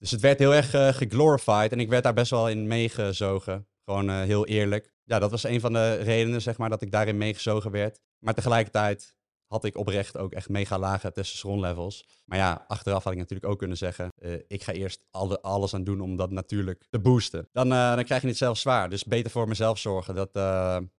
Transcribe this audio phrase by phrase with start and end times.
[0.00, 3.66] Dus het werd heel erg uh, geglorified en ik werd daar best wel in meegezogen.
[3.84, 4.92] Gewoon uh, heel eerlijk.
[5.04, 8.00] Ja, dat was een van de redenen, zeg maar, dat ik daarin meegezogen werd.
[8.18, 9.14] Maar tegelijkertijd
[9.46, 12.08] had ik oprecht ook echt mega lage testosteronlevels.
[12.24, 15.74] Maar ja, achteraf had ik natuurlijk ook kunnen zeggen, uh, ik ga eerst alle, alles
[15.74, 17.48] aan doen om dat natuurlijk te boosten.
[17.52, 18.90] Dan, dan krijg je het zelf zwaar.
[18.90, 20.14] Dus beter voor mezelf zorgen.
[20.14, 20.32] Dat,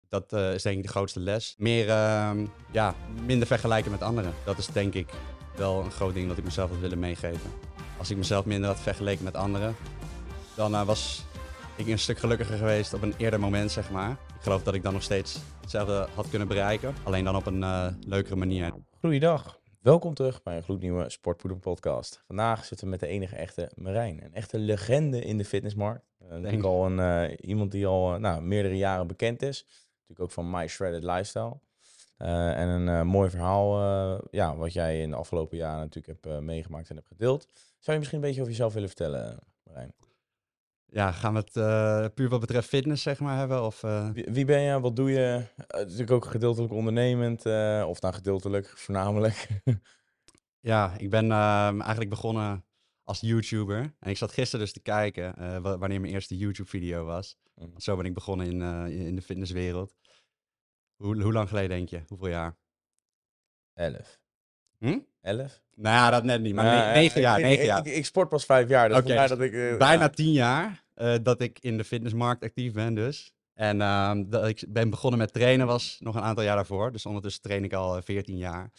[0.08, 1.54] dat is denk ik de grootste les.
[1.58, 2.94] Meer, ehm, ja,
[3.26, 4.34] minder vergelijken met anderen.
[4.44, 5.08] Dat is denk ik
[5.56, 7.50] wel een groot ding dat ik mezelf had willen meegeven.
[8.00, 9.76] Als ik mezelf minder had vergeleken met anderen,
[10.56, 11.24] dan uh, was
[11.76, 14.10] ik een stuk gelukkiger geweest op een eerder moment, zeg maar.
[14.10, 17.60] Ik geloof dat ik dan nog steeds hetzelfde had kunnen bereiken, alleen dan op een
[17.60, 18.72] uh, leukere manier.
[19.00, 19.58] Goeiedag.
[19.80, 22.22] Welkom terug bij een gloednieuwe Sportpoeder podcast.
[22.26, 24.24] Vandaag zitten we met de enige echte Marijn.
[24.24, 26.04] Een echte legende in de fitnessmarkt.
[26.22, 29.64] Uh, denk al een, iemand die al nou, meerdere jaren bekend is.
[29.90, 31.60] Natuurlijk ook van My Shredded Lifestyle.
[32.18, 36.20] Uh, en een uh, mooi verhaal, uh, ja, wat jij in de afgelopen jaren natuurlijk
[36.22, 37.46] hebt meegemaakt en hebt gedeeld.
[37.80, 39.94] Zou je misschien een beetje over jezelf willen vertellen, Marijn?
[40.86, 43.64] Ja, gaan we het puur wat betreft fitness, zeg maar, hebben?
[43.64, 43.80] Of,
[44.12, 44.80] wie, wie, ben je?
[44.80, 45.44] Wat doe je?
[45.68, 47.38] natuurlijk ook gedeeltelijk ondernemend,
[47.86, 49.48] of nou gedeeltelijk, voornamelijk.
[50.70, 52.64] ja, ik ben ehm, eigenlijk begonnen
[53.04, 53.94] als YouTuber.
[53.98, 57.36] En ik zat gisteren dus te kijken wanneer mijn eerste YouTube-video was.
[57.54, 57.80] Mm.
[57.80, 58.62] Zo ben ik begonnen in,
[59.06, 59.94] in de fitnesswereld.
[60.96, 62.02] Hoe, hoe lang geleden denk je?
[62.06, 62.56] Hoeveel jaar?
[63.74, 64.20] Elf.
[64.78, 64.98] Hm?
[65.22, 65.60] Elf?
[65.74, 67.40] Nou ja, dat net niet, maar ja, negen jaar.
[67.40, 67.86] Negen jaar.
[67.86, 69.52] Ik, ik, sport pas vijf jaar, dus okay, dat ik...
[69.52, 73.32] Uh, bijna tien jaar uh, dat ik in de fitnessmarkt actief ben dus.
[73.54, 76.92] En uh, dat ik ben begonnen met trainen was nog een aantal jaar daarvoor.
[76.92, 78.70] Dus ondertussen train ik al 14 jaar.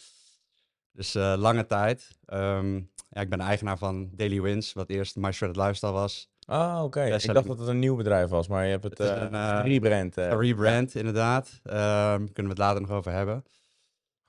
[0.92, 2.08] Dus lange tijd.
[2.26, 6.30] Um, ja, ik ben eigenaar van Daily Wins, wat eerst My Shredded Lifestyle was.
[6.46, 7.04] Ah, oké.
[7.04, 10.18] Ik dacht dat het een nieuw bedrijf was, maar je hebt het, het een, rebrand.
[10.18, 11.60] Uh, rebrand, inderdaad.
[11.64, 13.44] Um, kunnen we het later nog over hebben.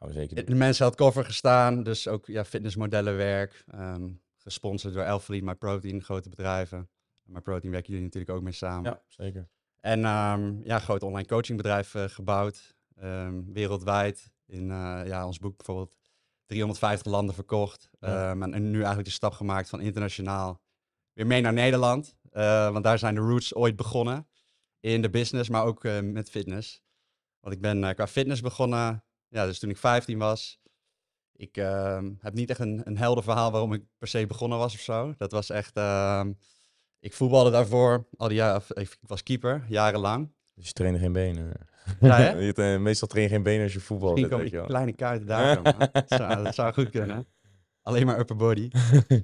[0.03, 0.45] Gaan we zeker doen.
[0.45, 3.63] De mensen had cover gestaan, dus ook ja, fitnessmodellenwerk.
[3.75, 6.89] Um, gesponsord door Elfleet, My Protein, grote bedrijven.
[7.23, 8.91] My Protein werken jullie natuurlijk ook mee samen.
[8.91, 9.49] Ja, zeker.
[9.79, 12.75] En um, ja, groot online coachingbedrijf gebouwd.
[13.45, 14.31] wereldwijd.
[14.45, 14.67] In
[15.05, 15.97] ja, ons boek bijvoorbeeld
[16.45, 17.89] 350 landen verkocht.
[17.99, 18.31] Ja.
[18.31, 20.61] en nu eigenlijk de stap gemaakt van internationaal
[21.13, 22.15] weer mee naar Nederland.
[22.31, 24.27] Uh, want daar zijn de roots ooit begonnen.
[24.79, 26.83] In de business, maar ook met fitness.
[27.39, 30.59] Want ik ben qua fitness begonnen, ja, dus toen ik 15 was.
[31.35, 34.73] Ik ehm, heb niet echt een, een helder verhaal waarom ik per se begonnen was
[34.73, 35.13] of zo.
[35.17, 36.33] Dat was echt, ehm,
[36.99, 40.31] ik voetbalde daarvoor al die jaren, ik was keeper, jarenlang.
[40.55, 41.51] Dus je trainde geen benen?
[41.99, 42.39] Ja, hè?
[42.39, 44.13] je, meestal train je geen benen als je voetbalt.
[44.13, 47.27] Misschien kom je kleine kaarten daar dat, zou, dat zou goed kunnen.
[47.81, 48.69] Alleen maar upper body.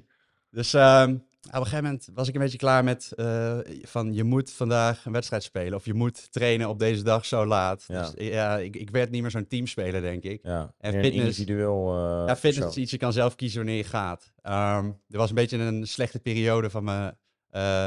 [0.56, 4.24] dus um, op een gegeven moment was ik een beetje klaar met uh, van je
[4.24, 7.84] moet vandaag een wedstrijd spelen of je moet trainen op deze dag zo laat.
[7.86, 8.02] Ja.
[8.02, 10.40] Dus ja, ik, ik werd niet meer zo'n teamspeler, denk ik.
[10.42, 10.74] Ja.
[10.78, 11.96] En fitness, individueel.
[11.96, 14.32] Uh, ja, fitness is iets je kan zelf kiezen wanneer je gaat.
[14.42, 17.18] Um, er was een beetje een slechte periode van mijn,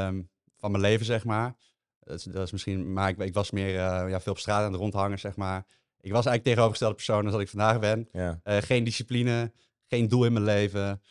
[0.06, 1.56] um, van mijn leven, zeg maar.
[2.00, 4.72] Dat, dat is misschien, maar ik, ik was meer uh, ja, veel op straat aan
[4.72, 5.66] het rondhangen, zeg maar.
[6.00, 8.08] Ik was eigenlijk tegenovergestelde persoon als dat ik vandaag ben.
[8.12, 8.40] Ja.
[8.60, 9.52] geen discipline,
[9.86, 11.02] geen doel in mijn leven,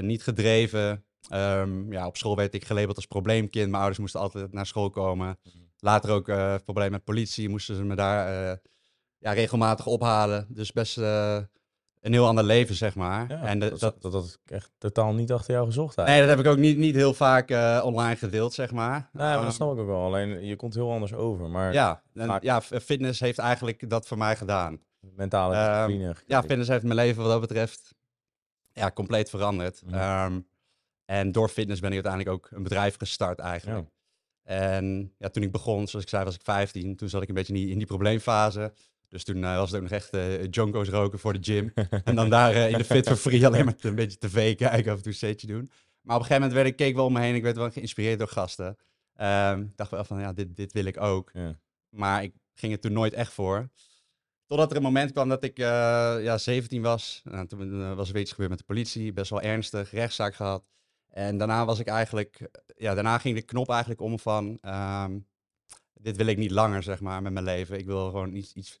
[0.00, 1.05] niet gedreven.
[1.32, 3.66] Um, ja, op school werd ik gelabeld als probleemkind.
[3.66, 5.38] Mijn ouders moesten altijd naar school komen.
[5.78, 7.48] Later ook uh, probleem met politie.
[7.48, 8.56] Moesten ze me daar uh,
[9.18, 10.46] ja, regelmatig ophalen.
[10.48, 11.38] Dus best uh,
[12.00, 13.28] een heel ander leven, zeg maar.
[13.28, 16.08] Ja, en de, dat, dat, dat, dat echt totaal niet achter jou gezocht eigenlijk.
[16.08, 17.50] Nee, dat heb ik ook niet, niet heel vaak
[17.84, 19.08] online gedeeld, zeg maar.
[19.12, 20.04] Nee, maar dat snap ik ook wel.
[20.04, 21.50] Alleen je komt heel anders over.
[21.50, 22.42] Maar ja, en, vaak...
[22.42, 24.80] ja, fitness heeft eigenlijk dat voor mij gedaan.
[25.00, 26.08] Mentale discipline.
[26.08, 27.94] Um, ja, fitness heeft mijn leven wat dat betreft
[28.72, 29.82] ja, compleet veranderd.
[29.86, 29.94] Mm.
[29.94, 30.46] Um,
[31.06, 33.88] en door fitness ben ik uiteindelijk ook een bedrijf gestart eigenlijk.
[34.42, 36.96] En ja, toen ik begon, zoals ik zei, was ik 15.
[36.96, 38.72] Toen zat ik een beetje in die, in die probleemfase.
[39.08, 41.72] Dus toen uh, was het ook nog echt uh, jonko's roken voor de gym.
[42.04, 44.96] en dan daar uh, in de fit for free alleen maar een beetje tv kijken,
[44.96, 45.70] toe een setje doen.
[46.00, 47.34] Maar op een gegeven moment werd ik, keek wel om me heen.
[47.34, 48.76] Ik werd wel geïnspireerd door gasten.
[49.20, 51.30] Um, dacht wel van, ja, dit, dit wil ik ook.
[51.32, 51.58] Ja.
[51.88, 53.68] Maar ik ging er toen nooit echt voor.
[54.46, 57.20] Totdat er een moment kwam dat ik ja, 17 was.
[57.24, 59.12] Nou, toen was er weer iets gebeurd met de politie.
[59.12, 60.68] Best wel ernstig, rechtszaak gehad.
[61.16, 65.26] En daarna was ik eigenlijk, ja, daarna ging de knop eigenlijk om van, um,
[65.92, 67.78] dit wil ik niet langer, zeg maar, met mijn leven.
[67.78, 68.78] Ik wil gewoon iets, iets,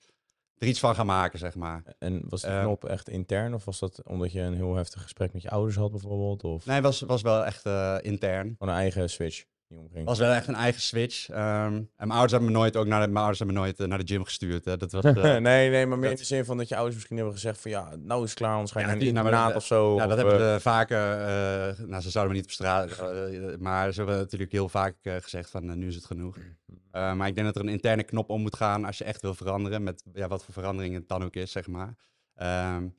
[0.58, 1.94] er iets van gaan maken, zeg maar.
[1.98, 5.02] En was die uh, knop echt intern of was dat omdat je een heel heftig
[5.02, 6.44] gesprek met je ouders had bijvoorbeeld?
[6.44, 6.66] Of?
[6.66, 8.54] Nee, het was, was wel echt uh, intern.
[8.58, 9.44] Van een eigen switch?
[10.04, 11.28] Was wel echt een eigen switch.
[11.28, 13.80] Um, en mijn ouders hebben me nooit ook naar de, mijn ouders hebben me nooit
[13.80, 14.64] uh, naar de gym gestuurd.
[14.64, 14.76] Hè.
[14.76, 17.16] Dat was, uh, nee, nee, maar meer in de zin van dat je ouders misschien
[17.16, 19.54] hebben gezegd van ja, nou is het klaar, anders ga je ja, naar een internaat
[19.54, 19.96] of zo.
[19.96, 21.18] Ja, of, dat hebben ze vaker.
[21.18, 23.02] Uh, nou, ze zouden me niet op straat,
[23.58, 26.36] maar ze hebben natuurlijk heel vaak gezegd van nu is het genoeg.
[26.92, 29.34] maar ik denk dat er een interne knop om moet gaan als je echt wil
[29.34, 31.94] veranderen met ja, wat voor verandering het dan ook is, zeg maar.
[32.76, 32.94] Um,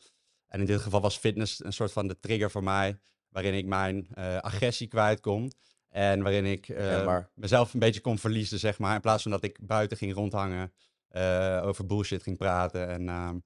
[0.47, 2.99] en in dit geval was fitness een soort van de trigger voor mij
[3.29, 5.51] waarin ik mijn eh, agressie kwijt kon.
[5.97, 8.95] En waarin ik eh, mezelf een beetje kon verliezen, zeg maar.
[8.95, 10.73] In plaats van dat ik buiten ging rondhangen,
[11.07, 12.87] eh, over bullshit ging praten.
[12.87, 13.37] En ehm,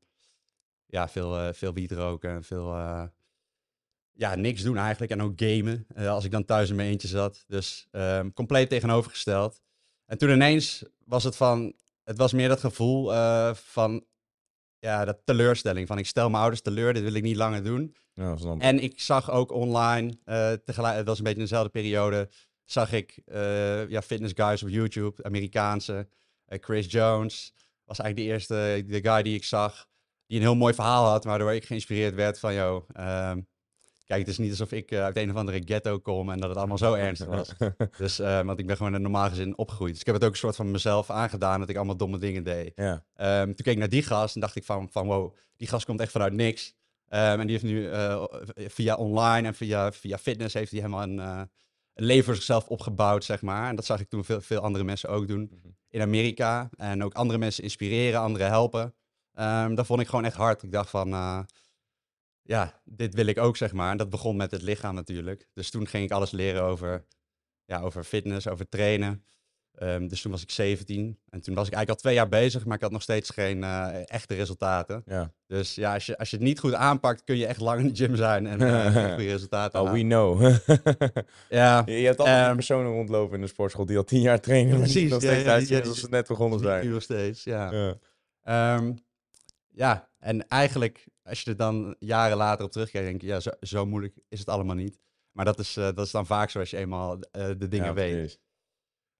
[0.85, 2.75] ja, veel, eh, veel wiet roken en veel...
[4.11, 5.11] ja, niks doen eigenlijk.
[5.11, 7.43] En ook gamen, als ik dan thuis in mijn eentje zat.
[7.47, 9.61] Dus ehm, compleet tegenovergesteld.
[10.05, 11.73] En toen ineens was het van...
[12.03, 13.11] Het was meer dat gevoel
[13.53, 14.05] van...
[14.81, 15.87] Ja, dat teleurstelling.
[15.87, 17.95] Van ik stel mijn ouders teleur, dit wil ik niet langer doen.
[18.13, 18.61] Ja, snap ik.
[18.61, 22.29] En ik zag ook online, eh, tegelijk, het was een beetje in dezelfde periode,
[22.63, 26.07] zag ik eh, ja, fitness guys op YouTube, Amerikaanse.
[26.45, 27.53] Eh, Chris Jones
[27.85, 29.87] was eigenlijk de eerste, de guy die ik zag,
[30.25, 33.41] die een heel mooi verhaal had, waardoor ik geïnspireerd werd van, joh, ehm,
[34.11, 36.49] kijk, het is niet alsof ik eh, uit een of andere ghetto kom en dat
[36.49, 37.53] het allemaal zo ernstig was.
[37.97, 39.91] Dus, eh, want ik ben gewoon in een normaal gezin opgegroeid.
[39.91, 42.43] Dus ik heb het ook een soort van mezelf aangedaan dat ik allemaal domme dingen
[42.43, 42.71] deed.
[42.75, 45.67] Ja, Ehm, toen keek ik naar die gast en dacht ik van, van wow, die
[45.67, 46.73] gast komt echt vanuit niks.
[47.07, 48.23] Ehm, en die heeft nu eh,
[48.55, 53.23] via online en via, via fitness heeft hij helemaal een, een leven voor zichzelf opgebouwd,
[53.23, 53.69] zeg maar.
[53.69, 55.67] En dat zag ik toen veel, veel andere mensen ook doen Mhm.
[55.89, 56.69] in Amerika.
[56.77, 58.93] En ook andere mensen inspireren, anderen helpen.
[59.33, 60.63] Ehm, dat vond ik gewoon echt hard.
[60.63, 61.13] Ik dacht van,
[62.43, 63.91] ja, dit wil ik ook, zeg maar.
[63.91, 65.47] En dat begon met het lichaam natuurlijk.
[65.53, 67.05] Dus toen ging ik alles leren over,
[67.65, 69.23] ja, over fitness, over trainen.
[69.71, 72.65] Ehm, dus toen was ik 17 en toen was ik eigenlijk al twee jaar bezig,
[72.65, 75.01] maar ik had nog steeds geen eh, echte resultaten.
[75.05, 75.33] ja.
[75.47, 77.87] Dus ja, als je, als je het niet goed aanpakt, kun je echt lang in
[77.87, 78.59] de gym zijn en
[78.91, 80.41] geen goede resultaten Oh, we know.
[81.49, 84.39] Ja, je je hebt altijd Ehm, personen rondlopen in de sportschool die al tien jaar
[84.41, 84.77] trainen.
[84.77, 86.89] Precies, nog steeds ja, die- ze net begonnen nu zijn.
[86.89, 87.71] nog steeds, ja.
[87.71, 87.95] Ja.
[88.43, 88.93] Ehm,
[89.69, 93.49] ja, en eigenlijk, als je er dan jaren later op terugkijkt, denk je, ja, zo,
[93.61, 94.99] zo moeilijk is het allemaal niet.
[95.31, 97.85] Maar dat is, eh, dat is dan vaak zo als je eenmaal eh, de dingen
[97.85, 98.11] Ja, weet.
[98.17, 98.37] precies.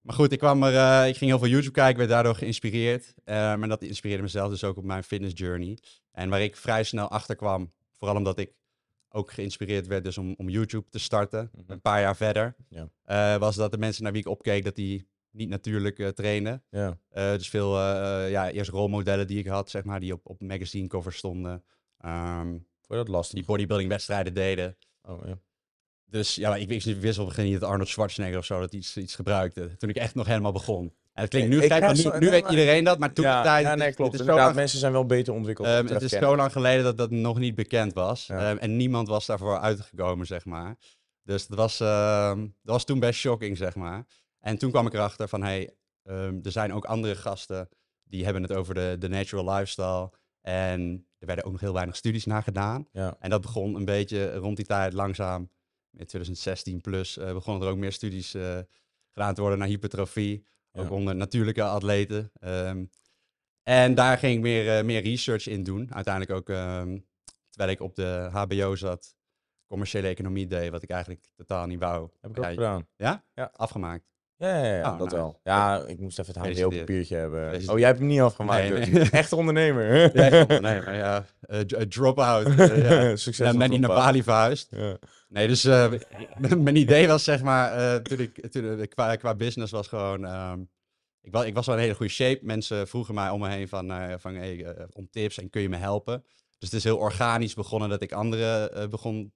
[0.02, 3.14] Maar goed, ik, kwam er, eh, ik ging heel veel YouTube kijken, werd daardoor geïnspireerd.
[3.26, 5.78] Maar dat inspireerde mezelf dus ook op mijn fitness journey.
[6.12, 8.54] En waar ik vrij snel achter kwam, vooral omdat ik
[9.10, 11.72] ook geïnspireerd werd dus om, om YouTube te starten, Mhm.
[11.72, 12.56] een paar jaar verder,
[13.06, 13.40] Ja.
[13.40, 16.64] was dat de mensen naar wie ik opkeek, dat die niet natuurlijk trainen.
[16.70, 16.98] Ja.
[17.14, 17.80] Dus veel,
[18.28, 21.64] ja, eerst rolmodellen die ik had, zeg maar, die op, op magazine covers stonden.
[22.02, 23.36] Ehm, Vond je dat lastig?
[23.36, 24.78] die bodybuilding wedstrijden deden.
[25.02, 25.40] Oh, ja.
[26.06, 28.98] Dus ja, ik wist, wist op moment niet dat Arnold Schwarzenegger of zo dat iets,
[28.98, 29.78] iets gebruikte.
[29.78, 30.94] Toen ik echt nog helemaal begon.
[31.14, 33.64] En het klinkt nu gek, want nu, weet iedereen dat, maar toen ja, tijd...
[33.64, 34.18] ja, het nee, is- klopt.
[34.18, 35.68] Het lang, mensen zijn wel beter ontwikkeld.
[35.68, 38.26] ehm, het is zo lang geleden dat dat nog niet bekend was.
[38.26, 38.50] Ja.
[38.50, 40.76] Ehm, en niemand was daarvoor uitgekomen, zeg maar.
[41.24, 44.06] Dus dat was, ehm, dat was toen best shocking, zeg maar.
[44.40, 45.74] En toen kwam ik erachter van, hey,
[46.04, 47.70] ehm, er zijn ook andere gasten
[48.04, 50.12] die hebben het over de, de natural lifestyle.
[50.42, 52.88] En er werden ook nog heel weinig studies naar gedaan.
[52.92, 53.16] Ja.
[53.20, 55.42] En dat begon een beetje rond die tijd langzaam,
[55.92, 58.60] in 2016 plus, eh, begonnen er ook meer studies eh,
[59.12, 60.46] gedaan te worden naar hypertrofie.
[60.72, 60.92] Ook Ja.
[60.92, 62.32] onder natuurlijke atleten.
[62.40, 62.86] Ehm,
[63.64, 65.94] en daar ging ik meer, eh, meer research in doen.
[65.94, 66.98] Uiteindelijk ook, ehm,
[67.50, 69.16] terwijl ik op de HBO zat,
[69.68, 72.10] commerciële economie deed, wat ik eigenlijk totaal niet wou.
[72.22, 72.88] Heb ik ook Ja, gedaan.
[72.96, 73.26] Ja?
[73.34, 73.52] Ja.
[73.56, 74.11] Afgemaakt.
[74.42, 75.40] Ja, ja, ja, Oh, dat wel.
[75.44, 76.74] Ja, ik moest even het Gefeliciteerd.
[76.74, 77.70] HBO-papiertje hebben.
[77.70, 78.70] Oh, jij hebt hem niet afgemaakt.
[78.70, 78.90] Nee, dus.
[78.90, 79.10] nee.
[79.10, 80.18] Echt ondernemer.
[80.18, 82.46] Ja, nee, maar ja, eh, eh, drop-out.
[82.60, 83.16] eh, ja.
[83.16, 83.48] Succes.
[83.48, 84.68] En ben niet naar Bali verhuisd.
[84.72, 84.98] Ja.
[85.30, 85.64] Nee, dus
[86.58, 90.60] mijn idee was zeg maar, toen ik, toen ik qua, qua business was gewoon, ehm,
[91.22, 92.46] ik, was, ik was wel een hele goede shape.
[92.46, 95.78] Mensen vroegen mij om me heen van, van hey, om tips en kun je me
[95.78, 96.24] helpen.
[96.60, 99.34] Dus het is heel organisch begonnen dat ik anderen begon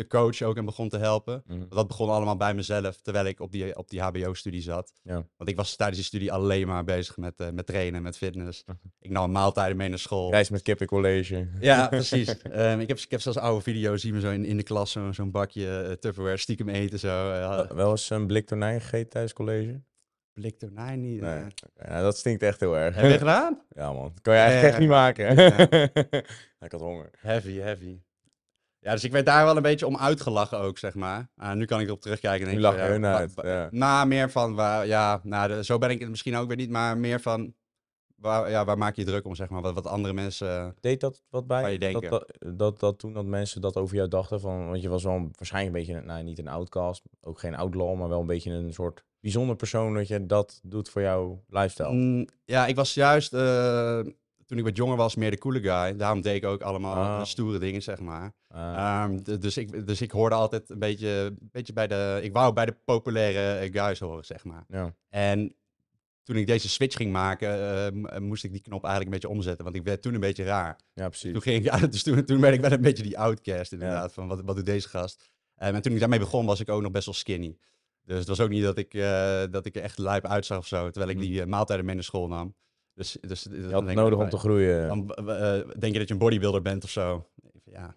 [0.00, 1.42] te coachen ook en begon te helpen.
[1.46, 1.58] Mhm.
[1.58, 4.92] Want dat begon allemaal bij mezelf, terwijl ik op die, op die hbo-studie zat.
[5.02, 5.26] Ja.
[5.36, 8.62] Want ik was tijdens die studie alleen maar bezig met, eh, met trainen, met fitness.
[8.66, 8.76] Mhm.
[9.00, 10.30] Ik nam maaltijden mee naar school.
[10.30, 11.48] Reis met Kippen College.
[11.60, 12.38] Ja, precies.
[12.42, 14.90] Ehm, ik, heb, ik heb zelfs oude video's, zie me zo in, in de klas
[14.92, 16.98] zo- zo'n bakje uh, Tupperware stiekem eten.
[16.98, 17.30] Zo.
[17.32, 19.80] eh, Wel- eens een blik tonijn gegeten tijdens college?
[20.32, 21.20] blik tonijn niet.
[21.20, 21.42] Nee.
[21.76, 22.94] Ja, dat stinkt echt heel erg.
[22.94, 23.60] Heb je gedaan?
[23.70, 25.36] Ja man, dat kan je eigenlijk echt niet maken.
[26.64, 27.10] Ik had honger.
[27.18, 27.98] Heavy, heavy.
[28.80, 31.28] Ja, dus ik werd daar wel een beetje om uitgelachen ook, zeg maar.
[31.36, 32.60] Ah, nu kan ik erop terugkijken en Nu
[33.14, 33.68] uit, wa- ja.
[33.70, 36.70] Nou, meer van, waar, ja, nou, de- zo ben ik het misschien ook weer niet,
[36.70, 37.54] maar meer van,
[38.16, 40.74] waar, ja, waar maak je je druk om, zeg maar, wat, wat andere mensen...
[40.80, 41.72] Deed dat wat bij?
[41.72, 42.10] Je dat, denken.
[42.10, 45.14] dat, dat, dat toen dat mensen dat over jou dachten van, want je was wel
[45.14, 48.50] een- waarschijnlijk een beetje, nou niet een outcast, ook geen outlaw, maar wel een beetje
[48.52, 51.92] een soort bijzonder persoon dat je dat doet voor jouw lifestyle.
[51.92, 54.00] Mm, ja, ik was juist, eh,
[54.50, 55.96] toen ik wat jonger was, meer de coole guy.
[55.96, 58.32] Daarom deed ik ook allemaal eh, stoere dingen, zeg maar.
[58.48, 62.20] Ah, Ehm, dus, ik, dus ik hoorde altijd een beetje, een beetje bij de...
[62.22, 64.64] Ik wou bij de populaire eh, guys horen, zeg maar.
[64.68, 64.94] ja.
[65.08, 65.54] En
[66.22, 67.48] toen ik deze switch ging maken,
[67.86, 69.64] eh, m- eh, moest ik die knop eigenlijk een beetje omzetten.
[69.64, 70.78] Want ik werd toen een beetje raar.
[70.94, 71.32] ja, precies.
[71.32, 74.12] Toen, ging ik, ja, dus toen, toen werd ik wel een beetje die outcast inderdaad.
[74.12, 75.30] Van wat, wat doet deze gast?
[75.56, 77.56] Ehm, en toen ik daarmee begon, was ik ook nog best wel skinny.
[78.04, 80.66] Dus het was ook niet dat ik, eh, dat ik er echt lijp uitzag of
[80.66, 80.90] zo.
[80.90, 81.30] Terwijl ik Hm.
[81.30, 82.54] die maaltijden mee naar school nam.
[83.00, 84.88] Dus, dus, Je had het nodig om te groeien.
[84.88, 87.26] Dan eh, denk je dat je een bodybuilder bent of zo.
[87.64, 87.96] Ja,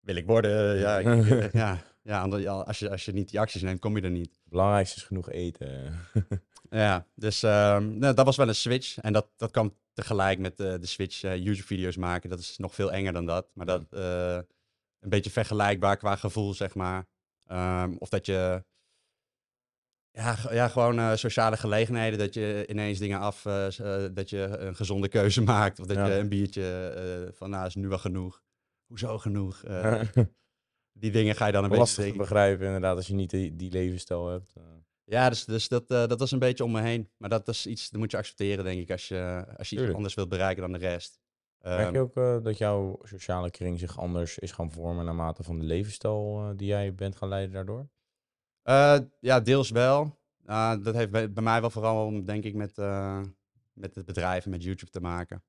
[0.00, 0.78] wil ik worden?
[0.78, 1.82] Ja, ik, eh, ja.
[2.02, 4.34] ja, ander- ja, als, je, als je niet die acties neemt, kom je er niet.
[4.42, 5.94] Het belangrijkste is genoeg eten.
[6.70, 8.98] Ja, dus ehm, nou, dat was wel een switch.
[8.98, 12.30] En dat, dat kwam tegelijk met eh, de switch eh, YouTube-video's maken.
[12.30, 13.46] Dat is nog veel enger dan dat.
[13.54, 14.38] Maar dat eh,
[15.00, 17.06] een beetje vergelijkbaar qua gevoel, zeg maar.
[17.46, 18.64] Ehm, of dat je...
[20.16, 22.18] Ja, ja gewoon eh, sociale gelegenheden.
[22.18, 23.46] Dat je ineens dingen af...
[23.46, 25.80] eh, eh, dat je een gezonde keuze maakt.
[25.80, 26.06] Of dat Ja.
[26.06, 27.50] je een biertje van...
[27.50, 28.42] Nou, is nu wel genoeg.
[28.86, 29.62] Hoezo genoeg?
[30.98, 33.70] Die dingen ga je dan een beetje Lastig begrijpen inderdaad als je niet die, die
[33.70, 34.52] levensstijl hebt.
[35.04, 37.10] Ja, dus, dus dat, dat was een beetje om me heen.
[37.16, 39.94] Maar dat is iets, dat moet je accepteren, denk ik, als je, als je iets
[39.94, 41.18] anders wilt bereiken dan de rest.
[41.64, 45.42] Merk Ehm, je ook eh, dat jouw sociale kring zich anders is gaan vormen naarmate
[45.42, 47.88] van de levensstijl die jij bent gaan leiden daardoor?
[48.64, 50.18] Eh, ja, deels wel.
[50.46, 53.20] Ah, dat heeft bij, bij mij wel vooral, denk ik, met, eh,
[53.72, 55.42] met het bedrijf en met YouTube te maken.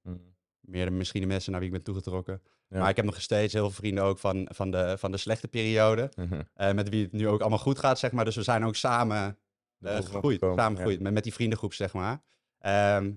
[0.59, 2.41] Meer de, misschien de mensen naar wie ik ben toegetrokken.
[2.69, 2.79] Ja.
[2.79, 5.47] Maar ik heb nog steeds heel veel vrienden ook van, van, de, van de slechte
[5.47, 6.11] periode.
[6.15, 6.41] Mhm.
[6.53, 8.25] eh, met wie het nu ook allemaal goed gaat, zeg maar.
[8.25, 9.37] Dus we zijn ook samen
[9.81, 10.39] gegroeid.
[10.39, 10.75] Samen ja.
[10.75, 12.23] gegroeid, met, met die vriendengroep, zeg maar.
[12.59, 13.11] Ehm,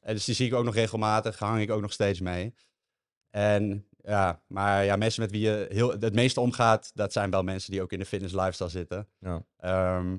[0.00, 2.54] en dus die zie ik ook nog regelmatig, hang ik ook nog steeds mee.
[3.30, 7.42] En ja, maar ja, mensen met wie je heel, het meeste omgaat, dat zijn wel
[7.42, 9.08] mensen die ook in de fitness lifestyle zitten.
[9.18, 9.44] Ja.
[9.56, 10.16] Ehm,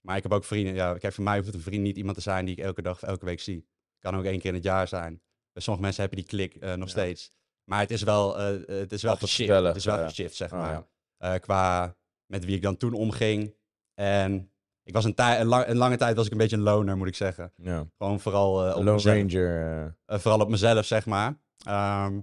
[0.00, 2.22] maar ik heb ook vrienden, ja, kijk, voor mij hoeft een vriend niet iemand te
[2.22, 3.68] zijn die ik elke dag of elke week zie.
[3.98, 5.22] Kan ook één keer in het jaar zijn.
[5.52, 6.86] Bij sommige mensen heb je die klik eh, nog Ja.
[6.90, 7.32] steeds.
[7.64, 9.50] Maar het is wel, eh, het is wel geshift.
[9.52, 10.06] Het is wel ja.
[10.08, 10.72] geshift, zeg Oh, maar.
[10.72, 10.88] ja.
[11.34, 11.96] Eh, qua
[12.26, 13.54] met wie ik dan toen omging.
[13.94, 16.62] En ik was een, tij- een, lang- een lange tijd was ik een beetje een
[16.62, 17.52] loner, moet ik zeggen.
[17.56, 17.86] Ja.
[17.98, 19.96] Gewoon vooral, op, Lone mezelf, Ranger.
[20.06, 21.38] vooral op mezelf, zeg maar.
[21.64, 22.20] Ehm,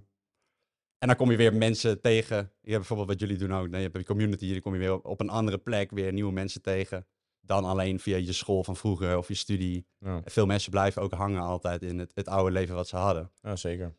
[1.06, 2.38] en dan kom je weer mensen tegen.
[2.38, 3.68] Je hebt bijvoorbeeld wat jullie doen ook.
[3.68, 6.32] Nee, je hebt een community, dan kom je weer op, een andere plek weer nieuwe
[6.32, 7.08] mensen tegen.
[7.42, 9.88] Dan alleen via je school van vroeger of je studie.
[10.00, 10.22] ja.
[10.26, 13.32] Veel mensen blijven ook hangen altijd in het, het oude leven wat ze hadden.
[13.42, 13.96] ja, zeker.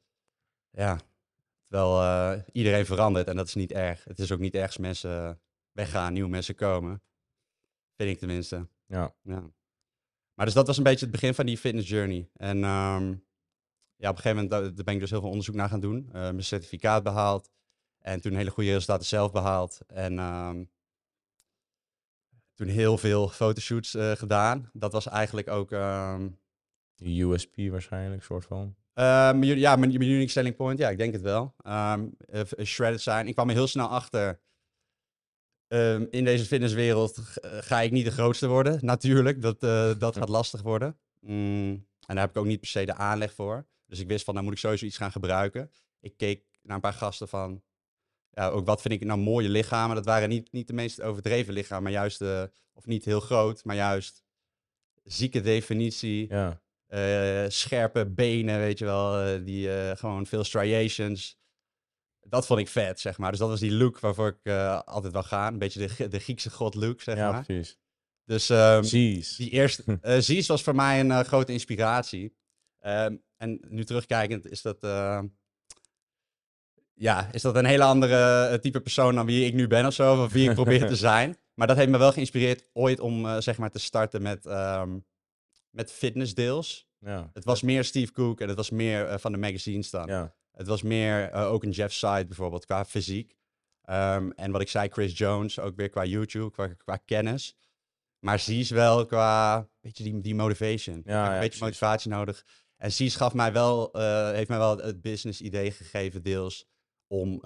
[0.71, 1.01] Ja,
[1.69, 4.05] terwijl eh, iedereen verandert en dat is niet erg.
[4.05, 5.41] Het is ook niet erg als mensen
[5.73, 7.03] weggaan, nieuwe mensen komen.
[7.97, 8.69] Vind ik tenminste.
[8.87, 9.15] Ja.
[9.23, 9.51] Ja.
[10.35, 12.31] Maar dus dat was een beetje het begin van die fitness journey.
[12.33, 13.15] En ehm,
[13.97, 15.81] ja, op een gegeven moment daar, daar ben ik dus heel veel onderzoek naar gaan
[15.81, 16.07] doen.
[16.07, 17.51] Eh, mijn certificaat behaald.
[17.99, 19.79] En toen hele goede resultaten zelf behaald.
[19.87, 20.65] En ehm,
[22.55, 24.71] toen heel veel fotoshoots eh, gedaan.
[24.73, 25.73] Dat was eigenlijk ook...
[25.73, 26.29] ehm,
[27.03, 28.75] USP waarschijnlijk, soort van.
[28.95, 31.55] eh, ja, mijn, mijn unique selling point, ja, ik denk het wel.
[31.59, 33.27] Ehm, eh, shredded zijn.
[33.27, 34.41] Ik kwam er heel snel achter.
[36.11, 39.43] in deze fitnesswereld eh, ga ik niet de grootste worden, natuurlijk.
[39.43, 40.99] Dat, eh, dat gaat lastig worden.
[41.21, 41.71] Mm,
[42.07, 43.67] en daar heb ik ook niet per se de aanleg voor.
[43.87, 45.71] Dus ik wist van, nou moet ik sowieso iets gaan gebruiken.
[46.01, 47.63] Ik keek naar een paar gasten van,
[48.31, 49.97] ja, ook wat vind ik nou mooie lichamen.
[49.97, 53.65] Dat waren niet, niet de meest overdreven lichamen, maar juist, eh, of niet heel groot,
[53.65, 54.25] maar juist
[55.03, 56.29] zieke definitie.
[56.29, 56.61] Ja.
[56.87, 61.39] Eh, scherpe benen, weet je wel, eh, die gewoon veel striations.
[62.21, 63.31] Dat vond ik vet, zeg maar.
[63.31, 64.53] Dus dat was die look waarvoor ik
[64.85, 65.53] altijd wil gaan.
[65.53, 67.45] Een beetje de, de Griekse god look, zeg ja, maar.
[67.45, 67.79] precies.
[68.25, 69.37] Dus Precies.
[69.37, 72.37] die eerste, Zeus was voor mij een grote inspiratie.
[72.81, 75.23] Ehm, en nu terugkijkend is dat, eh,
[76.95, 79.95] ja, is dat een hele andere eh, type persoon dan wie ik nu ben of
[79.95, 81.37] zo, of wie ik probeer te zijn.
[81.55, 84.99] Maar dat heeft me wel geïnspireerd ooit om eh, zeg maar te starten met, ehm
[85.71, 86.89] met fitness deels.
[86.99, 87.31] Ja.
[87.33, 90.07] Het was meer Steve Cook en het was meer van de magazines dan.
[90.07, 90.35] Ja.
[90.53, 93.37] Het was meer ook een Jeff Side bijvoorbeeld qua fysiek.
[93.83, 97.57] Ehm, en wat ik zei, Chris Jones, ook weer qua YouTube, qua, qua kennis.
[98.19, 101.03] Maar Zies wel qua, beetje die, die motivation.
[101.05, 101.61] Ja, een beetje precies.
[101.61, 102.45] motivatie nodig.
[102.77, 106.67] En Zies gaf mij wel, eh, heeft mij wel het business idee gegeven deels
[107.07, 107.41] om,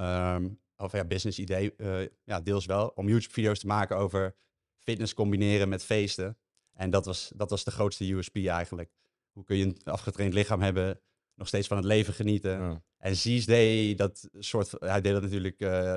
[0.81, 4.37] of ja, business idee, eh, ja, deels wel, om YouTube video's te maken over
[4.79, 6.39] fitness combineren met feesten.
[6.73, 8.91] En dat was, dat was de grootste USP eigenlijk.
[9.33, 11.01] Hoe kun je een afgetraind lichaam hebben,
[11.35, 12.51] nog steeds van het leven genieten.
[12.51, 12.83] Ja.
[12.97, 15.97] En Zies deed dat soort, hij deed dat natuurlijk eh,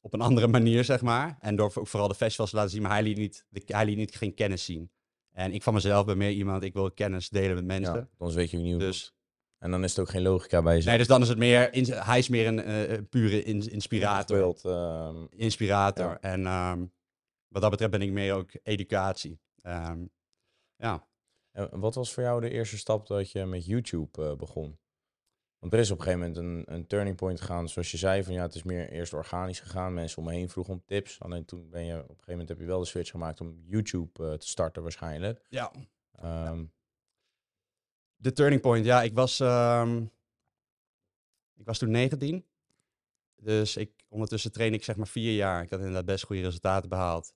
[0.00, 1.36] op een andere manier, zeg maar.
[1.40, 3.84] En door ook vooral de festivals te laten zien, maar hij liet niet, de, hij
[3.84, 4.90] liet niet geen kennis zien.
[5.38, 7.94] En ik van mezelf ben meer iemand, ik wil kennis delen met mensen.
[7.94, 9.14] Ja, anders weet je het Dus.
[9.58, 10.88] En dan is het ook geen logica bij jezelf.
[10.88, 14.36] nee, dus dan is het meer, in- hij is meer een eh, pure in- inspirator.
[14.38, 16.06] Beeld, ehm, Inspirator.
[16.06, 16.20] Ja.
[16.20, 16.84] En ehm,
[17.48, 19.40] wat dat betreft ben ik meer ook educatie.
[19.62, 20.04] Ehm,
[20.76, 21.06] ja.
[21.52, 24.78] En wat was voor jou de eerste stap dat je met YouTube eh, begon?
[25.58, 28.24] Want er is op een gegeven moment een, een turning point gegaan, zoals je zei,
[28.24, 29.94] van ja, het is meer eerst organisch gegaan.
[29.94, 31.20] Mensen om me heen vroegen om tips.
[31.20, 33.62] Alleen toen ben je, op een gegeven moment heb je wel de switch gemaakt om
[33.64, 35.46] YouTube eh, te starten waarschijnlijk.
[35.48, 35.72] ja.
[36.12, 36.64] Ehm,
[38.16, 40.02] De turning point, ja, ik was, ehm,
[41.54, 42.46] ik was toen 19.
[43.36, 45.62] Dus ik, ondertussen train ik zeg maar vier jaar.
[45.62, 47.34] Ik had inderdaad best goede resultaten behaald.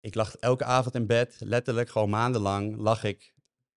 [0.00, 3.34] Ik lag elke avond in bed, letterlijk gewoon maandenlang, lag ik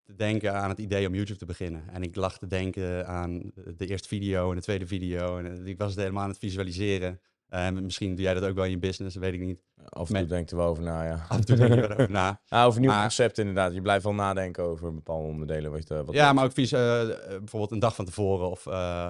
[0.09, 1.83] te denken aan het idee om YouTube te beginnen.
[1.91, 5.37] En ik lag te denken aan de eerste video en de tweede video.
[5.37, 7.19] En eh, ik was het helemaal aan het visualiseren.
[7.47, 9.63] En misschien doe jij dat ook wel in je business, dat weet ik niet.
[9.89, 11.25] Af en toe Met- denk er wel over na, ja.
[11.29, 12.41] Af en toe denk je erover na.
[12.49, 13.73] Ah, over nieuw Maar- concept inderdaad.
[13.73, 15.71] Je blijft wel nadenken over bepaalde onderdelen.
[15.71, 18.65] Wat, je- wat Ja, maar ook vies, eh, eh, bijvoorbeeld een dag van tevoren of,
[18.67, 19.09] eh,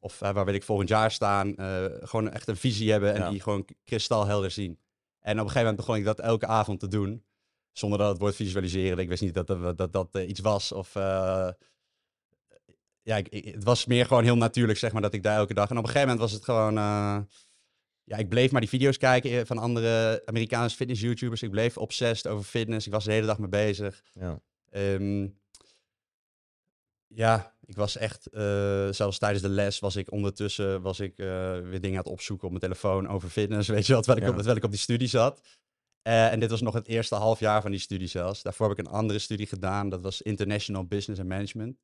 [0.00, 1.56] of eh, waar wil ik volgend jaar staan.
[1.56, 3.30] eh, gewoon echt een visie hebben en Ja.
[3.30, 4.78] die gewoon kristalhelder zien.
[5.20, 7.24] En op een gegeven moment begon ik dat elke avond te doen.
[7.74, 8.98] Zonder dat het woord visualiseren.
[8.98, 10.72] Ik wist niet dat dat, dat, dat eh, iets was.
[10.72, 11.48] Of, eh,
[13.02, 15.54] ja, ik, ik- het was meer gewoon heel natuurlijk, zeg maar, dat ik daar elke
[15.54, 15.70] dag...
[15.70, 16.76] En op een gegeven moment was het gewoon...
[16.78, 17.18] eh,
[18.04, 21.42] ja, ik bleef maar die video's kijken van andere Amerikaanse fitness-YouTubers.
[21.42, 22.86] Ik bleef obsessed over fitness.
[22.86, 24.02] Ik was de hele dag mee bezig.
[24.12, 24.40] Ja.
[24.70, 25.28] Ehm,
[27.06, 28.28] ja, ik was echt,
[28.96, 32.50] zelfs tijdens de les was ik ondertussen was ik, weer dingen aan het opzoeken op
[32.50, 35.08] mijn telefoon over fitness, weet je wel, terwijl ik, op, terwijl ik op die studie
[35.08, 35.40] zat.
[36.04, 38.42] Eh, en dit was nog het eerste half jaar van die studie zelfs.
[38.42, 41.76] Daarvoor heb ik een andere studie gedaan, dat was International Business and Management.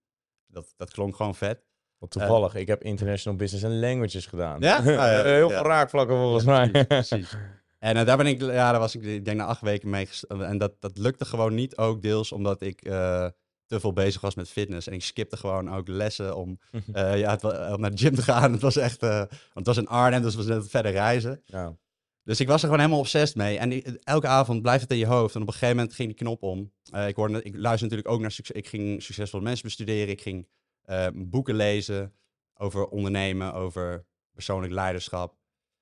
[0.46, 1.64] Dat, dat klonk gewoon vet.
[1.98, 4.60] Wat toevallig, ik heb International Business and Languages gedaan.
[4.60, 4.76] Ja?
[4.78, 5.56] Ah, ja, Heel ja.
[5.56, 6.70] veel raakvlakken volgens mij.
[6.70, 7.36] Precies, precies.
[7.78, 10.08] En eh, daar ben ik, ja, daar was ik, ik denk na acht weken mee
[10.28, 13.26] En dat, dat lukte gewoon niet, ook deels omdat ik eh,
[13.70, 14.86] te veel bezig was met fitness.
[14.86, 16.58] En ik skipte gewoon ook lessen om,
[16.92, 18.52] eh, ja, het, om naar de gym te gaan.
[18.52, 21.42] Het was echt, eh, want het was in Arnhem, dus het was net verder reizen.
[21.44, 21.76] Ja.
[22.22, 23.58] Dus ik was er gewoon helemaal obsessed mee.
[23.58, 25.34] En elke avond blijft het in je hoofd.
[25.34, 26.72] En op een gegeven moment ging die knop om.
[26.90, 28.56] Eh, ik, hoorde, ik luister natuurlijk ook naar succes.
[28.56, 30.08] Ik ging succesvolle mensen bestuderen.
[30.08, 30.48] Ik ging
[30.82, 32.14] eh, boeken lezen
[32.54, 35.36] over ondernemen, over persoonlijk leiderschap,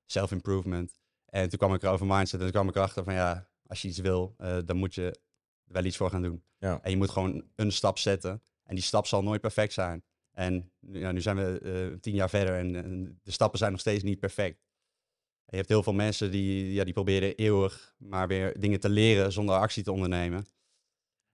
[0.07, 0.99] self-improvement.
[1.27, 2.41] En toen kwam ik erover mindset.
[2.41, 5.21] En toen kwam ik erachter van ja, als je iets wil, eh, dan moet je
[5.65, 6.43] wel iets voor gaan doen.
[6.59, 6.81] Ja.
[6.83, 8.43] En je moet gewoon een stap zetten.
[8.65, 10.05] En die stap zal nooit perfect zijn.
[10.33, 14.03] En ja, nu zijn we tien jaar verder en, en de stappen zijn nog steeds
[14.03, 14.68] niet perfect.
[15.51, 19.33] Je hebt heel veel mensen die, ja, die proberen eeuwig maar weer dingen te leren
[19.33, 20.47] zonder actie te ondernemen.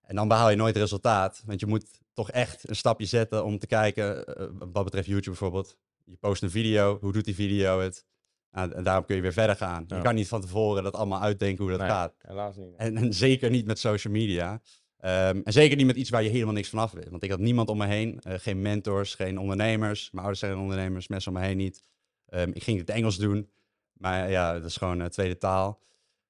[0.01, 1.43] En dan behaal je nooit resultaat.
[1.47, 5.29] Want je moet toch echt een stapje zetten om te kijken, eh, wat betreft YouTube
[5.39, 5.77] bijvoorbeeld.
[6.05, 8.07] Je post een video, hoe doet die video het?
[8.51, 9.85] Nou, en daarop kun je weer verder gaan.
[9.89, 9.97] Ja.
[9.97, 12.15] Je kan niet van tevoren dat allemaal uitdenken hoe dat Nee, gaat.
[12.19, 12.75] helaas niet.
[12.77, 14.61] En, en zeker niet met social media.
[14.99, 17.09] Ehm, en zeker niet met iets waar je helemaal niks van af weet.
[17.11, 18.21] Want ik had niemand om me heen.
[18.21, 20.03] eh, geen mentors, geen ondernemers.
[20.11, 21.83] Mijn ouders zijn ondernemers, mensen om me heen niet.
[22.27, 23.51] Ehm, ik ging het Engels doen.
[24.05, 25.83] Maar ja, dat is gewoon een tweede taal.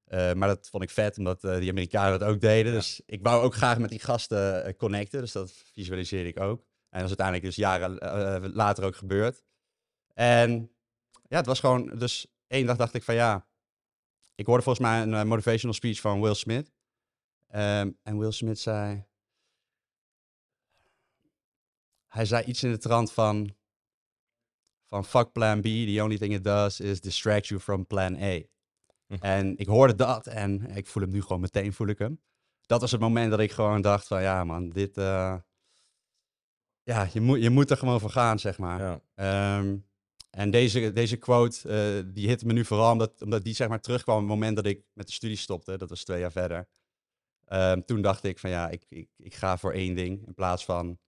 [0.04, 2.72] Eh, maar dat vond ik vet, omdat eh, die Amerikanen dat ook deden.
[2.72, 2.78] Ja.
[2.78, 5.20] Dus ik wou ook graag met die gasten eh, connecten.
[5.20, 6.60] Dus dat visualiseerde ik ook.
[6.60, 9.42] En dat is uiteindelijk dus jaren eh, later ook gebeurd.
[10.12, 10.70] En
[11.28, 11.86] ja, het was gewoon...
[11.98, 13.46] Dus één dag dacht ik van ja...
[14.34, 16.72] Ik hoorde volgens mij een eh, motivational speech van Will Smith.
[17.48, 19.04] Ehm, en Will Smith zei...
[22.06, 23.54] Hij zei iets in de trant van...
[24.94, 28.40] Van fuck plan B, the only thing it does is distract you from plan A.
[29.06, 29.14] Hm.
[29.20, 32.20] En ik hoorde dat en ik voel hem nu gewoon meteen, voel ik hem.
[32.66, 34.96] Dat was het moment dat ik gewoon dacht van ja man, dit...
[34.96, 35.36] eh,
[36.82, 38.80] ja, je moet, je moet er gewoon voor gaan, zeg maar.
[38.80, 39.00] Ja.
[39.14, 39.76] Ehm,
[40.30, 43.80] en deze, deze quote, eh, die hitte me nu vooral omdat, omdat die zeg maar
[43.80, 45.78] terugkwam op het moment dat ik met de studie stopte.
[45.78, 46.68] Dat was twee jaar verder.
[47.44, 50.64] Ehm, toen dacht ik van ja, ik, ik, ik ga voor één ding in plaats
[50.64, 50.98] van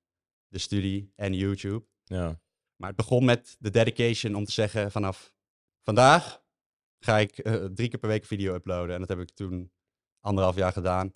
[0.48, 1.84] de studie en YouTube.
[2.04, 2.40] Ja.
[2.76, 5.32] Maar het begon met de dedication om te zeggen vanaf
[5.82, 6.44] vandaag
[6.98, 8.94] ga ik eh, drie keer per week video uploaden.
[8.94, 9.72] En dat heb ik toen
[10.20, 11.14] anderhalf jaar gedaan,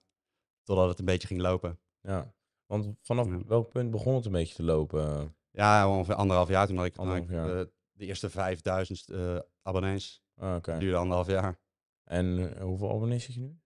[0.63, 1.81] totdat het een beetje ging lopen.
[2.01, 2.35] ja.
[2.67, 3.41] Want vanaf Ja.
[3.47, 5.37] welk punt begon het een beetje te lopen?
[5.51, 6.97] Ja, ongeveer anderhalf jaar toen had ik,
[7.31, 7.59] jaar.
[7.61, 10.23] eh, de eerste 5000 eh, abonnees.
[10.37, 10.79] Ah, Oké.
[10.79, 11.61] Duurde anderhalf jaar.
[12.05, 13.59] En hoeveel abonnees zit je nu?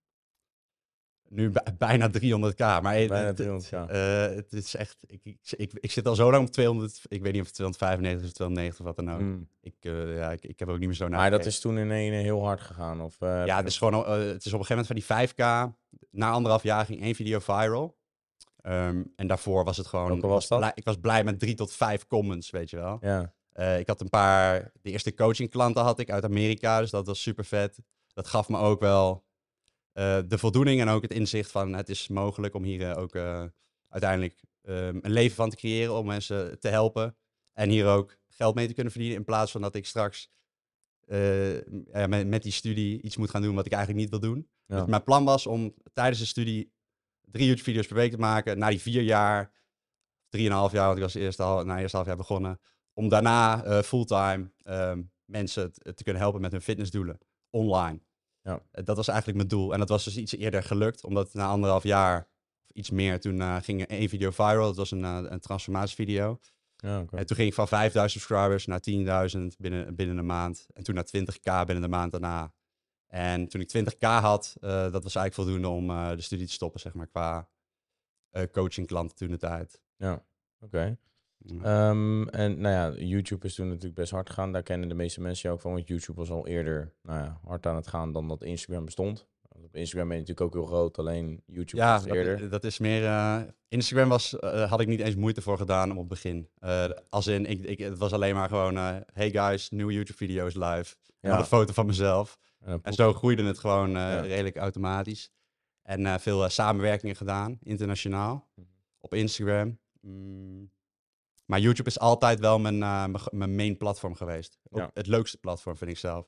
[1.29, 2.59] Nu bij- bijna 300k.
[2.59, 3.89] Maar Bijna het- 300 ja.
[3.89, 4.97] eh, het is echt.
[5.07, 7.01] Ik, ik, ik, ik zit al zo lang op 200.
[7.09, 9.21] Ik weet niet of het 295 of 290 of wat dan ook.
[9.21, 9.49] Mm.
[9.61, 11.19] Ik, eh, ja, ik, ik heb ook niet meer zo naar.
[11.21, 13.01] Maar dat is toen in één heel hard gegaan?
[13.01, 14.05] Of, eh, Ja, het is gewoon.
[14.05, 15.73] eh, het is op een gegeven moment van die 5k.
[16.11, 17.97] Na anderhalf jaar ging één video viral.
[18.61, 20.21] Ehm, en daarvoor was het gewoon.
[20.21, 20.59] Was dat?
[20.59, 22.99] Blij, ik was blij met drie tot vijf comments, weet je wel.
[23.01, 23.33] Ja.
[23.53, 24.71] Eh, ik had een paar.
[24.83, 27.79] De eerste coachingklanten had ik uit Amerika, dus dat was super vet.
[28.13, 29.34] Dat gaf me ook wel eh,
[30.29, 33.45] de voldoening en ook het inzicht van het is mogelijk om hier eh, ook eh,
[33.89, 37.17] uiteindelijk ehm, een leven van te creëren, om mensen te helpen.
[37.53, 40.31] En hier ook geld mee te kunnen verdienen, in plaats van dat ik straks
[41.07, 41.55] eh,
[41.93, 44.49] ja, met, met die studie iets moet gaan doen wat ik eigenlijk niet wil doen.
[44.67, 44.79] Ja.
[44.79, 46.73] Dus mijn plan was om tijdens de studie
[47.21, 48.59] drie YouTube-video's per week te maken.
[48.59, 49.53] Na die vier jaar,
[50.29, 52.61] drieënhalf jaar, want ik was eerst al, na eerst half jaar begonnen.
[52.93, 57.19] Om daarna eh, fulltime ehm, mensen te kunnen helpen met hun fitnessdoelen
[57.51, 58.01] online.
[58.45, 58.61] Ja.
[58.71, 59.73] Dat was eigenlijk mijn doel.
[59.73, 62.29] En dat was dus iets eerder gelukt, omdat na anderhalf jaar,
[62.63, 64.67] of iets meer, toen eh, ging één video viral.
[64.67, 66.39] Dat was een, eh, een transformatievideo.
[66.77, 67.05] Ja.
[67.11, 70.67] En toen ging ik van 5000 subscribers naar 10.000 binnen, binnen een maand.
[70.73, 72.53] En toen naar 20k binnen de maand daarna.
[73.07, 76.81] En toen ik 20k had, eh, dat was eigenlijk voldoende om de studie te stoppen,
[76.81, 77.49] zeg maar, qua
[78.53, 79.81] coaching klanten toen de tijd.
[79.97, 80.25] Ja,
[80.61, 80.99] oké.
[81.63, 84.53] Ehm, en nou ja, YouTube is toen natuurlijk best hard gegaan.
[84.53, 85.73] Daar kennen de meeste mensen je ook van.
[85.73, 89.27] Want YouTube was al eerder nou ja, hard aan het gaan dan dat Instagram bestond.
[89.49, 92.39] Op Instagram ben je natuurlijk ook heel groot, alleen YouTube ja, was eerder.
[92.41, 93.05] Dat, dat is meer.
[93.05, 96.49] eh, Instagram was, eh, had ik niet eens moeite voor gedaan op het begin.
[96.59, 98.75] Eh, als in, ik, ik, het was alleen maar gewoon,
[99.13, 100.95] hey guys, nieuwe YouTube-video's live.
[101.07, 101.39] En dan Ja.
[101.39, 102.39] een foto van mezelf.
[102.83, 104.21] En zo groeide het gewoon Ja.
[104.21, 105.31] redelijk automatisch.
[105.83, 108.67] En veel samenwerkingen gedaan, internationaal, Mhm.
[109.01, 109.79] op Instagram.
[110.01, 110.71] Mm.
[111.47, 114.59] Maar YouTube is altijd wel mijn, eh, mijn, main platform geweest.
[114.71, 114.91] Ook Ja.
[114.95, 116.27] Het leukste platform, vind ik zelf.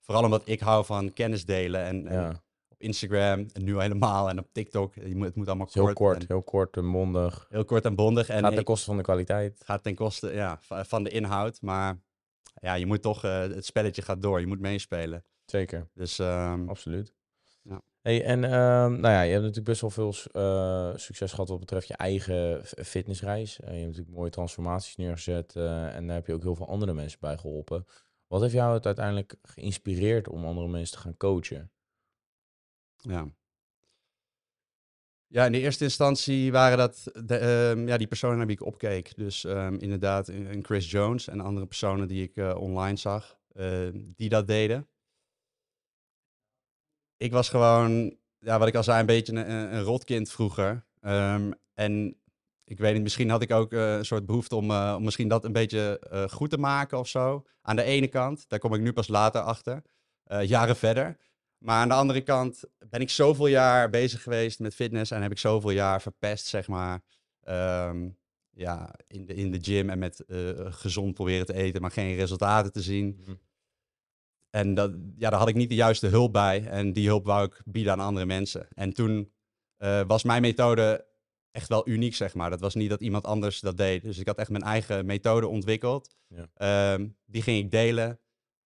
[0.00, 1.84] Vooral omdat ik hou van kennis delen.
[1.84, 4.94] En, en ja, op Instagram, en nu helemaal, en op TikTok.
[4.94, 5.94] Je moet, het moet allemaal is heel kort.
[5.96, 7.46] kort, en- heel kort en mondig.
[7.48, 8.28] heel kort en bondig.
[8.28, 9.60] En Gaat ten koste van de kwaliteit.
[9.64, 11.62] gaat ten koste ja, va- van de inhoud.
[11.62, 12.00] Maar
[12.60, 14.40] ja, je moet toch, eh, het spelletje gaat door.
[14.40, 15.24] Je moet meespelen.
[15.44, 17.14] Zeker, Dus ehm, absoluut.
[18.02, 21.60] Hey, en ehm, nou ja, je hebt natuurlijk best wel veel eh, succes gehad wat
[21.60, 23.60] betreft je eigen fitnessreis.
[23.60, 26.68] Eh, je hebt natuurlijk mooie transformaties neergezet eh, en daar heb je ook heel veel
[26.68, 27.86] andere mensen bij geholpen.
[28.26, 31.70] Wat heeft jou het uiteindelijk geïnspireerd om andere mensen te gaan coachen?
[32.96, 33.28] Ja.
[35.26, 39.16] Ja, in de eerste instantie waren dat ehm, ja, die personen naar wie ik opkeek.
[39.16, 43.38] Dus ehm, inderdaad een Chris Jones en andere personen die ik online zag,
[43.94, 44.88] die dat deden.
[47.18, 50.84] Ik was gewoon, ja, wat ik al zei, een beetje een, rotkind vroeger.
[51.00, 52.16] Ehm, en
[52.64, 55.28] ik weet niet, misschien had ik ook eh, een soort behoefte om, eh, om misschien
[55.28, 57.44] dat een beetje eh, goed te maken of zo.
[57.62, 59.82] Aan de ene kant, daar kom ik nu pas later achter,
[60.42, 61.16] jaren verder.
[61.58, 65.30] Maar aan de andere kant ben ik zoveel jaar bezig geweest met fitness en heb
[65.30, 67.02] ik zoveel jaar verpest, zeg maar.
[67.42, 68.08] ehm,
[68.50, 70.24] ja, in de, in de gym en met
[70.58, 73.24] gezond proberen te eten, maar geen resultaten te zien.
[74.50, 76.66] En dat, ja, daar had ik niet de juiste hulp bij.
[76.66, 78.68] En die hulp wou ik bieden aan andere mensen.
[78.74, 79.32] En toen
[79.76, 81.06] eh, was mijn methode
[81.50, 82.50] echt wel uniek, zeg maar.
[82.50, 84.02] Dat was niet dat iemand anders dat deed.
[84.02, 86.16] Dus ik had echt mijn eigen methode ontwikkeld.
[86.26, 86.48] Ja.
[86.54, 88.20] Ehm, die ging ik delen.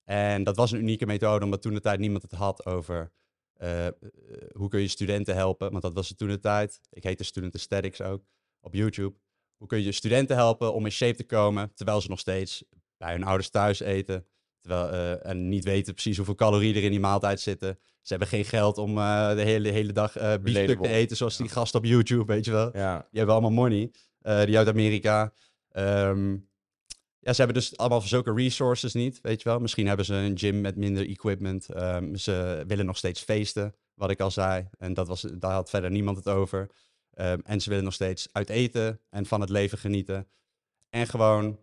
[0.04, 3.12] En dat was een unieke methode, omdat toen de tijd niemand het had over
[3.52, 3.94] eh, eh,
[4.52, 5.70] hoe kun je studenten helpen.
[5.70, 6.80] Want dat was het toen de tijd.
[6.90, 8.24] Ik heette Student Aesthetics ook
[8.60, 9.16] op YouTube.
[9.56, 12.64] Hoe kun je studenten helpen om in shape te komen, terwijl ze nog steeds
[12.96, 14.26] bij hun ouders thuis eten.
[14.60, 17.78] Terwijl, eh, en niet weten precies hoeveel calorieën er in die maaltijd zitten.
[18.02, 21.36] Ze hebben geen geld om eh, de hele, hele dag eh biefstuk te eten, zoals
[21.36, 22.76] die gasten op YouTube, weet je wel.
[22.76, 23.90] Ja, Die hebben allemaal money,
[24.46, 25.32] die uit Amerika.
[25.68, 26.36] Ehm,
[27.18, 29.58] ja, ze hebben dus allemaal zulke resources niet, weet je wel.
[29.58, 31.68] Misschien hebben ze een gym met minder equipment.
[31.68, 34.68] Ehm, ze willen nog steeds feesten, wat ik al zei.
[34.78, 36.70] En dat was, daar had verder niemand het over.
[37.14, 40.28] Ehm, en ze willen nog steeds uit eten en van het leven genieten.
[40.90, 41.58] En gewoon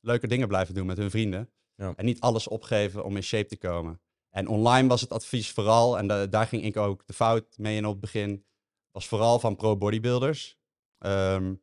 [0.00, 1.48] leuke dingen blijven doen met hun vrienden.
[1.74, 1.94] Ja.
[1.96, 4.00] En niet alles opgeven om in shape te komen.
[4.30, 7.76] En online was het advies vooral, en da- daar ging ik ook de fout mee
[7.76, 8.46] in op het begin,
[8.90, 10.58] was vooral van pro-bodybuilders.
[10.98, 11.54] Ehm,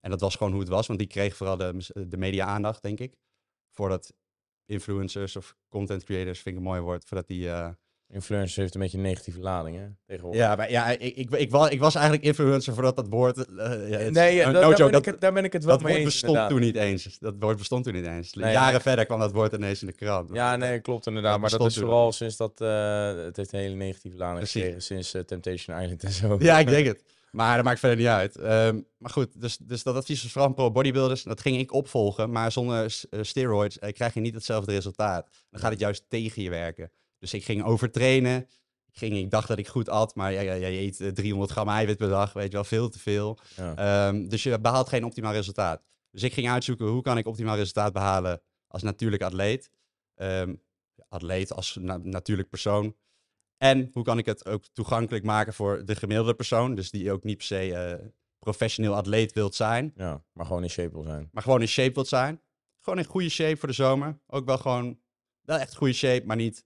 [0.00, 2.98] en dat was gewoon hoe het was, want die kreeg vooral de, de media-aandacht, denk
[3.00, 3.16] ik.
[3.70, 4.14] Voordat
[4.64, 7.50] influencers of content creators, vind ik een mooi woord, voordat die...
[7.50, 7.70] eh,
[8.12, 9.86] influencers heeft een beetje een negatieve lading, hè?
[10.06, 10.40] Tegenwoordig.
[10.40, 13.36] ja, maar ja, ik, ik, ik, was, ik was eigenlijk influencer voordat dat woord...
[13.56, 13.68] ja,
[14.10, 15.82] nee, ja, no da- daar, ben dat, ik het, daar ben ik het wel dat
[15.84, 16.12] mee woord eens.
[16.20, 16.50] bestond inderdaad.
[16.50, 17.18] toen niet eens.
[17.18, 18.32] Dat woord bestond toen niet eens.
[18.32, 20.30] Nee, Jaren verder kwam dat woord ineens in de krant.
[20.32, 21.32] Ja, nee, klopt inderdaad.
[21.32, 22.60] Dat maar dat is toen vooral sinds dat...
[22.60, 24.60] eh, het heeft een hele negatieve lading Precies.
[24.60, 26.36] gekregen sinds eh, Temptation Island en zo.
[26.38, 27.02] Ja, ik denk het.
[27.30, 28.36] Maar dat maakt verder niet uit.
[28.36, 31.22] Ehm, maar goed, dus, dus dat advies was vooral pro bodybuilders.
[31.22, 32.30] Dat ging ik opvolgen.
[32.30, 35.28] Maar zonder eh, steroids krijg je niet hetzelfde resultaat.
[35.50, 36.90] Dan gaat het juist tegen je werken.
[37.22, 38.40] Dus ik ging overtrainen.
[38.86, 41.68] Ik, ging, ik dacht dat ik goed at, maar ja, je eet eh, 300 gram
[41.68, 42.32] eiwit per dag.
[42.32, 43.38] Weet je wel, veel te veel.
[43.56, 43.76] Ja.
[44.08, 45.82] Ehm, dus je behaalt geen optimaal resultaat.
[46.10, 49.70] Dus ik ging uitzoeken hoe kan ik optimaal resultaat behalen als natuurlijk atleet.
[50.14, 50.54] Ehm,
[51.08, 52.96] atleet als na- natuurlijk persoon.
[53.56, 56.74] En hoe kan ik het ook toegankelijk maken voor de gemiddelde persoon.
[56.74, 58.06] Dus die ook niet per se eh,
[58.38, 59.92] professioneel atleet wilt zijn.
[59.96, 61.28] ja, maar gewoon in shape wil zijn.
[61.32, 62.40] Maar gewoon in shape wilt zijn.
[62.80, 64.18] Gewoon in goede shape voor de zomer.
[64.26, 64.98] Ook wel gewoon,
[65.42, 66.64] wel echt goede shape, maar niet,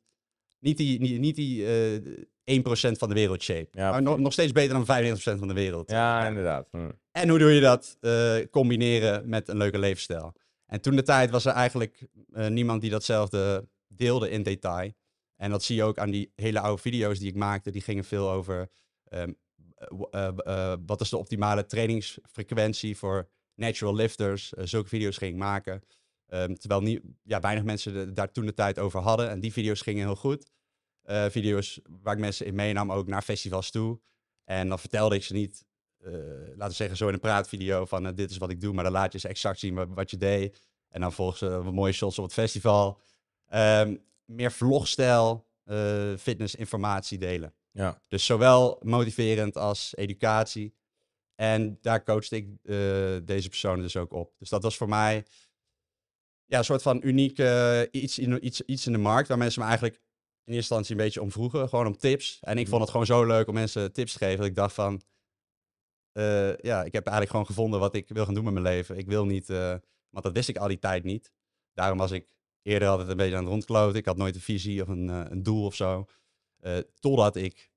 [0.58, 2.62] niet die, niet, niet die eh 1%
[2.98, 3.68] van de wereld shape.
[3.70, 5.90] Ja, maar nog, nog steeds beter dan 95% van de wereld.
[5.90, 6.68] Ja, inderdaad.
[6.70, 6.90] Hm.
[7.12, 10.32] En hoe doe je dat eh, combineren met een leuke levensstijl?
[10.66, 14.92] En toen de tijd was er eigenlijk eh, niemand die datzelfde deelde in detail.
[15.36, 17.70] En dat zie je ook aan die hele oude video's die ik maakte.
[17.70, 18.70] Die gingen veel over
[19.04, 19.32] ehm,
[19.76, 24.54] eh, eh, eh, wat is de optimale trainingsfrequentie voor natural lifters.
[24.54, 25.82] Eh, zulke video's ging ik maken.
[26.26, 29.30] Ehm, terwijl niet, ja, weinig mensen de- daar toen de tijd over hadden.
[29.30, 30.50] En die video's gingen heel goed.
[31.02, 34.00] Eh, video's waar ik mensen in meenam, ook naar festivals toe.
[34.44, 35.64] En dan vertelde ik ze niet
[36.04, 36.12] eh,
[36.48, 38.84] laten we zeggen, zo in een praatvideo van eh, dit is wat ik doe, maar
[38.84, 40.60] dan laat je ze exact zien wat, wat je deed.
[40.88, 43.00] En dan volgens wat mooie shots op het festival.
[43.46, 47.54] Ehm, meer vlogstijl, eh fitness, informatie delen.
[47.70, 50.74] Ja, Dus zowel motiverend als educatie.
[51.34, 52.48] En daar coachte ik
[53.26, 54.34] deze personen dus ook op.
[54.38, 55.24] Dus dat was voor mij
[56.46, 59.60] ja, een soort van uniek eh, iets, in, iets, iets in de markt waar mensen
[59.60, 59.96] me eigenlijk
[60.44, 61.68] in eerste instantie een beetje om vroegen.
[61.68, 62.38] Gewoon om tips.
[62.40, 64.38] En ik vond het gewoon zo leuk om mensen tips te geven.
[64.38, 65.02] Dat ik dacht van,
[66.12, 68.98] eh, ja, ik heb eigenlijk gewoon gevonden wat ik wil gaan doen met mijn leven.
[68.98, 69.74] Ik wil niet, eh,
[70.10, 71.32] want dat wist ik al die tijd niet.
[71.74, 72.26] Daarom was ik
[72.62, 73.98] eerder altijd een beetje aan het rondkloten.
[73.98, 76.06] Ik had nooit een visie of een, een doel of zo.
[77.00, 77.70] Totdat ik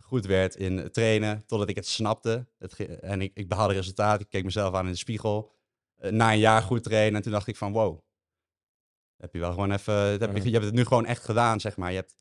[0.00, 2.46] goed werd in trainen, totdat ik het snapte.
[2.58, 4.20] Het en ik, ik behaalde resultaat.
[4.20, 5.57] Ik keek mezelf aan in de spiegel.
[5.98, 7.98] Eh, na een jaar goed trainen en toen dacht ik van wow.
[9.16, 10.44] Heb je wel gewoon even, heb je, Mhm.
[10.46, 11.90] je hebt het nu gewoon echt gedaan, zeg maar.
[11.90, 12.14] Je, hebt,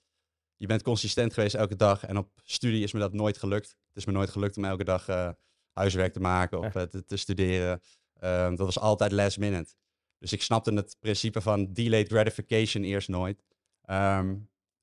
[0.55, 2.05] je bent consistent geweest elke dag.
[2.05, 3.69] En op studie is me dat nooit gelukt.
[3.87, 5.29] Het is me nooit gelukt om elke dag eh,
[5.73, 7.81] huiswerk te maken of eh, te, te studeren.
[8.13, 9.73] Ehm, dat was altijd last minute.
[10.17, 13.43] Dus ik snapte het principe van delayed gratification eerst nooit.
[13.81, 14.35] Ehm,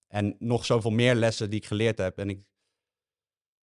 [0.07, 2.19] en nog zoveel meer lessen die ik geleerd heb.
[2.19, 2.43] En ik,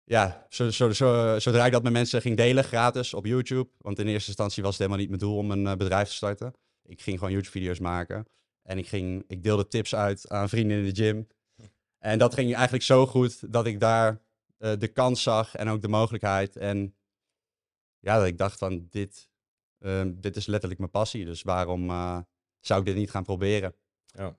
[0.05, 3.69] ja, zo, zo, zo, zodra ik dat met mensen ging delen, gratis op YouTube.
[3.77, 6.13] Want in eerste instantie was het helemaal niet mijn doel om een eh, bedrijf te
[6.13, 6.53] starten.
[6.83, 8.25] Ik ging gewoon YouTube-video's maken.
[8.61, 11.27] En ik, ging, ik deelde tips uit aan vrienden in de gym.
[11.99, 14.21] En dat ging eigenlijk zo goed dat ik daar
[14.57, 16.55] eh, de kans zag en ook de mogelijkheid.
[16.55, 16.95] En
[17.99, 19.29] ja, dat ik dacht van dit,
[19.79, 21.25] ehm, dit is letterlijk mijn passie.
[21.25, 22.19] Dus waarom eh,
[22.59, 23.75] zou ik dit niet gaan proberen?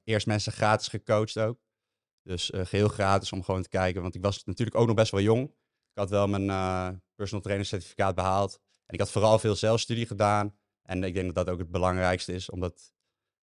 [0.05, 1.66] Eerst mensen gratis gecoacht ook.
[2.27, 4.03] Dus eh, geheel gratis om gewoon te kijken.
[4.03, 5.45] Want ik was natuurlijk ook nog best wel jong.
[5.93, 8.61] Ik had wel mijn eh, personal trainer certificaat behaald.
[8.87, 10.55] En ik had vooral veel zelfstudie gedaan.
[10.83, 12.93] En ik denk dat dat ook het belangrijkste is, omdat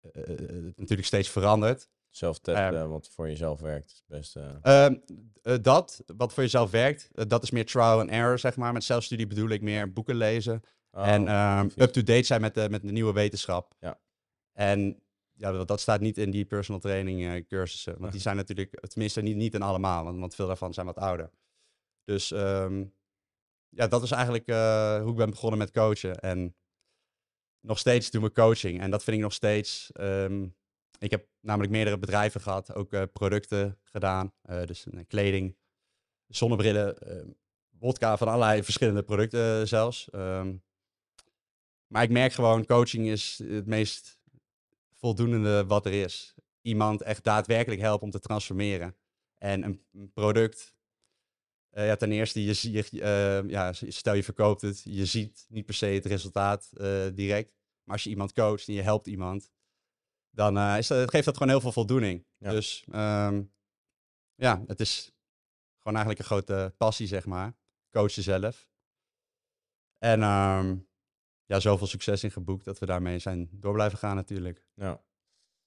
[0.01, 1.89] eh, het natuurlijk steeds verandert.
[2.11, 3.91] Zelf testen wat voor jezelf werkt.
[3.91, 4.95] Is best, eh, Ehm,
[5.43, 8.73] eh, dat, wat voor jezelf werkt, dat is meer trial and error, zeg maar.
[8.73, 10.63] Met zelfstudie bedoel ik meer boeken lezen.
[10.91, 13.75] oh, en ehm, up-to-date zijn met de, met de nieuwe wetenschap.
[13.81, 14.01] Ja.
[14.53, 15.03] En
[15.37, 17.99] ja, dat, dat staat niet in die personal training eh, cursussen.
[17.99, 20.99] Want die zijn natuurlijk, tenminste niet, niet in allemaal, want, want veel daarvan zijn wat
[20.99, 21.31] ouder.
[22.05, 22.85] Dus ehm,
[23.69, 26.21] ja, dat is eigenlijk eh, hoe ik ben begonnen met coachen.
[26.21, 26.57] En
[27.61, 28.81] nog steeds doen we coaching.
[28.81, 29.93] En dat vind ik nog steeds.
[29.93, 30.47] ehm,
[30.99, 34.33] ik heb namelijk meerdere bedrijven gehad, ook eh, producten gedaan.
[34.43, 35.57] dus kleding,
[36.27, 37.29] zonnebrillen, ehm,
[37.79, 40.11] wodka van allerlei verschillende producten zelfs.
[40.11, 40.57] Ehm,
[41.87, 44.16] maar ik merk gewoon, coaching is het meest
[44.97, 46.35] voldoende wat er is.
[46.61, 48.97] Iemand echt daadwerkelijk helpen om te transformeren.
[49.39, 50.77] En een, product,
[51.71, 55.67] eh, ja, ten eerste, je, je, eh, ja, stel je verkoopt het, je ziet niet
[55.67, 57.55] per se het resultaat eh, direct.
[57.83, 59.53] Maar als je iemand coacht en je helpt iemand,
[60.31, 62.27] dan is dat, geeft dat gewoon heel veel voldoening.
[62.39, 62.51] Ja.
[62.51, 63.43] Dus ehm,
[64.35, 65.13] ja, het is
[65.83, 67.57] gewoon eigenlijk een grote passie, zeg maar.
[67.91, 68.69] Coachen zelf.
[69.99, 70.77] En ehm,
[71.47, 74.67] ja, zoveel succes in geboekt dat we daarmee zijn door blijven gaan natuurlijk.
[74.75, 75.05] Ja.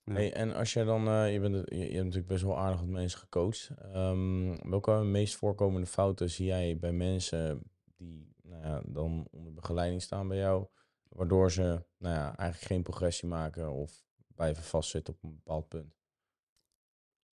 [0.03, 0.13] Ja.
[0.15, 2.57] Hey, en als je dan, eh, je, bent, het- je, je hebt natuurlijk best wel
[2.57, 3.69] aardig wat mensen gecoacht.
[3.93, 7.61] Ehm, welke meest voorkomende fouten zie jij bij mensen
[7.97, 10.67] die nou ja, dan onder begeleiding staan bij jou,
[11.09, 14.03] waardoor ze nou ja, eigenlijk geen progressie maken of
[14.35, 15.97] blijven vastzitten op een bepaald punt?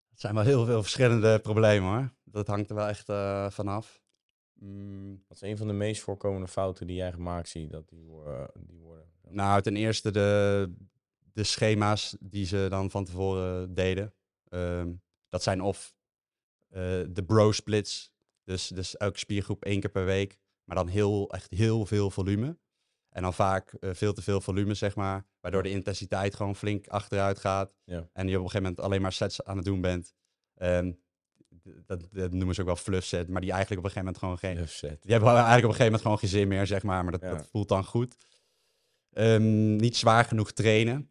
[0.10, 2.14] Het zijn wel heel veel verschillende problemen hoor.
[2.24, 4.04] Dat hangt er wel echt eh, vanaf.
[4.60, 8.06] Mm, Wat is een van de meest voorkomende fouten die jij gemaakt ziet, dat die,
[8.06, 9.06] worden die worden?
[9.30, 10.72] Nou, ten eerste de,
[11.34, 14.14] de schema's die ze dan van tevoren deden.
[14.50, 14.94] Ehm,
[15.30, 15.96] dat zijn of
[16.70, 18.14] eh, de bro splits,
[18.44, 22.58] dus, dus elke spiergroep één keer per week, maar dan heel, echt heel veel volume.
[23.10, 26.88] En dan vaak eh, veel te veel volume, zeg maar, waardoor de intensiteit gewoon flink
[26.88, 27.76] achteruit gaat.
[27.84, 28.10] Ja.
[28.14, 30.14] En je op een gegeven moment alleen maar sets aan het doen bent.
[30.54, 30.92] Ehm,
[31.86, 34.18] dat, dat noemen ze ook wel fluff set, maar die eigenlijk op een gegeven moment
[34.18, 35.02] gewoon geen, Upset.
[35.02, 37.04] die hebben eigenlijk op een gegeven moment gewoon geen zin meer, zeg maar.
[37.04, 37.30] Maar dat, Ja.
[37.30, 38.16] dat voelt dan goed.
[39.12, 41.10] Ehm, niet zwaar genoeg trainen.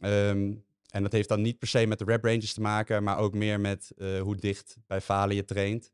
[0.00, 0.54] Ehm,
[0.90, 3.34] en dat heeft dan niet per se met de rep ranges te maken, maar ook
[3.34, 5.92] meer met eh, hoe dicht bij falen je traint.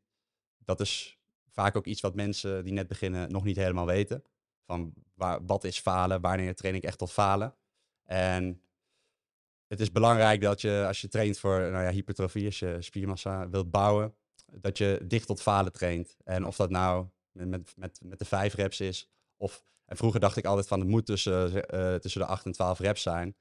[0.57, 4.23] Dat is vaak ook iets wat mensen die net beginnen nog niet helemaal weten.
[4.65, 6.21] Van waar, wat is falen?
[6.21, 7.55] Wanneer train ik echt tot falen?
[8.03, 8.61] En
[9.73, 13.49] het is belangrijk dat je, als je traint voor nou ja, hypertrofie, als je spiermassa
[13.49, 14.15] wilt bouwen,
[14.51, 16.17] dat je dicht tot falen traint.
[16.23, 20.37] En of dat nou met, met, met, de vijf reps is, of en vroeger dacht
[20.37, 23.35] ik altijd van het moet tussen, eh, tussen de 8 en 12 reps zijn.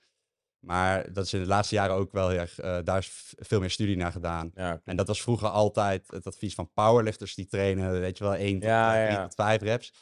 [0.58, 3.60] Maar dat is in de laatste jaren ook wel heel erg, eh, daar is veel
[3.60, 4.50] meer studie naar gedaan.
[4.54, 8.34] Ja, En dat was vroeger altijd het advies van powerlifters die trainen, weet je wel,
[8.34, 9.22] 1 tot, Ja, eh, ja, drie ja.
[9.22, 9.92] tot 5 reps.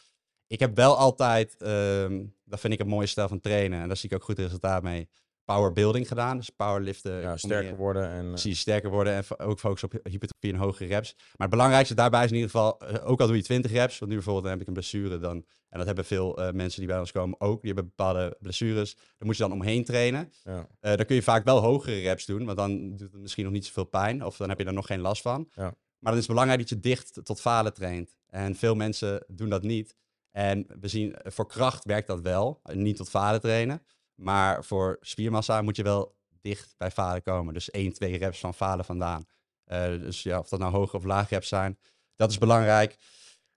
[0.47, 3.97] Ik heb wel altijd, ehm, dat vind ik een mooie stijl van trainen en daar
[3.97, 5.09] zie ik ook goed resultaat mee,
[5.55, 6.37] powerbuilding gedaan.
[6.37, 7.21] Dus powerliften.
[7.21, 8.23] ja, sterker worden en...
[8.25, 11.15] eh, Precies, sterker worden en ook focussen op hy- hypertrofie en hogere reps.
[11.17, 13.99] Maar het belangrijkste daarbij is in ieder geval, eh, ook al doe je 20 reps,
[13.99, 15.37] want nu bijvoorbeeld dan heb ik een blessure dan,
[15.69, 18.95] en dat hebben veel eh, mensen die bij ons komen ook, die hebben bepaalde blessures,
[18.95, 20.33] daar moet je dan omheen trainen.
[20.45, 20.69] ja.
[20.81, 23.67] Dan kun je vaak wel hogere reps doen, want dan doet het misschien nog niet
[23.67, 25.49] zoveel pijn, of dan heb je er nog geen last van.
[25.55, 25.63] Ja.
[25.63, 28.17] Maar dan is het belangrijk dat je dicht tot falen traint.
[28.27, 29.97] En veel mensen doen dat niet.
[30.31, 33.83] En we zien, voor kracht werkt dat wel, niet tot falen trainen.
[34.21, 37.55] Maar voor spiermassa moet je wel dicht bij falen komen.
[37.55, 39.27] Dus 1, 2 reps van falen vandaan.
[39.67, 41.79] Uh, dus ja, of dat nou hoge of lage reps zijn,
[42.17, 42.97] dat is belangrijk.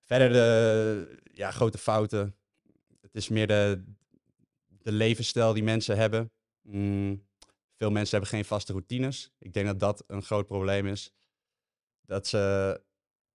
[0.04, 2.36] Verder de ja, grote fouten.
[3.02, 3.84] Het is meer de,
[4.68, 6.32] de levensstijl die mensen hebben.
[6.62, 7.28] Mm,
[7.78, 9.32] veel mensen hebben geen vaste routines.
[9.40, 11.14] Ik denk dat dat een groot probleem is.
[12.02, 12.82] Dat ze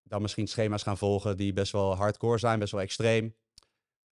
[0.03, 3.35] dan misschien schema's gaan volgen die best wel hardcore zijn, best wel extreem.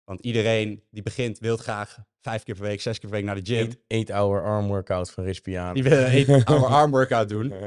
[0.06, 3.42] Want iedereen die begint wil graag vijf keer per week, zes keer per week naar
[3.42, 3.70] de gym.
[4.04, 5.74] 8-hour arm workout van Rispiaan.
[5.74, 7.52] Die wil een 8-hour arm workout doen.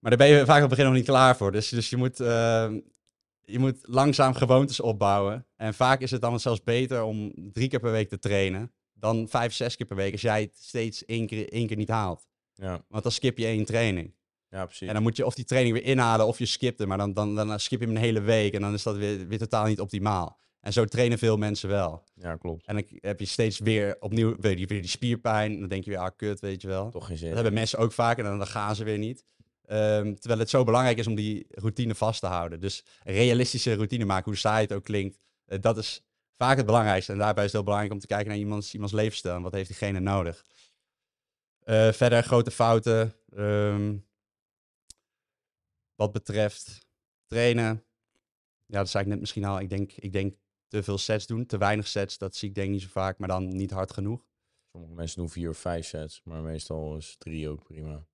[0.00, 1.52] Maar daar ben je vaak op het begin nog niet klaar voor.
[1.52, 2.26] Dus, dus je, moet, uh,
[3.40, 5.46] je moet langzaam gewoontes opbouwen.
[5.56, 9.28] En vaak is het dan zelfs beter om drie keer per week te trainen dan
[9.28, 12.26] vijf, zes keer per week als jij het steeds één keer, één keer niet haalt.
[12.54, 12.84] Ja.
[12.88, 14.14] Want dan skip je één training.
[14.48, 14.88] Ja, precies.
[14.88, 16.88] En dan moet je of die training weer inhalen of je skipt hem.
[16.88, 19.28] Maar dan, dan, dan skip je hem een hele week en dan is dat weer,
[19.28, 20.38] weer totaal niet optimaal.
[20.60, 22.04] En zo trainen veel mensen wel.
[22.14, 22.66] Ja, klopt.
[22.66, 25.60] En dan heb je steeds weer opnieuw weer die, weer die spierpijn.
[25.60, 26.90] Dan denk je weer, ah, kut, weet je wel.
[26.90, 27.26] Toch geen zin.
[27.26, 29.24] Dat hebben mensen ook vaak en dan, dan gaan ze weer niet.
[29.64, 32.60] Ehm, terwijl het zo belangrijk is om die routine vast te houden.
[32.60, 35.18] Dus realistische routine maken, hoe saai het ook klinkt.
[35.46, 36.04] Uh, dat is
[36.36, 37.12] vaak het belangrijkste.
[37.12, 39.34] En daarbij is het heel belangrijk om te kijken naar iemands, iemands levensstijl.
[39.34, 40.44] En wat heeft diegene nodig?
[41.64, 43.14] Uh, verder grote fouten.
[43.36, 44.06] Um,
[45.94, 46.86] wat betreft
[47.26, 47.84] trainen.
[48.66, 49.60] Ja, dat zei ik net misschien al.
[49.60, 50.34] Ik denk, ik denk
[50.68, 51.46] te veel sets doen.
[51.46, 53.18] Te weinig sets, dat zie ik denk niet zo vaak.
[53.18, 54.26] Maar dan niet hard genoeg.
[54.72, 56.20] Sommige mensen doen vier of vijf sets.
[56.24, 58.06] Maar meestal is drie ook prima.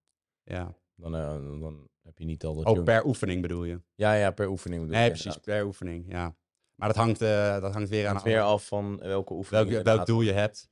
[0.42, 0.76] Ja.
[0.94, 2.66] Dan, uh, dan heb je niet al dat...
[2.66, 3.80] Ook per oefening bedoel je?
[3.94, 5.36] Ja, ja, per oefening bedoel Nee, precies.
[5.36, 6.36] Per oefening, ja.
[6.74, 8.22] Maar dat hangt, uh, dat hangt weer aan...
[8.22, 10.70] weer af van welke oefening welk, welk doel je hebt.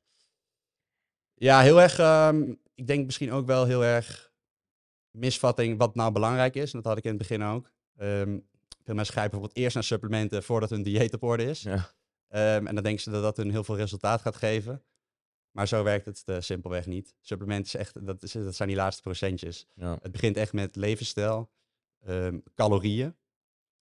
[1.35, 1.99] Ja, heel erg...
[1.99, 4.33] Um, ik denk misschien ook wel heel erg
[5.11, 6.73] misvatting wat nou belangrijk is.
[6.73, 7.73] En dat had ik in het begin ook.
[7.97, 8.49] Um,
[8.85, 11.63] veel mensen grijpen bijvoorbeeld eerst naar supplementen voordat hun dieet op orde is.
[11.63, 11.75] Ja.
[12.29, 14.83] Um, en dan denken ze dat dat hun heel veel resultaat gaat geven.
[15.51, 17.15] Maar zo werkt het uh, simpelweg niet.
[17.21, 19.67] Supplementen is echt, dat, is, dat zijn die laatste procentjes.
[19.75, 19.99] Ja.
[20.03, 21.51] Het begint echt met levensstijl,
[22.07, 23.17] um, calorieën.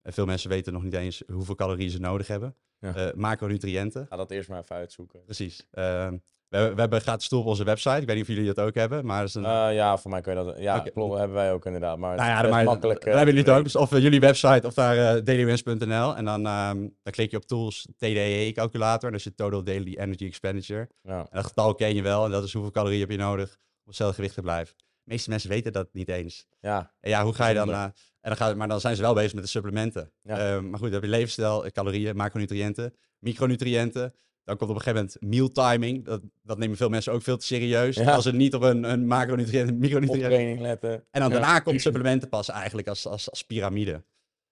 [0.03, 2.57] En veel mensen weten nog niet eens hoeveel calorieën ze nodig hebben.
[2.79, 3.09] Ja.
[3.09, 4.07] Uh, macronutriënten.
[4.07, 5.25] Ga dat eerst maar even uitzoeken.
[5.25, 5.67] Precies.
[5.73, 6.13] Uh,
[6.51, 8.01] we, we, hebben gratis stoel op onze website.
[8.01, 9.43] Ik weet niet of jullie dat ook hebben, maar is een...
[9.43, 10.59] uh, ja, voor mij kun je dat...
[10.59, 10.91] Ja, Okay.
[10.91, 11.99] klopt, hebben wij ook inderdaad.
[11.99, 13.05] Maar nou ja, maar, makkelijk...
[13.05, 13.65] We hebben jullie het ook.
[13.65, 16.17] Dus of uh, jullie website of daar uh, dailywins.nl.
[16.17, 19.05] En dan, um, dan klik je op tools TDE-calculator.
[19.05, 20.89] En dat is je Total Daily Energy Expenditure.
[21.03, 21.19] Ja.
[21.19, 22.25] En dat getal ken je wel.
[22.25, 24.75] En dat is hoeveel calorieën heb je nodig om hetzelfde gewicht te blijven.
[24.77, 26.47] De meeste mensen weten dat niet eens.
[26.61, 26.93] Ja.
[27.01, 27.73] En ja, hoe ga je dan...
[27.73, 30.13] en dan gaat, maar dan zijn ze wel bezig met de supplementen.
[30.23, 30.61] Ja.
[30.61, 34.15] maar goed, dan heb je levensstijl, calorieën, macronutriënten, micronutriënten.
[34.51, 36.05] Dan komt op een gegeven moment meal timing.
[36.05, 37.97] Dat, dat nemen veel mensen ook veel te serieus.
[37.97, 38.15] Ja.
[38.15, 40.25] Als ze niet op een, een macronutriënt, micronutriënt.
[40.25, 40.93] training letten.
[41.11, 41.39] En dan Ja.
[41.39, 44.05] daarna komt supplementen pas eigenlijk als, als, als piramide.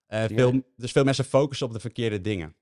[0.06, 2.56] Eh, veel, dus veel mensen focussen op de verkeerde dingen.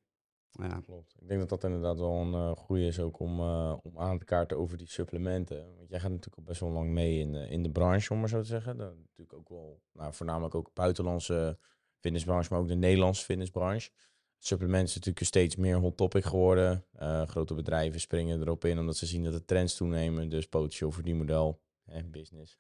[0.51, 0.81] Ja.
[0.81, 1.15] Klopt.
[1.21, 4.19] Ik denk dat dat inderdaad wel een uh, goede is ook om, uh, om aan
[4.19, 5.75] te kaarten over die supplementen.
[5.77, 8.19] Want jij gaat natuurlijk al best wel lang mee in, uh, in de branche, om
[8.19, 8.77] maar zo te zeggen.
[8.77, 11.59] Dat, natuurlijk ook wel, nou, voornamelijk ook buitenlandse
[11.99, 13.91] fitnessbranche, maar ook de Nederlandse fitnessbranche.
[14.39, 16.85] Supplementen is natuurlijk steeds meer hot topic geworden.
[17.01, 20.29] Uh, grote bedrijven springen erop in omdat ze zien dat de trends toenemen.
[20.29, 22.59] Dus potentieel verdienmodel, eh, business.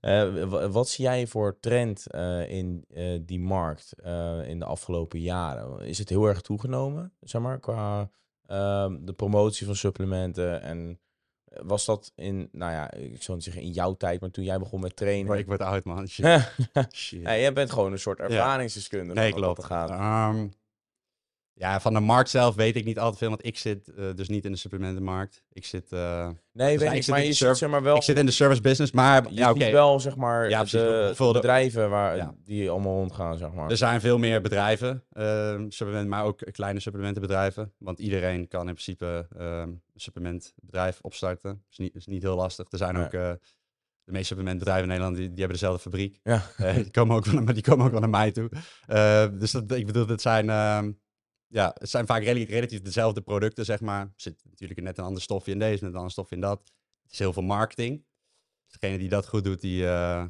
[0.00, 2.84] Uh, wat zie jij voor trend uh, in
[3.20, 3.92] die markt
[4.46, 5.80] in de afgelopen jaren?
[5.80, 8.10] Is het heel erg toegenomen, zeg maar, qua
[8.46, 10.62] ehm, de promotie van supplementen?
[10.62, 11.00] En
[11.48, 14.58] was dat in, nou ja, ik zou niet zeggen in jouw tijd, maar toen jij
[14.58, 15.26] begon met trainen?
[15.26, 16.08] Maar ik word oud, man.
[16.08, 16.52] Shit.
[16.92, 17.22] Shit.
[17.22, 19.20] Ja, jij bent gewoon een soort ervaringsdeskundige.
[19.20, 19.64] Nee, klopt.
[19.64, 19.90] Gaat.
[20.34, 20.52] Um,
[21.58, 24.28] ja, van de markt zelf weet ik niet altijd veel, want ik zit uh, dus
[24.28, 25.42] niet in de supplementenmarkt.
[25.52, 25.92] Ik zit...
[25.92, 27.96] Uh, nee, weet ik, maar je zit, zeg maar wel...
[27.96, 29.24] Ik zit in de service business, maar...
[29.28, 29.50] Je ja.
[29.50, 29.72] Okay.
[29.72, 32.34] wel, zeg maar, ja, de, de bedrijven waar, ja.
[32.44, 33.70] die allemaal rondgaan, zeg maar.
[33.70, 37.72] Er zijn veel meer bedrijven, uh, supplement, maar ook kleine supplementenbedrijven.
[37.78, 41.62] Want iedereen kan in principe uh, een supplementbedrijf opstarten.
[41.70, 42.66] Is niet, is niet heel lastig.
[42.70, 43.04] Er zijn Nee.
[43.04, 43.12] ook...
[43.12, 43.30] Uh,
[44.04, 46.20] de meeste supplementbedrijven in Nederland die, die hebben dezelfde fabriek.
[46.22, 46.42] Ja.
[46.72, 48.48] Die, komen ook maar die komen ook wel naar mij toe.
[49.38, 50.82] Dus dat, ik bedoel, dat zijn, uh,
[51.46, 54.02] ja, het zijn vaak relatief, dezelfde producten, zeg maar.
[54.02, 56.72] Er zit natuurlijk net een ander stofje in deze, net een ander stofje in dat.
[57.02, 58.04] Het is heel veel marketing.
[58.66, 60.26] Dus degene die dat goed doet, die, uh,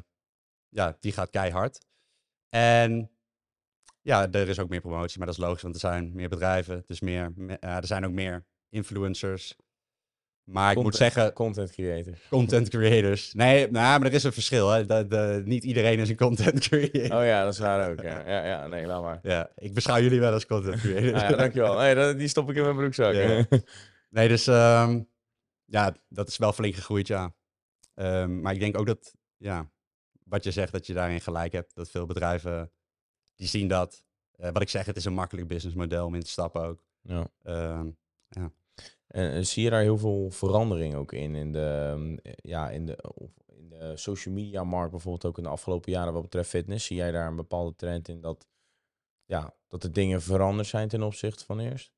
[0.69, 1.85] ja, die gaat keihard.
[2.49, 3.11] En
[4.01, 6.83] ja, er is ook meer promotie, maar dat is logisch, want er zijn meer bedrijven.
[6.87, 9.55] Is meer, me, er zijn ook meer influencers.
[10.47, 11.33] Maar ik moet zeggen...
[11.33, 12.19] Content creators.
[12.29, 13.33] Content creators.
[13.33, 14.69] Nee, nou, maar er is een verschil.
[14.69, 14.85] Hè.
[14.85, 17.17] De, de, niet iedereen is een content creator.
[17.17, 18.01] Oh ja, dat is waar ook.
[18.01, 19.19] Ja, ja, ja nee, laat maar.
[19.23, 21.23] Ja, ik beschouw jullie wel als content creators.
[21.23, 21.95] ah, ja, dankjewel.
[21.95, 23.13] Dat, die stop ik in mijn broekzak.
[23.13, 23.45] Ja.
[24.09, 25.09] Nee, dus um,
[25.65, 27.33] ja, dat is wel flink gegroeid, ja.
[27.95, 29.69] Um, maar ik denk ook dat, ja,
[30.23, 31.75] wat je zegt, dat je daarin gelijk hebt.
[31.75, 32.71] Dat veel bedrijven,
[33.35, 34.03] die zien dat.
[34.31, 36.83] Eh, wat ik zeg, het is een makkelijk businessmodel om in te stappen ook.
[37.01, 37.27] Ja.
[37.43, 37.89] Ehm,
[38.29, 38.53] En,
[39.07, 41.35] en zie je daar heel veel verandering ook in?
[41.35, 42.97] In de, mm, ja, in de,
[43.57, 46.85] in de social media markt bijvoorbeeld ook in de afgelopen jaren wat betreft fitness.
[46.85, 48.47] Zie jij daar een bepaalde trend in dat,
[49.25, 51.91] ja, dat de dingen veranderd zijn ten opzichte van eerst?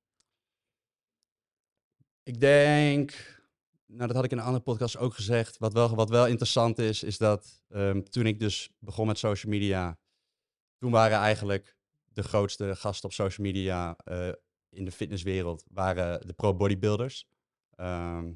[2.24, 3.40] Ik denk,
[3.86, 5.58] nou dat had ik in een andere podcast ook gezegd.
[5.58, 9.52] Wat wel, wat wel interessant is, is dat ehm, toen ik dus begon met social
[9.52, 10.00] media,
[10.78, 14.30] toen waren eigenlijk de grootste gasten op social media eh,
[14.70, 17.28] in de fitnesswereld waren de pro bodybuilders.
[17.76, 18.32] Ehm,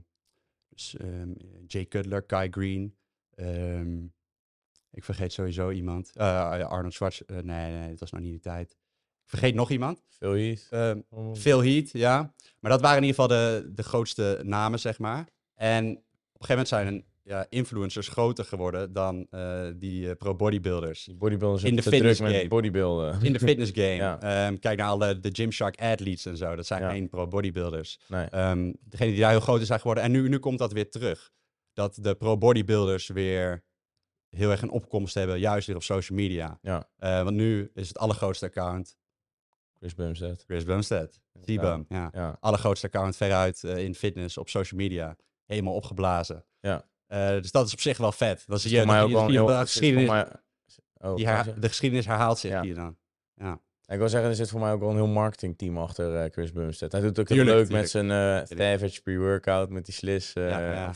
[0.69, 1.31] dus ehm,
[1.67, 2.97] Jay Cutler, Kai Green.
[3.35, 4.03] ehm,
[4.91, 6.11] ik vergeet sowieso iemand.
[6.15, 7.21] Eh, Arnold Schwarz.
[7.21, 8.71] eh, nee, nee, dat was nog niet die tijd.
[9.23, 10.03] Ik vergeet nog iemand.
[10.07, 10.67] Veel hier?
[10.69, 10.99] Ehm,
[11.33, 12.33] veel heat, ja.
[12.59, 15.27] Maar dat waren in ieder geval de, de grootste namen, zeg maar.
[15.53, 15.95] En op
[16.41, 21.09] een gegeven moment zijn ja, influencers groter geworden dan eh, die eh, pro-bodybuilders.
[21.15, 22.47] Bodybuilders In de druk fitness met game.
[22.47, 23.21] bodybuilden.
[23.21, 23.95] In de fitness game.
[24.05, 24.21] Ja.
[24.21, 26.55] Ehm, kijk naar alle de Gymshark athletes en zo.
[26.55, 26.89] Dat zijn Ja.
[26.89, 27.99] geen pro-bodybuilders.
[28.07, 28.25] Nee.
[28.25, 30.03] Ehm degene die daar heel groot in zijn geworden.
[30.03, 31.31] En nu, nu komt dat weer terug.
[31.73, 33.63] Dat de pro-bodybuilders weer
[34.29, 36.59] heel erg een opkomst hebben, juist weer op social media.
[36.61, 38.97] Ja, Eh, want nu is het allergrootste account
[39.77, 40.43] Chris Bumstead.
[40.47, 41.19] Chris Bumstead.
[41.41, 42.09] T-Bum, ja.
[42.13, 45.15] Ja, allergrootste account veruit in fitness op social media.
[45.45, 46.45] Helemaal opgeblazen.
[46.59, 46.91] ja.
[47.13, 48.43] Eh, dus dat is op zich wel vet.
[48.47, 50.27] Dan Is je mij dat ook wel een heel- de geschiedenis, mij-
[50.97, 51.25] Oh, die
[51.59, 52.61] de geschiedenis herhaalt zich Ja.
[52.61, 52.97] hier dan.
[53.35, 53.59] Ja.
[53.85, 56.51] Ik wil zeggen, er zit voor mij ook wel een heel marketingteam achter eh, Chris
[56.51, 56.91] Bumstead.
[56.91, 57.69] Hij doet ook heel leuk tuurlijk.
[57.71, 60.93] met zijn eh Savage pre-workout, met die slis Ja, ja.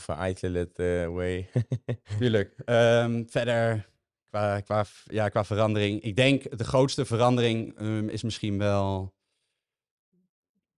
[0.78, 1.50] eh way.
[2.18, 2.54] Tuurlijk.
[2.64, 3.88] Ehm, verder,
[4.30, 6.00] qua, qua, ja, qua verandering.
[6.02, 9.14] Ik denk de grootste verandering ehm, is misschien wel...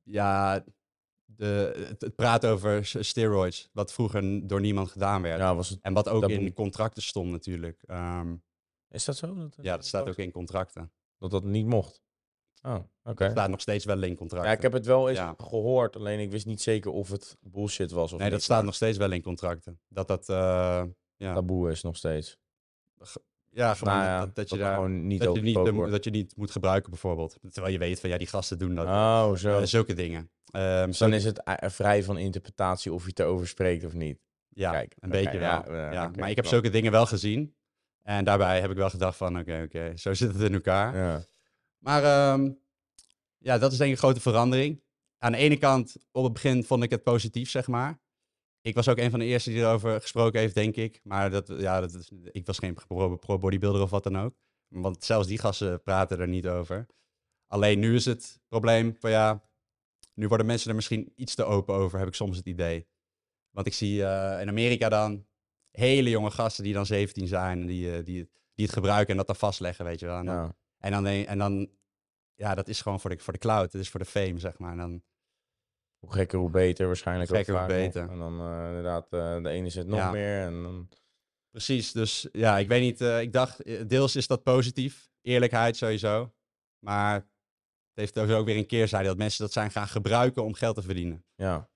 [0.02, 0.64] Ja,
[1.40, 3.68] de, het, praten over steroids.
[3.72, 5.38] Wat vroeger door niemand gedaan werd.
[5.38, 7.82] ja, was het, En wat ook in contracten stond natuurlijk.
[7.86, 8.36] Ehm,
[8.88, 9.34] is dat zo?
[9.34, 10.92] Dat, ja, dat staat ook in contracten.
[11.18, 12.02] Dat dat niet mocht?
[12.62, 13.24] Oh, oké.
[13.24, 14.50] Dat staat nog steeds wel in contracten.
[14.50, 15.34] Ja, ik heb het wel eens Ja.
[15.38, 18.74] gehoord, alleen ik wist niet zeker of het bullshit was of Nee, dat staat nog
[18.74, 19.80] steeds wel in contracten.
[19.88, 20.84] Dat dat, eh,
[21.16, 22.38] ja, taboe is nog steeds.
[23.50, 25.54] Ja, gewoon Nou ja, dat, dat je daar, gewoon niet dat je niet,
[25.90, 27.38] dat je niet moet gebruiken bijvoorbeeld.
[27.50, 28.86] Terwijl je weet van, ja, die gasten doen dat.
[28.86, 29.64] Oh, zo.
[29.64, 30.30] Zulke dingen.
[30.50, 34.18] Ehm, Dus dan is het vrij van interpretatie of je het erover spreekt of niet.
[34.48, 35.74] ja, kijk, een beetje ja, wel.
[35.76, 37.54] eh, ja, maar ik heb zulke dingen wel gezien.
[38.02, 40.96] En daarbij heb ik wel gedacht van, oké, oké, zo zit het in elkaar.
[40.96, 41.22] Ja.
[41.78, 42.50] Maar ehm,
[43.38, 44.82] ja, dat is denk ik een grote verandering.
[45.18, 47.98] Aan de ene kant, op het begin vond ik het positief, zeg maar.
[48.62, 51.00] Ik was ook een van de eerste die erover gesproken heeft, denk ik.
[51.02, 54.34] Maar dat, ja, dat is, ik was geen pro- pro-bodybuilder of wat dan ook.
[54.68, 56.86] Want zelfs die gasten praten er niet over.
[57.46, 59.48] Alleen nu is het probleem van ja,
[60.14, 62.86] nu worden mensen er misschien iets te open over, heb ik soms het idee.
[63.50, 65.26] Want ik zie eh, in Amerika dan
[65.70, 69.16] hele jonge gasten die dan 17 zijn, en die, eh, die, die het gebruiken en
[69.16, 70.18] dat dan vastleggen, weet je wel.
[70.18, 70.56] En dan, Ja.
[70.78, 71.70] en dan, en dan
[72.34, 74.58] ja, dat is gewoon voor de, voor de cloud, het is voor de fame, zeg
[74.58, 74.70] maar.
[74.72, 75.02] En dan,
[76.00, 77.28] Hoe gekker, hoe beter waarschijnlijk.
[77.30, 77.92] Hoe ook gekker, hoe vaak nog.
[77.92, 78.10] beter.
[78.10, 80.10] En dan eh, inderdaad, eh, de ene zit nog Ja.
[80.10, 80.40] meer.
[80.42, 80.88] En dan...
[81.50, 83.00] Precies, dus ja, ik weet niet.
[83.00, 85.10] eh, ik dacht, deels is dat positief.
[85.22, 86.32] Eerlijkheid sowieso.
[86.78, 87.24] Maar het
[87.94, 90.82] heeft dus ook weer een keerzijde dat mensen dat zijn gaan gebruiken om geld te
[90.82, 91.24] verdienen.
[91.34, 91.68] Ja.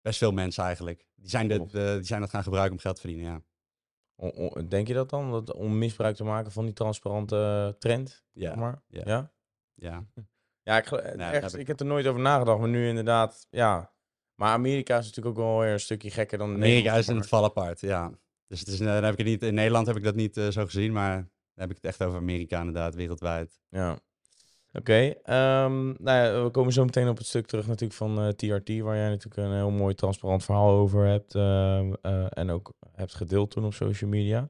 [0.00, 1.06] Best veel mensen eigenlijk.
[1.14, 1.66] Die zijn, de,
[1.96, 3.42] die zijn dat gaan gebruiken om geld te verdienen, ja.
[4.68, 5.30] Denk je dat dan?
[5.30, 8.24] Dat, om misbruik te maken van die transparante trend?
[8.32, 8.82] Ja, maar?
[8.88, 9.02] ja.
[9.04, 9.32] ja?
[9.74, 10.06] ja.
[10.62, 11.60] Ja, ik, gel- dat echt, heb ik...
[11.60, 11.66] ik.
[11.66, 13.92] heb er nooit over nagedacht, maar nu inderdaad, ja.
[14.34, 17.28] Maar Amerika is natuurlijk ook wel weer een stukje gekker dan Amerika is in het
[17.28, 18.10] val apart, ja.
[18.46, 20.36] Dus het is, eh, dan heb ik het niet, in Nederland heb ik dat niet
[20.36, 23.60] eh, zo gezien, maar dan heb ik het echt over Amerika inderdaad, wereldwijd.
[23.68, 23.98] Ja.
[24.72, 28.28] Oké, ehm, nou ja, we komen zo meteen op het stuk terug natuurlijk van eh,
[28.28, 33.14] TRT, waar jij natuurlijk een heel mooi transparant verhaal over hebt eh, en ook hebt
[33.14, 34.48] gedeeld toen op social media.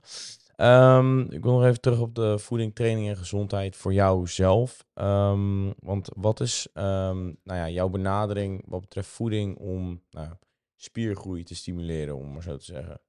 [0.57, 4.87] Ehm, ik wil nog even terug op de voeding, training en gezondheid voor jou zelf.
[4.95, 10.35] Ehm, want wat is ehm, nou ja, jouw benadering wat betreft voeding om nou,
[10.77, 13.01] spiergroei te stimuleren, om maar zo te zeggen?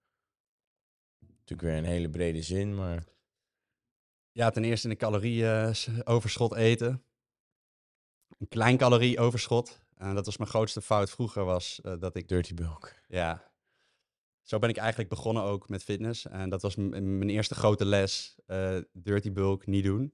[1.19, 3.03] Natuurlijk weer een hele brede zin, maar
[4.31, 7.03] Ja, ten eerste een calorieoverschot eten.
[8.39, 9.81] Een klein calorieoverschot.
[9.97, 12.93] En dat was mijn grootste fout vroeger, was eh, dat ik dirty bulk.
[13.07, 13.52] Ja.
[14.43, 16.27] Zo ben ik eigenlijk begonnen ook met fitness.
[16.27, 18.35] En dat was mijn eerste grote les.
[18.45, 20.13] eh, dirty bulk niet doen.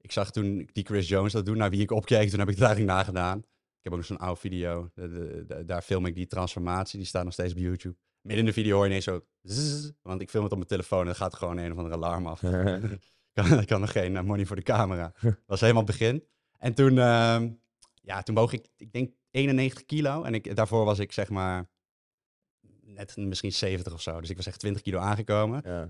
[0.00, 2.28] Ik zag toen die Chris Jones dat doen, naar wie ik opkeek.
[2.30, 3.38] Toen heb ik het eigenlijk nagedaan.
[3.38, 4.90] Ik heb ook nog zo'n oude video.
[4.94, 6.98] De- de- de- daar film ik die transformatie.
[6.98, 7.96] Die staat nog steeds op YouTube.
[8.20, 9.26] Midden in de video hoor je ineens zo...
[9.42, 11.94] zzz, want ik film het op mijn telefoon en dan gaat gewoon een of andere
[11.94, 12.42] alarm af.
[12.42, 13.00] ik,
[13.32, 15.12] kan, ik kan nog geen eh, money voor de camera.
[15.20, 16.24] Dat was helemaal het begin.
[16.58, 17.50] En toen, ehm,
[17.94, 20.22] ja, toen woog ik, ik denk 91 kilo.
[20.22, 21.68] En ik, daarvoor was ik zeg maar
[23.16, 24.20] misschien 70 of zo.
[24.20, 25.62] Dus ik was echt 20 kilo aangekomen.
[25.64, 25.88] Ja.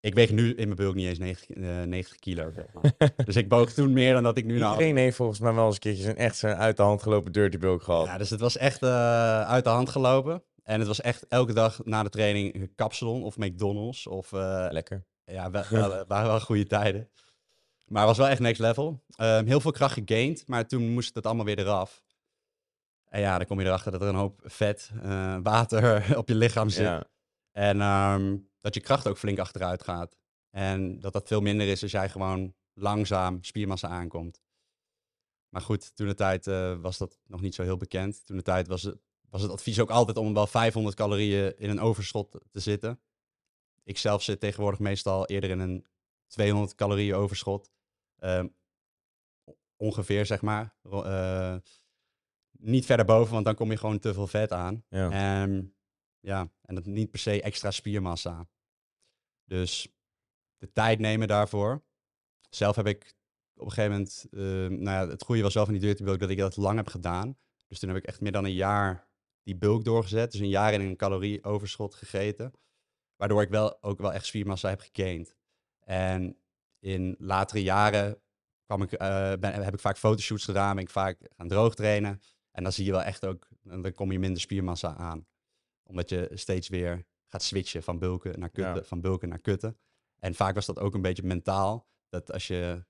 [0.00, 2.50] ik weeg nu in mijn bulk niet eens 90, eh, 90 kilo.
[2.54, 3.10] zeg maar.
[3.24, 4.72] dus ik boog toen meer dan dat ik nu nou...
[4.72, 7.32] Iedereen heeft volgens mij wel eens een keertje een echt zo'n uit de hand gelopen
[7.32, 8.06] dirty bulk gehad.
[8.06, 10.42] Ja, dus het was echt eh, uit de hand gelopen.
[10.62, 14.06] En het was echt elke dag na de training kapsalon of McDonald's.
[14.06, 15.04] Of, eh, Lekker.
[15.24, 17.08] ja, wel, wel- waren wel goede tijden.
[17.86, 19.02] Maar het was wel echt next level.
[19.16, 22.02] Ehm, heel veel kracht gegained, maar toen moest het allemaal weer eraf.
[23.08, 26.34] En ja, dan kom je erachter dat er een hoop vet, eh, water op je
[26.34, 26.84] lichaam zit.
[26.84, 27.04] Ja.
[27.52, 30.16] En ehm, dat je kracht ook flink achteruit gaat.
[30.50, 34.40] En dat dat veel minder is als jij gewoon langzaam spiermassa aankomt.
[35.48, 38.26] Maar goed, toen de tijd eh, was dat nog niet zo heel bekend.
[38.26, 38.98] Toen de tijd was het,
[39.28, 43.00] was het advies ook altijd om wel 500 calorieën in een overschot te zitten.
[43.84, 45.86] Ik zelf zit tegenwoordig meestal eerder in een
[46.26, 47.70] 200 calorieën overschot.
[48.18, 48.46] Ehm,
[49.76, 50.74] ongeveer, zeg maar.
[50.90, 51.56] Eh,
[52.58, 54.84] niet verder boven, want dan kom je gewoon te veel vet aan.
[54.88, 55.10] Ja.
[55.10, 55.74] En
[56.20, 58.48] ja, en dat niet per se extra spiermassa.
[59.44, 59.88] Dus
[60.56, 61.84] de tijd nemen daarvoor.
[62.50, 63.16] Zelf heb ik
[63.54, 64.40] op een gegeven moment, eh,
[64.78, 66.88] nou ja, het goede was wel van die dirty bulk dat ik dat lang heb
[66.88, 67.38] gedaan.
[67.66, 69.08] Dus toen heb ik echt meer dan een jaar
[69.42, 70.32] die bulk doorgezet.
[70.32, 72.52] Dus een jaar in een calorieoverschot gegeten.
[73.16, 75.36] Waardoor ik wel ook wel echt spiermassa heb gegained.
[75.84, 76.36] En
[76.78, 78.22] in latere jaren
[78.64, 82.20] kwam ik, eh, ben, heb ik vaak fotoshoots gedaan, ben ik vaak gaan droogtrainen.
[82.58, 85.26] En dan zie je wel echt ook, dan kom je minder spiermassa aan.
[85.82, 88.82] Omdat je steeds weer gaat switchen van bulken naar kutten, Ja.
[88.82, 89.78] van bulken naar kutten.
[90.18, 91.88] En vaak was dat ook een beetje mentaal.
[92.08, 92.84] Dat als je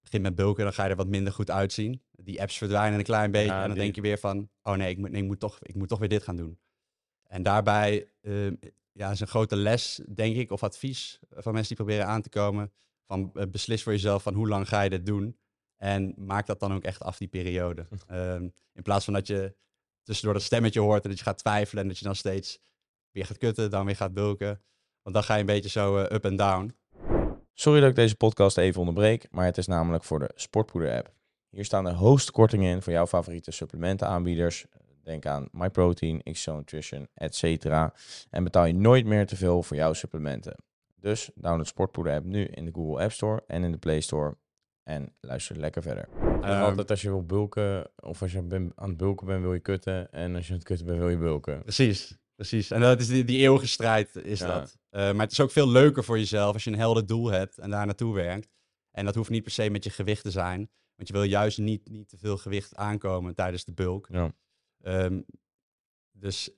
[0.00, 2.02] begint met bulken, dan ga je er wat minder goed uitzien.
[2.10, 3.46] Die apps verdwijnen een klein beetje.
[3.46, 5.40] Ja, en dan die- denk je weer van, oh nee, ik moet, nee, ik moet,
[5.40, 6.58] toch, ik moet toch weer dit gaan doen.
[7.22, 8.54] En daarbij ehm,
[8.92, 12.28] ja, is een grote les, denk ik, of advies van mensen die proberen aan te
[12.28, 12.72] komen.
[13.06, 15.38] Van eh, beslis voor jezelf van hoe lang ga je dit doen.
[15.76, 17.86] En maak dat dan ook echt af, die periode.
[18.06, 19.54] Ehm, in plaats van dat je
[20.02, 22.60] tussendoor dat stemmetje hoort en dat je gaat twijfelen en dat je dan steeds
[23.10, 24.60] weer gaat kutten, dan weer gaat bulken.
[25.02, 26.74] Want dan ga je een beetje zo eh, up en down.
[27.54, 31.12] Sorry dat ik deze podcast even onderbreek, maar het is namelijk voor de Sportpoeder app.
[31.50, 34.66] Hier staan de hoogste kortingen in voor jouw favoriete supplementenaanbieders.
[35.02, 37.64] Denk aan MyProtein, XO Nutrition, etc.
[38.30, 40.56] En betaal je nooit meer te veel voor jouw supplementen.
[41.00, 44.36] Dus download Sportpoeder app nu in de Google App Store en in de Play Store.
[44.86, 46.08] En luister lekker verder.
[46.42, 49.52] Ehm, altijd als je wil bulken, of als je ben- aan het bulken bent, wil
[49.54, 50.12] je kutten.
[50.12, 51.62] En als je aan het kutten bent, wil je bulken.
[51.62, 52.70] Precies, precies.
[52.70, 54.46] En dat is die, die eeuwige strijd, is Ja.
[54.58, 54.78] dat.
[54.90, 57.58] Eh, maar het is ook veel leuker voor jezelf als je een helder doel hebt
[57.58, 58.48] en daar naartoe werkt.
[58.90, 60.70] En dat hoeft niet per se met je gewicht te zijn.
[60.96, 64.08] Want je wil juist niet, niet te veel gewicht aankomen tijdens de bulk.
[64.10, 64.32] Ja.
[64.82, 65.20] Ehm,
[66.12, 66.50] dus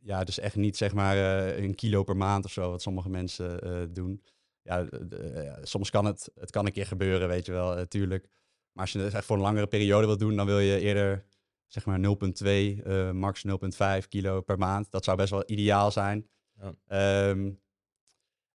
[0.00, 3.08] ja, dus echt niet zeg maar eh, een kilo per maand of zo, wat sommige
[3.08, 4.22] mensen eh, doen.
[4.62, 8.28] Ja, de- eh, soms kan het, het kan een keer gebeuren, weet je wel, natuurlijk.
[8.72, 11.24] Maar als je het echt voor een langere periode wilt doen, dan wil je eerder
[11.66, 14.90] zeg maar 0,2, eh, max 0,5 kilo per maand.
[14.90, 16.28] Dat zou best wel ideaal zijn.
[16.60, 16.74] Ja.
[16.86, 17.50] Ehm,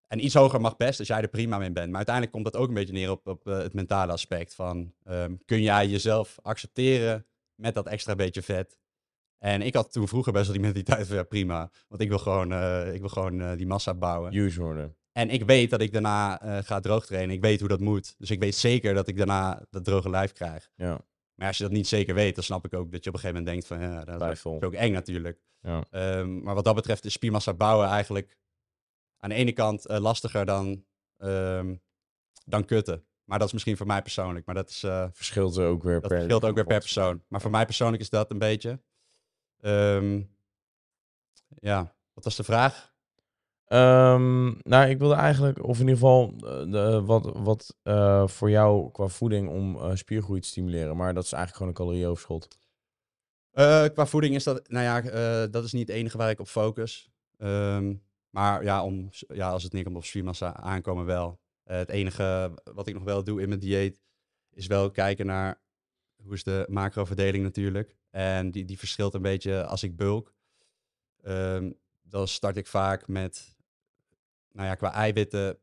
[0.08, 1.88] en iets hoger mag best, als jij er prima mee bent.
[1.88, 4.94] Maar uiteindelijk komt dat ook een beetje neer op, op eh, het mentale aspect van...
[5.04, 7.26] ehm, kun jij jezelf accepteren
[7.56, 8.78] met dat extra beetje vet?
[9.38, 11.72] En ik had toen vroeger best wel die mentaliteit van ja, prima.
[11.88, 14.36] Want ik wil gewoon, eh, ik wil gewoon eh, die massa bouwen.
[14.36, 14.96] Use worden.
[15.18, 17.36] En ik weet dat ik daarna eh, ga droogtrainen.
[17.36, 18.16] Ik weet hoe dat moet.
[18.18, 20.72] Dus ik weet zeker dat ik daarna dat droge lijf krijg.
[20.76, 21.02] Ja,
[21.36, 23.22] Maar als je dat niet zeker weet, dan snap ik ook dat je op een
[23.22, 23.80] gegeven moment denkt van...
[23.80, 25.40] Ja, dat is ook eng natuurlijk.
[25.62, 25.84] Ja.
[25.90, 28.38] Ehm, maar wat dat betreft is spiermassa bouwen eigenlijk
[29.18, 30.86] aan de ene kant eh, lastiger dan,
[31.18, 31.76] ehm,
[32.46, 33.06] dan kutten.
[33.24, 34.46] Maar dat is misschien voor mij persoonlijk.
[34.46, 36.18] Maar dat, is, eh, Verschilt ook weer dat per...
[36.18, 37.24] verschilt ook weer per persoon.
[37.28, 38.82] Maar voor mij persoonlijk is dat een beetje.
[39.60, 40.22] Ehm,
[41.48, 42.95] ja, wat was de vraag?
[43.66, 48.50] Ehm, nou, ik wilde eigenlijk, of in ieder geval, eh, de, wat, wat eh, voor
[48.50, 50.98] jou qua voeding om eh, spiergroei te stimuleren.
[50.98, 52.48] Maar dat is eigenlijk gewoon een calorieoverschot.
[53.94, 57.10] Qua voeding is dat, nou ja, dat is niet het enige waar ik op focus.
[57.38, 57.94] Ehm,
[58.30, 61.40] maar ja, om, ja, als het neerkomt op spiermassa aankomen wel.
[61.64, 64.02] Het enige wat ik nog wel doe in mijn dieet
[64.52, 65.62] is wel kijken naar
[66.24, 67.96] hoe is de macroverdeling natuurlijk.
[68.10, 70.34] En die, die verschilt een beetje als ik bulk.
[71.22, 73.55] Ehm, dan start ik vaak met,
[74.56, 75.60] nou ja, qua eiwitten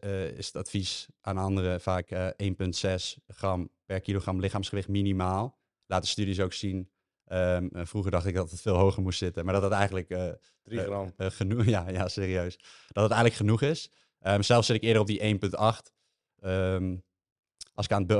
[0.00, 5.58] eh, is het advies aan anderen vaak eh 1,6 gram per kilogram lichaamsgewicht minimaal.
[5.86, 6.90] Laten studies ook zien.
[7.24, 10.10] Ehm, eh, vroeger dacht ik dat het veel hoger moest zitten, maar dat het eigenlijk
[10.10, 10.28] eh,
[10.62, 11.12] 3 eh, gram.
[11.16, 12.56] genoeg, ja, ja, serieus.
[12.86, 13.90] Dat het eigenlijk genoeg is.
[14.20, 15.92] Ehm, zelf zit ik eerder op die 1,8.
[16.40, 16.96] Ehm,
[17.74, 18.12] als, ik aan het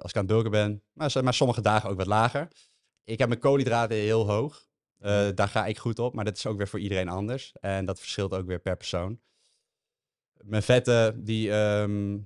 [0.00, 0.82] als ik aan het bulken ben.
[0.92, 2.48] Maar sommige dagen ook wat lager.
[3.04, 4.66] Ik heb mijn koolhydraten heel hoog.
[5.02, 7.52] Eh, daar ga ik goed op, maar dat is ook weer voor iedereen anders.
[7.60, 9.20] En dat verschilt ook weer per persoon.
[10.42, 12.18] Mijn vetten, die, ehm,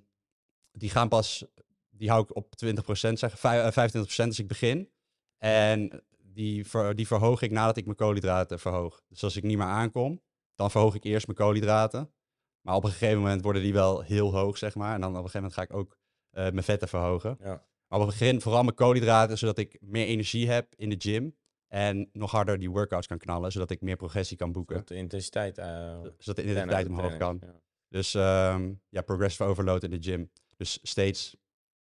[0.73, 1.45] die gaan pas,
[1.91, 4.91] die hou ik op 20%, zeg, vij- eh, 25% als ik begin.
[5.39, 9.03] En die, ver, die verhoog ik nadat ik mijn koolhydraten verhoog.
[9.09, 10.23] Dus als ik niet meer aankom,
[10.55, 12.13] dan verhoog ik eerst mijn koolhydraten.
[12.61, 14.95] Maar op een gegeven moment worden die wel heel hoog, zeg maar.
[14.95, 15.99] En dan op een gegeven moment ga ik ook
[16.31, 17.37] eh, mijn vetten verhogen.
[17.41, 17.65] Ja.
[17.89, 21.37] Maar op het begin vooral mijn koolhydraten, zodat ik meer energie heb in de gym.
[21.69, 24.77] En nog harder die workouts kan knallen, zodat ik meer progressie kan boeken.
[24.77, 25.59] Dat de intensiteit.
[25.59, 27.39] eh, Zodat de intensiteit omhoog kan.
[27.41, 27.61] ja.
[27.89, 30.31] Dus ehm, ja, progressive overload in de gym.
[30.57, 31.37] Dus steeds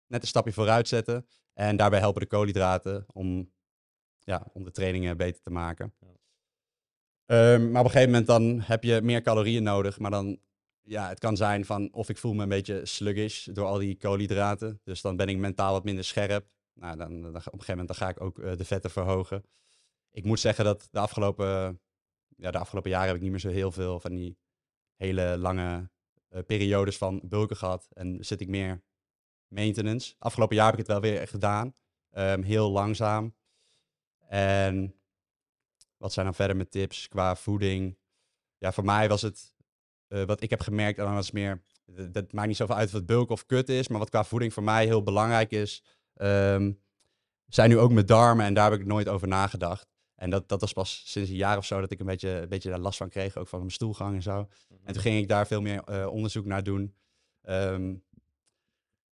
[0.06, 1.26] net een stapje vooruit zetten.
[1.52, 3.52] En daarbij helpen de koolhydraten om,
[4.18, 5.94] ja, om de trainingen beter te maken.
[6.00, 6.06] Ja.
[7.26, 9.98] Ehm, maar op een gegeven moment dan heb je meer calorieën nodig.
[9.98, 10.38] Maar dan,
[10.82, 13.96] ja, het kan zijn van of ik voel me een beetje sluggish door al die
[13.96, 14.80] koolhydraten.
[14.84, 16.46] Dus dan ben ik mentaal wat minder scherp.
[16.74, 19.44] Nou, dan, dan, op een gegeven moment dan ga ik ook eh, de vetten verhogen.
[20.16, 21.80] Ik moet zeggen dat de afgelopen,
[22.36, 24.38] ja, de afgelopen jaren heb ik niet meer zo heel veel van die
[24.94, 25.90] hele lange
[26.28, 27.88] eh, periodes van bulken gehad.
[27.92, 28.82] En zit ik meer
[29.48, 30.14] maintenance.
[30.18, 31.74] Afgelopen jaar heb ik het wel weer gedaan.
[32.10, 33.34] Ehm, heel langzaam.
[34.28, 34.94] En
[35.96, 37.98] wat zijn dan verder mijn tips qua voeding?
[38.58, 39.54] Ja, voor mij was het,
[40.08, 41.62] eh, wat ik heb gemerkt, en dan was meer,
[42.10, 44.62] dat, maakt niet zoveel uit het bulk of kut is, maar wat qua voeding voor
[44.62, 45.82] mij heel belangrijk is,
[46.14, 46.72] ehm,
[47.46, 49.95] zijn nu ook mijn darmen en daar heb ik nooit over nagedacht.
[50.16, 52.48] En dat, dat was pas sinds een jaar of zo dat ik een beetje, een
[52.48, 54.48] beetje daar last van kreeg, ook van mijn stoelgang en zo.
[54.84, 56.94] En toen ging ik daar veel meer eh, onderzoek naar doen.
[57.42, 57.94] Ehm,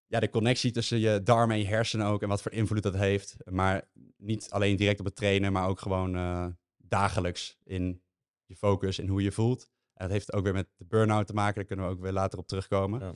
[0.07, 2.95] ja, de connectie tussen je darmen en je hersenen ook en wat voor invloed dat
[2.95, 3.37] heeft.
[3.51, 6.47] Maar niet alleen direct op het trainen, maar ook gewoon eh,
[6.77, 8.03] dagelijks in
[8.47, 9.71] je focus en hoe je voelt.
[9.95, 12.13] En dat heeft ook weer met de burn-out te maken, daar kunnen we ook weer
[12.13, 13.01] later op terugkomen.
[13.01, 13.15] Ja.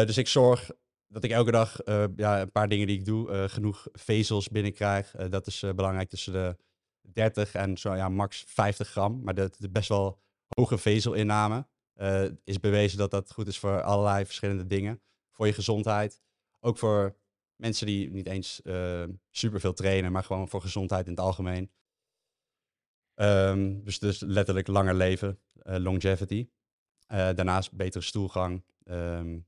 [0.00, 0.70] Eh, dus ik zorg
[1.06, 1.80] dat ik elke dag
[2.16, 5.10] ja, een paar dingen die ik doe, genoeg vezels binnenkrijg.
[5.10, 6.56] Dat is belangrijk tussen de
[7.12, 9.22] 30 en zo ja, max 50 gram.
[9.22, 11.66] Maar dat best wel hoge vezelinname.
[11.94, 15.00] Eh is bewezen dat dat goed is voor allerlei verschillende dingen.
[15.30, 16.20] Voor je gezondheid.
[16.60, 17.16] Ook voor
[17.56, 21.70] mensen die niet eens eh superveel trainen, maar gewoon voor gezondheid in het algemeen.
[23.14, 26.48] Ehm, dus, dus letterlijk langer leven, eh, longevity.
[27.06, 28.64] Daarnaast betere stoelgang.
[28.84, 29.38] Ehm,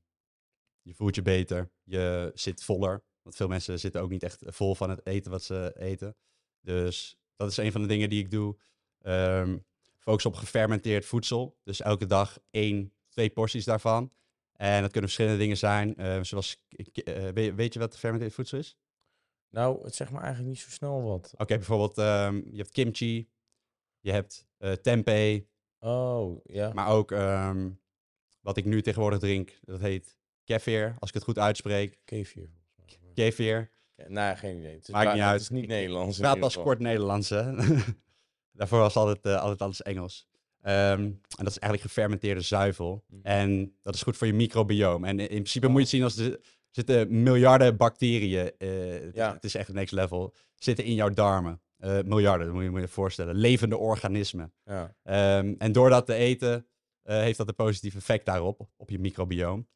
[0.81, 1.71] je voelt je beter.
[1.83, 3.03] Je zit voller.
[3.21, 6.15] Want veel mensen zitten ook niet echt vol van het eten wat ze eten.
[6.61, 8.57] Dus dat is een van de dingen die ik doe.
[9.01, 9.57] Ehm,
[9.97, 11.57] focus op gefermenteerd voedsel.
[11.63, 14.11] Dus elke dag één, twee porties daarvan.
[14.53, 15.95] En dat kunnen verschillende dingen zijn.
[15.97, 18.77] eh, zoals, k- eh, weet, je wat gefermenteerd voedsel is?
[19.49, 21.33] Nou, het zegt me eigenlijk niet zo snel wat.
[21.37, 23.29] Oké, bijvoorbeeld ehm, je hebt kimchi.
[23.99, 25.41] Je hebt eh, tempeh.
[25.79, 26.73] Oh, ja.
[26.73, 27.69] Maar ook ehm,
[28.41, 29.59] wat ik nu tegenwoordig drink.
[29.61, 31.99] Dat heet kefir, als ik het goed uitspreek.
[32.05, 32.49] Kefir.
[33.13, 33.71] Kefir.
[34.07, 34.73] Nou, geen idee.
[34.73, 35.41] Het is, Maakt niet het uit.
[35.41, 36.17] is niet Nederlands.
[36.17, 37.51] Ik praat pas kort Nederlands, hè.
[38.57, 40.27] Daarvoor was altijd, eh, altijd alles Engels.
[40.61, 43.03] Ehm, en dat is eigenlijk gefermenteerde zuivel.
[43.07, 43.19] Mhm.
[43.23, 45.07] En dat is goed voor je microbiome.
[45.07, 46.39] En in in principe moet je het zien als er
[46.69, 48.51] zitten miljarden bacteriën.
[48.57, 49.27] het, Ja.
[49.27, 50.33] is, het is echt next level.
[50.55, 51.61] Zitten in jouw darmen.
[51.77, 53.35] Eh, miljarden, dat moet je moet je voorstellen.
[53.35, 54.53] Levende organismen.
[54.65, 54.95] Ja.
[55.03, 56.65] Ehm, en door dat te eten,
[57.03, 59.67] heeft dat een positief effect daarop, op je microbioom.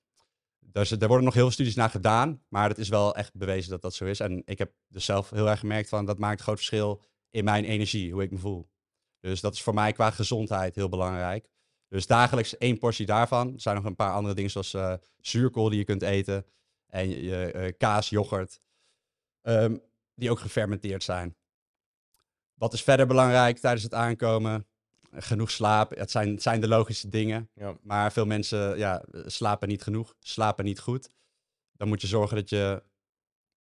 [0.76, 3.70] Dus er worden nog heel veel studies naar gedaan, maar het is wel echt bewezen
[3.70, 4.20] dat dat zo is.
[4.20, 7.44] En ik heb dus zelf heel erg gemerkt van, dat maakt een groot verschil in
[7.44, 8.70] mijn energie, hoe ik me voel.
[9.20, 11.50] Dus dat is voor mij qua gezondheid heel belangrijk.
[11.88, 13.54] Dus dagelijks één portie daarvan.
[13.54, 16.46] Er zijn nog een paar andere dingen zoals eh, zuurkool die je kunt eten.
[16.88, 18.60] En je, eh, kaas, yoghurt.
[19.42, 19.78] ehm,
[20.14, 21.36] die ook gefermenteerd zijn.
[22.54, 24.68] Wat is verder belangrijk tijdens het aankomen?
[25.18, 25.96] Genoeg slaap.
[25.96, 27.50] Het zijn, het zijn de logische dingen.
[27.54, 27.78] Ja.
[27.82, 31.10] Maar veel mensen ja, slapen niet genoeg, slapen niet goed.
[31.72, 32.84] Dan moet je zorgen dat je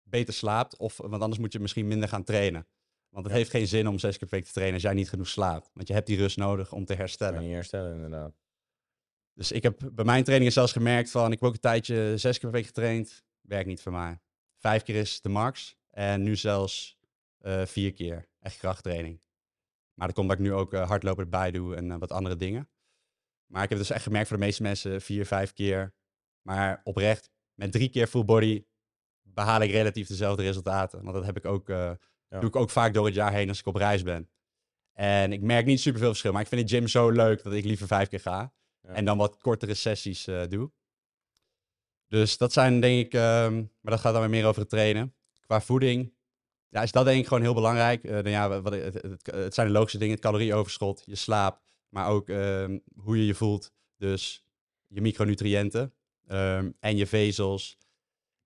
[0.03, 0.77] beter slaapt.
[0.77, 2.67] Of, want anders moet je misschien minder gaan trainen.
[3.09, 3.39] Want het Ja.
[3.41, 5.71] heeft geen zin om zes keer per week te trainen als jij niet genoeg slaapt.
[5.73, 7.41] Want je hebt die rust nodig om te Kan herstellen.
[7.41, 8.33] je niet herstellen, inderdaad.
[9.35, 11.33] Dus ik heb bij mijn trainingen zelfs gemerkt van...
[11.33, 13.25] Ik heb ook een tijdje zes keer per week getraind.
[13.41, 14.19] Werkt niet voor mij.
[14.59, 15.77] Vijf keer is de max.
[15.91, 16.99] En nu zelfs
[17.39, 18.29] eh, vier keer.
[18.41, 19.21] Echt krachttraining.
[19.95, 22.37] Maar dat komt dat ik nu ook eh, hardlopen erbij doe en eh, wat andere
[22.37, 22.69] dingen.
[23.47, 25.95] Maar ik heb dus echt gemerkt voor de meeste mensen vier, vijf keer.
[26.43, 28.65] Maar oprecht, met drie keer full body
[29.23, 31.03] behaal ik relatief dezelfde resultaten.
[31.03, 31.93] Want dat heb ik ook, eh,
[32.29, 32.41] Ja.
[32.41, 34.31] doe ik ook vaak door het jaar heen als ik op reis ben.
[34.93, 36.33] En ik merk niet superveel verschil.
[36.33, 38.53] Maar ik vind de gym zo leuk dat ik liever vijf keer ga.
[38.81, 38.89] Ja.
[38.91, 40.73] En dan wat kortere sessies doe.
[42.09, 45.15] Dus dat zijn denk ik, ehm, maar dat gaat dan weer meer over het trainen.
[45.41, 46.15] Qua voeding,
[46.75, 48.05] ja, is dat denk ik gewoon heel belangrijk.
[48.05, 51.63] Eh, nou ja, wat, het, het, het zijn de logische dingen, het calorieoverschot, je slaap,
[51.89, 53.73] maar ook ehm, hoe je je voelt.
[53.97, 54.45] Dus
[54.87, 55.95] je micronutriënten
[56.27, 57.79] ehm, en je vezels.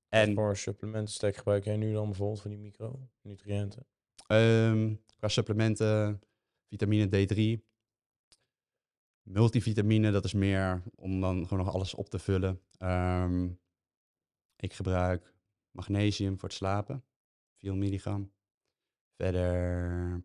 [0.08, 3.86] En Voor supplementen stack gebruik jij nu dan bijvoorbeeld voor die micronutriënten?
[4.26, 6.20] ehm, qua supplementen,
[6.68, 7.62] vitamine D3,
[9.22, 12.60] multivitamine, dat is meer om dan gewoon nog alles op te vullen.
[14.56, 15.34] Ik gebruik
[15.70, 17.04] magnesium voor het slapen,
[17.58, 18.32] 4 milligram.
[19.16, 20.22] Verder.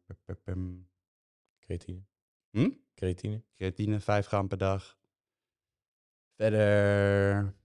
[1.60, 2.04] Creatine.
[2.50, 2.70] Hm?
[2.96, 3.44] Creatine.
[3.54, 4.98] creatine, 5 gram per dag.
[6.36, 7.56] Verder.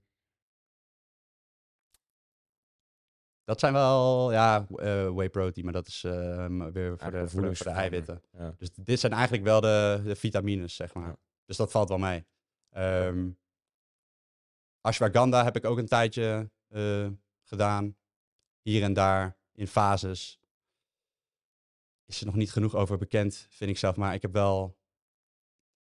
[3.43, 7.41] Dat zijn wel, ja, eh whey protein, maar dat is m- weer voor de, voor,
[7.41, 8.21] de, voor de eiwitten.
[8.31, 8.53] Ja.
[8.57, 11.07] Dus dit zijn eigenlijk wel de, de vitamines, zeg maar.
[11.07, 11.17] Ja.
[11.45, 12.25] Dus dat valt wel mee.
[12.69, 13.29] Ehm
[14.81, 17.07] ashwagandha heb ik ook een tijdje eh,
[17.43, 17.97] gedaan.
[18.61, 20.39] Hier en daar, in fases.
[22.05, 23.95] Is er nog niet genoeg over bekend, vind ik zelf.
[23.95, 24.77] Maar ik heb wel,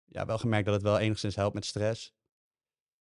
[0.05, 2.07] ja, wel gemerkt dat het wel enigszins helpt met stress.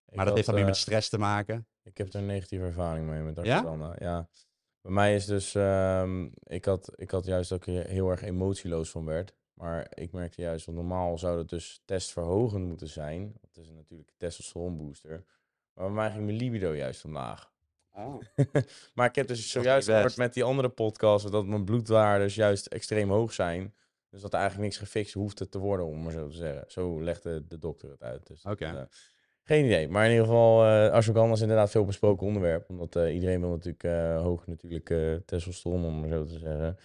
[0.05, 1.67] Ik Maar dat had, heeft dan meer eh, met stress te maken.
[1.83, 3.57] Ik heb er een negatieve ervaring mee met Ja?
[3.57, 3.95] ashwagandha.
[3.99, 4.29] Ja?
[4.81, 8.21] Bij mij is dus, ehm, ik, had, ik had juist dat ik er heel erg
[8.21, 9.35] emotieloos van werd.
[9.53, 13.33] Maar ik merkte juist, want normaal zou het dus testverhogend moeten zijn.
[13.41, 15.25] Dat is natuurlijk een testosteronbooster.
[15.73, 17.52] Maar bij mij ging mijn libido juist omlaag.
[18.95, 23.09] maar ik heb dus zojuist gehoord met die andere podcasts dat mijn bloedwaardes juist extreem
[23.09, 23.73] hoog zijn.
[24.09, 26.63] Dus dat er eigenlijk niks gefixt hoeft te worden, om maar zo te zeggen.
[26.67, 28.27] Zo legde de dokter het uit.
[28.27, 28.65] Dus Oké.
[28.65, 28.81] eh,
[29.43, 29.89] geen idee.
[29.89, 32.69] Maar in ieder geval, eh ashwagandha is inderdaad veel besproken onderwerp.
[32.69, 34.93] Omdat eh, iedereen wil natuurlijk eh, hoog natuurlijk
[35.25, 36.77] testosteron, om maar zo te zeggen.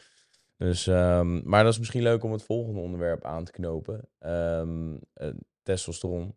[0.57, 4.09] Dus, ehm, maar dat is misschien leuk om het volgende onderwerp aan te knopen.
[4.19, 5.29] Eh,
[5.63, 6.37] testosteron,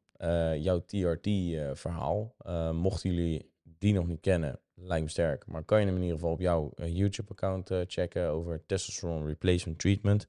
[0.57, 2.35] jouw TRT-verhaal.
[2.73, 3.50] Mochten jullie
[3.81, 5.45] die nog niet kennen, lijkt me sterk.
[5.47, 9.25] Maar kan je hem in ieder geval op jouw eh, YouTube-account eh, checken over testosteron
[9.25, 10.27] replacement treatment.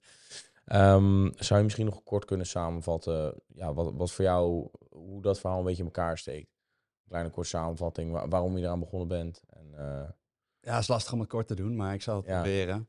[0.64, 5.40] Ehm, zou je misschien nog kort kunnen samenvatten ja, wat, wat voor jou, hoe dat
[5.40, 6.48] verhaal een beetje in elkaar steekt?
[6.48, 9.42] Een kleine korte samenvatting, wa- waarom je eraan begonnen bent.
[9.48, 10.08] En, eh,
[10.60, 12.40] Ja, het is lastig om het kort te doen, maar ik zal het Ja.
[12.40, 12.88] proberen.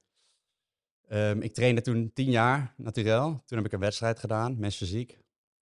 [1.07, 3.41] Ehm, ik trainde toen tien jaar, naturel.
[3.45, 5.20] Toen heb ik een wedstrijd gedaan, mens fysiek.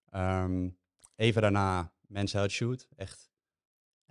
[0.10, 0.70] Ehm,
[1.16, 2.88] even daarna Men's Health Shoot.
[2.96, 3.31] Echt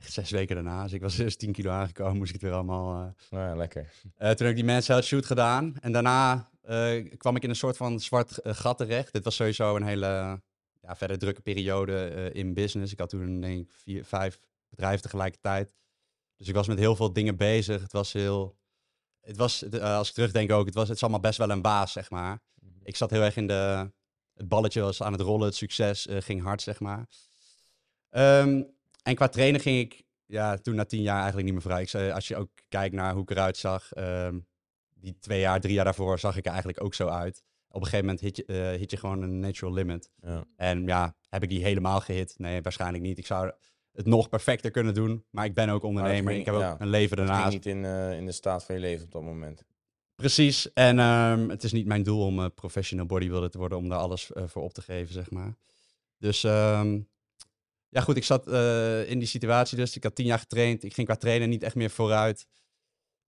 [0.09, 0.83] zes weken daarna.
[0.83, 3.15] Dus ik was eerst 10 kilo aangekomen, moest ik het weer allemaal...
[3.31, 3.93] nou ja, lekker.
[4.17, 5.77] eh, toen heb ik die Men's Health Shoot gedaan.
[5.81, 9.13] En daarna eh, kwam ik in een soort van zwart gat terecht.
[9.13, 10.41] Dit was sowieso een hele
[10.81, 12.93] ja, verder drukke periode in business.
[12.93, 15.75] Ik had toen denk ik vier, vijf bedrijven tegelijkertijd.
[16.37, 17.83] Dus ik was met heel veel dingen bezig.
[17.83, 18.59] Het was heel...
[19.21, 21.93] Het was, als ik terugdenk ook, het was het is allemaal best wel een baas,
[21.93, 22.41] zeg maar.
[22.83, 23.91] Ik zat heel erg in de...
[24.35, 27.07] Het balletje was aan het rollen, het succes ging hard, zeg maar.
[28.11, 28.63] Ehm,
[29.11, 31.83] en qua trainen ging ik ja, toen na tien jaar eigenlijk niet meer vrij.
[31.83, 34.39] Ik zei, als je ook kijkt naar hoe ik eruit zag, ehm,
[34.95, 37.43] die twee jaar, drie jaar daarvoor zag ik er eigenlijk ook zo uit.
[37.69, 40.11] Op een gegeven moment hit je, eh, hit je gewoon een natural limit.
[40.23, 40.45] Ja.
[40.57, 42.35] En ja, heb ik die helemaal gehit?
[42.39, 43.19] Nee, waarschijnlijk niet.
[43.19, 43.53] Ik zou
[43.93, 46.29] het nog perfecter kunnen doen, maar ik ben ook ondernemer.
[46.33, 47.53] ging- ik heb ook ja, een leven Het daarnaast.
[47.53, 49.65] niet in, eh, in de staat van je leven op dat moment.
[50.15, 50.73] Precies.
[50.73, 53.99] En ehm, het is niet mijn doel om eh, professional bodybuilder te worden, om daar
[53.99, 55.55] alles voor op te geven, zeg maar.
[56.19, 57.01] Dus ehm,
[57.91, 59.97] ja, goed, ik zat eh, in die situatie dus.
[59.97, 60.85] Ik had tien jaar getraind.
[60.85, 62.47] Ik ging qua trainen niet echt meer vooruit.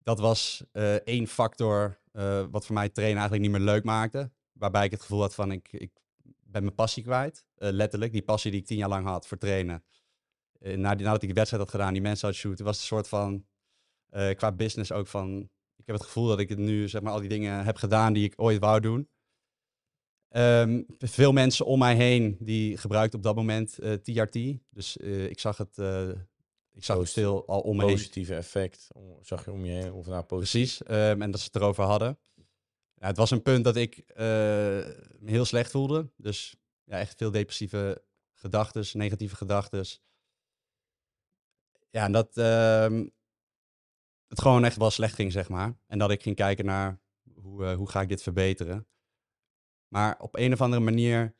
[0.03, 4.31] Dat was eh, één factor eh, wat voor mij trainen eigenlijk niet meer leuk maakte.
[4.53, 5.91] Waarbij ik het gevoel had van, ik, ik
[6.41, 7.47] ben mijn passie kwijt.
[7.55, 9.85] Letterlijk, die passie die ik tien jaar lang had voor trainen.
[10.59, 13.47] Nadat ik die wedstrijd had gedaan, die mensen had shooten, was het een soort van,
[14.37, 17.21] qua business ook van, ik heb het gevoel dat ik het nu, zeg maar, al
[17.21, 19.09] die dingen heb gedaan die ik ooit wou doen.
[20.33, 24.39] Ehm, veel mensen om mij heen die gebruikten op dat moment eh, TRT.
[24.71, 26.09] Dus eh, ik zag het, eh,
[26.73, 27.93] ik zag het veel al om me heen.
[27.95, 30.77] Positieve effect, om- zag je om je heen, of nou positief.
[30.77, 30.83] Precies.
[30.83, 32.19] ehm, en dat ze het erover hadden.
[32.95, 36.11] Ja, het was een punt dat ik me heel slecht voelde.
[36.17, 38.05] Dus ja, echt veel depressieve
[38.35, 39.85] gedachten, negatieve gedachten.
[41.91, 43.07] Ja, en dat ehm,
[44.27, 45.79] het gewoon echt wel slecht ging, zeg maar.
[45.87, 47.01] En dat ik ging kijken naar
[47.35, 48.87] hoe, hoe ga ik dit verbeteren.
[49.93, 51.35] Maar op een of andere manier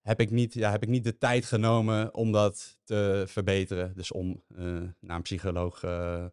[0.00, 3.94] heb ik niet, ja, heb ik niet de tijd genomen om dat te verbeteren.
[3.94, 4.64] Dus om eh,
[5.00, 6.24] naar een psycholoog, eh,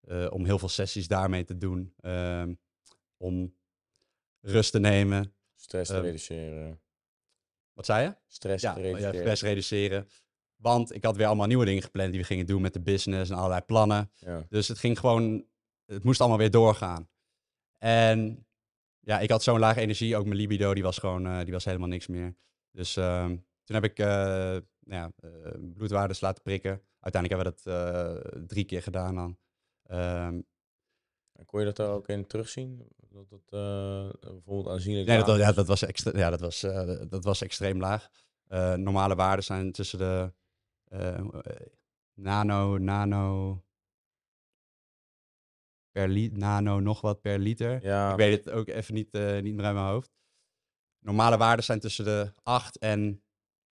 [0.00, 1.94] eh, om heel veel sessies daarmee te doen.
[2.00, 2.54] ehm,
[3.16, 3.54] om
[4.40, 5.34] rust te nemen.
[5.54, 6.80] Stress te Ehm, reduceren.
[7.72, 8.16] Wat zei je?
[8.26, 9.14] Stress Ja, te ja, reduceren.
[9.20, 10.08] stress reduceren.
[10.56, 13.30] Want ik had weer allemaal nieuwe dingen gepland die we gingen doen met de business
[13.30, 14.10] en allerlei plannen.
[14.14, 14.46] Ja.
[14.48, 15.44] Dus het ging gewoon,
[15.86, 17.08] het moest allemaal weer doorgaan.
[17.78, 18.46] En
[19.04, 21.64] ja, ik had zo'n lage energie, ook mijn libido, die was gewoon, eh, die was
[21.64, 22.36] helemaal niks meer.
[22.70, 23.28] Dus ehm,
[23.64, 25.30] toen heb ik eh, nou ja, eh,
[25.74, 26.82] bloedwaardes laten prikken.
[27.00, 29.38] Uiteindelijk hebben we dat drie keer gedaan dan.
[29.82, 30.40] Ehm,
[31.32, 32.88] En kon je dat daar ook in terugzien?
[33.10, 36.60] Dat het eh, bijvoorbeeld aanzienlijk nee, dat, ja, dat, was extre- ja, dat, was,
[37.08, 38.08] dat was extreem laag.
[38.76, 40.32] Normale waarden zijn tussen de
[42.14, 43.62] nano, nano
[45.92, 47.84] per liter, nano nog wat per liter.
[47.84, 50.10] Ja, Ik weet het ook even niet, eh, niet meer uit mijn hoofd.
[50.98, 53.22] Normale waarden zijn tussen de 8 en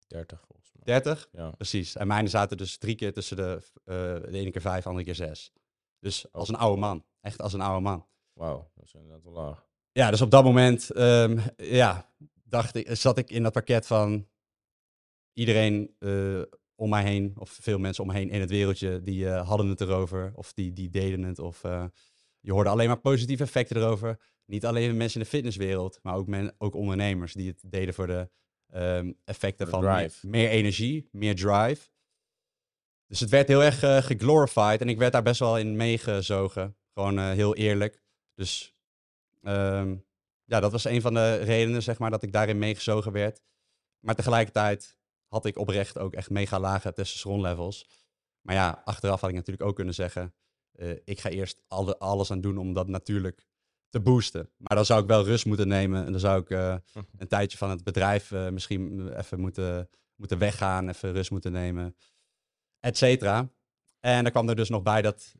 [0.07, 0.83] 30 volgens mij.
[0.83, 1.29] 30.
[1.31, 1.49] Ja.
[1.51, 1.95] Precies.
[1.95, 3.95] En mijne zaten dus drie keer tussen de, eh,
[4.31, 5.51] de ene keer 5, de andere keer 6.
[5.99, 6.55] Dus als Oh.
[6.55, 7.05] een oude man.
[7.21, 8.07] Echt als een oude man.
[8.33, 9.67] Wauw, dat is inderdaad wel laag.
[9.91, 12.13] Ja, dus op dat moment ehm, ja,
[12.43, 14.27] dacht ik, zat ik in dat pakket van
[15.33, 16.41] iedereen eh,
[16.79, 19.67] om mij heen, of veel mensen om me heen in het wereldje, die eh, hadden
[19.67, 20.31] het erover.
[20.35, 21.39] Of die, die deden het.
[21.39, 21.85] Of eh,
[22.39, 24.19] je hoorde alleen maar positieve effecten erover.
[24.45, 28.07] Niet alleen mensen in de fitnesswereld, maar ook, men, ook ondernemers die het deden voor
[28.07, 28.29] de
[28.69, 30.27] ehm, effecten de van meer, drive.
[30.27, 31.89] meer energie, meer drive.
[33.07, 36.77] Dus het werd heel erg eh, geglorified en ik werd daar best wel in meegezogen.
[36.93, 38.03] Gewoon heel eerlijk.
[38.33, 38.75] Dus
[39.41, 39.95] ehm,
[40.45, 43.41] ja, dat was een van de redenen, zeg maar, dat ik daarin meegezogen werd.
[43.99, 44.98] Maar tegelijkertijd
[45.29, 47.87] had ik oprecht ook echt mega lage testosteronlevels.
[48.41, 50.33] Maar ja, achteraf had ik natuurlijk ook kunnen zeggen,
[50.71, 53.47] eh, ik ga eerst alle, alles aan doen om dat natuurlijk
[53.89, 54.49] te boosten.
[54.57, 56.75] Maar dan zou ik wel rust moeten nemen en dan zou ik eh,
[57.17, 61.95] een tijdje van het bedrijf eh, misschien even moeten, moeten weggaan, even rust moeten nemen,
[62.79, 63.49] et cetera.
[63.99, 65.35] En er kwam er dus nog bij dat,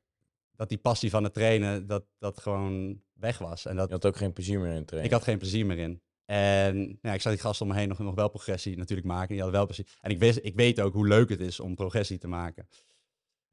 [0.51, 3.65] dat die passie van het trainen, dat dat gewoon weg was.
[3.65, 5.11] En dat, Je had ook geen plezier meer in het trainen.
[5.11, 6.01] ik had geen plezier meer in.
[6.29, 9.27] En ja, ik zag die gasten om me heen nog, nog wel progressie natuurlijk maken.
[9.27, 9.97] Die hadden wel plezier.
[10.01, 12.67] En ik, wist, ik weet ook hoe leuk het is om progressie te maken.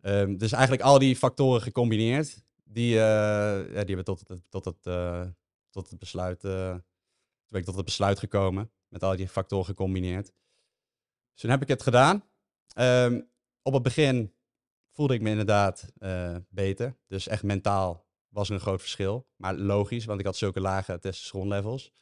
[0.00, 3.00] Ehm, dus eigenlijk al die factoren gecombineerd, die, eh,
[3.74, 5.26] ja, die hebben tot tot het, eh,
[5.70, 6.82] tot het besluit, eh, toen
[7.48, 8.70] ben ik tot het besluit gekomen.
[8.88, 10.26] Met al die factoren gecombineerd.
[11.32, 12.24] Dus toen heb ik het gedaan.
[12.74, 13.20] Ehm,
[13.62, 14.34] op het begin
[14.90, 16.96] voelde ik me inderdaad eh, beter.
[17.06, 19.26] Dus echt mentaal was er een groot verschil.
[19.36, 21.92] Maar logisch, want ik had zulke lage testosteronlevels.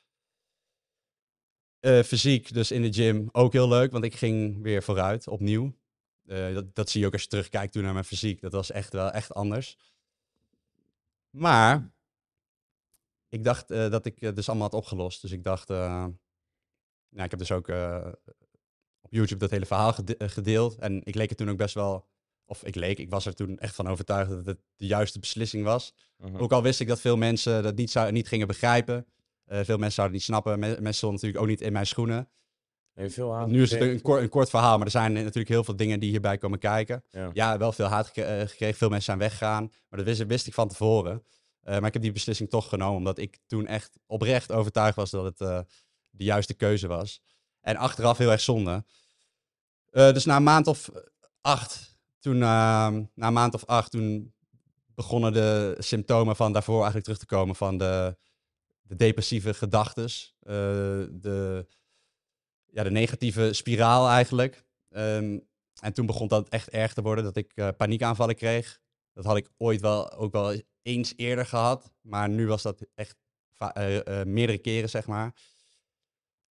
[1.84, 5.74] Eh fysiek, dus in de gym, ook heel leuk, want ik ging weer vooruit, opnieuw.
[6.26, 8.40] Eh, dat, dat zie je ook als je terugkijkt toen naar mijn fysiek.
[8.40, 9.78] Dat was echt wel echt anders.
[11.30, 11.92] Maar
[13.28, 15.22] ik dacht eh, dat ik het dus allemaal had opgelost.
[15.22, 16.14] Dus ik dacht, nou,
[17.10, 17.68] ik heb dus ook
[19.00, 20.76] op YouTube dat hele verhaal gede- gedeeld.
[20.78, 22.06] En ik leek er toen ook best wel,
[22.44, 25.64] of ik leek, ik was er toen echt van overtuigd dat het de juiste beslissing
[25.64, 25.94] was.
[26.16, 26.36] Mhm.
[26.36, 29.06] Ook al wist ik dat veel mensen dat niet, zou, niet gingen begrijpen.
[29.44, 30.58] Eh, veel mensen zouden het niet snappen.
[30.58, 32.28] Me- mensen stonden natuurlijk ook niet in mijn schoenen.
[32.94, 35.48] Je veel haat nu is het een, kort, een kort verhaal, maar er zijn natuurlijk
[35.48, 37.04] heel veel dingen die hierbij komen kijken.
[37.10, 37.30] Ja.
[37.32, 38.76] Ja, wel veel haat eh, gekregen.
[38.76, 39.62] Veel mensen zijn weggegaan.
[39.88, 41.24] Maar dat wist, wist ik van tevoren.
[41.60, 45.10] Eh, maar ik heb die beslissing toch genomen, omdat ik toen echt oprecht overtuigd was
[45.10, 45.38] dat het
[46.10, 47.22] de juiste keuze was.
[47.60, 48.84] En achteraf heel erg zonde.
[49.90, 50.90] Dus na een maand of
[51.40, 52.40] acht, toen, eh,
[53.14, 54.34] na een maand of acht, toen
[54.94, 58.16] begonnen de symptomen van daarvoor eigenlijk terug te komen van de,
[58.96, 60.54] de depressieve gedachtes, eh,
[61.10, 61.66] de,
[62.66, 64.64] ja, de negatieve spiraal eigenlijk.
[64.90, 65.38] Ehm,
[65.80, 68.80] en toen begon dat echt erg te worden, dat ik eh, paniekaanvallen kreeg.
[69.12, 73.16] Dat had ik ooit wel ook wel eens eerder gehad, maar nu was dat echt
[73.58, 75.34] eh, meerdere keren, zeg maar.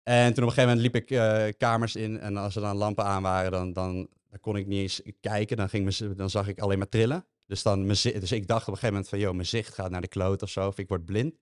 [0.04, 3.04] En toen op een gegeven moment liep ik kamers in en als er dan lampen
[3.04, 5.58] aan waren, dan, dan, dan kon ik niet eens kijken.
[5.58, 7.26] Dan, ging mijn, dan zag ik alleen maar trillen.
[7.46, 10.02] Dus, dan dus ik dacht op een gegeven moment van, joh, mijn zicht gaat naar
[10.02, 11.40] de kloot of zo, of ik word blind.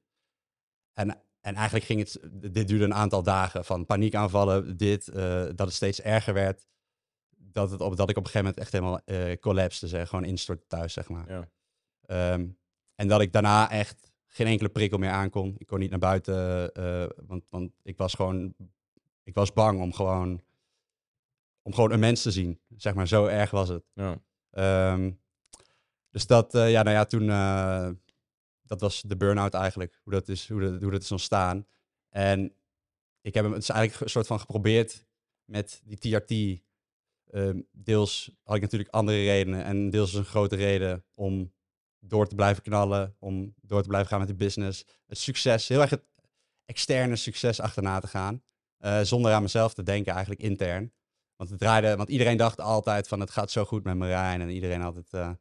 [0.95, 1.09] En,
[1.41, 2.19] en eigenlijk ging het,
[2.51, 6.67] dit duurde een aantal dagen van paniekaanvallen, dit, eh, dat het steeds erger werd.
[7.37, 10.25] Dat, het op, dat ik op een gegeven moment echt helemaal eh collapste, zeg, gewoon
[10.25, 11.29] instortte thuis, zeg maar.
[11.29, 11.49] Ja.
[12.05, 12.47] Ehm,
[12.95, 15.55] en dat ik daarna echt geen enkele prikkel meer aankon.
[15.57, 18.55] Ik kon niet naar buiten, eh, want, want ik was gewoon,
[19.23, 20.41] ik was bang om gewoon,
[21.61, 22.59] om gewoon een mens te zien.
[22.77, 23.83] Zeg maar, zo erg was het.
[23.93, 24.21] Ja.
[24.49, 25.11] Ehm,
[26.15, 27.89] dus dat, eh, ja, nou ja, toen, eh,
[28.65, 31.67] dat was de burn-out eigenlijk, hoe dat is, hoe dat, hoe dat is ontstaan.
[32.09, 32.53] En
[33.21, 35.05] ik heb hem, het is eigenlijk een soort van geprobeerd
[35.45, 36.63] met die TRT.
[37.31, 41.53] Ehm, deels had ik natuurlijk andere redenen en deels een grote reden om
[41.99, 44.85] door te blijven knallen, om door te blijven gaan met de business.
[45.05, 46.03] Het succes, heel erg het
[46.65, 48.43] externe succes achterna te gaan,
[48.77, 50.93] eh, zonder aan mezelf te denken eigenlijk intern.
[51.35, 54.49] Want het draaide, want iedereen dacht altijd van het gaat zo goed met Marijn en
[54.49, 55.35] iedereen altijd eh, eh,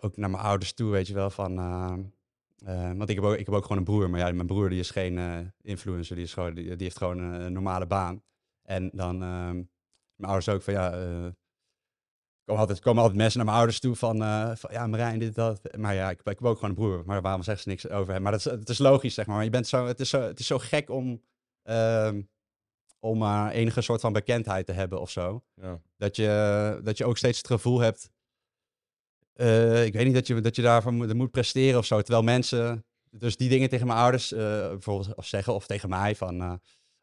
[0.00, 1.94] ook naar mijn ouders toe, weet je wel, van eh,
[2.64, 4.68] eh, want ik heb, ook, ik heb ook gewoon een broer, maar ja, mijn broer
[4.68, 8.22] die is geen eh, influencer, die, is gewoon, die, die heeft gewoon een, normale baan.
[8.62, 9.54] En dan, ehm,
[10.16, 11.28] mijn ouders ook van ja, eh
[12.44, 15.34] komen altijd, komen altijd mensen naar mijn ouders toe van, eh, van ja, Marijn, dit,
[15.34, 15.76] dat.
[15.76, 18.12] Maar ja, ik, ik heb ook gewoon een broer, maar waarom zeggen ze niks over
[18.12, 18.22] hem?
[18.22, 19.34] Maar dat is, het is logisch, zeg maar.
[19.34, 21.22] maar je bent zo, het, is zo, het is zo gek om,
[21.62, 22.22] ehm,
[22.98, 25.44] om maar enige soort van bekendheid te hebben of zo.
[25.54, 25.80] Ja.
[25.96, 28.10] Dat je, dat je ook steeds het gevoel hebt.
[29.32, 32.00] Eh, ik weet niet dat je, dat je daarvan moet, presteren of zo.
[32.00, 36.16] Terwijl mensen dus die dingen tegen mijn ouders eh, bijvoorbeeld of zeggen of tegen mij
[36.16, 36.40] van.
[36.40, 36.54] eh,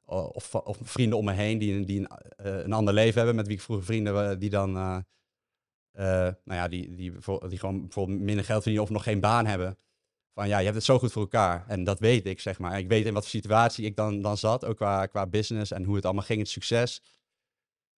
[0.06, 3.62] of, of vrienden om me heen die, die een, ander leven hebben, met wie ik
[3.62, 4.72] vroeger vrienden die dan.
[4.72, 5.06] nou
[6.44, 7.14] ja, die, die,
[7.48, 9.78] die gewoon bijvoorbeeld minder geld verdienen of nog geen baan hebben.
[10.34, 11.66] Van ja, je hebt het zo goed voor elkaar.
[11.68, 12.80] En dat weet ik, zeg maar.
[12.80, 15.84] Ik weet in wat voor situatie ik dan, dan zat, ook qua, qua business en
[15.84, 17.02] hoe het allemaal ging, het succes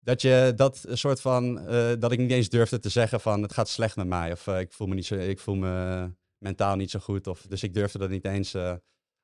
[0.01, 3.43] dat je dat een soort van eh, dat ik niet eens durfde te zeggen van
[3.43, 6.15] het gaat slecht met mij of eh, ik voel me niet zo ik voel me
[6.39, 8.75] mentaal niet zo goed of dus ik durfde dat niet eens eh,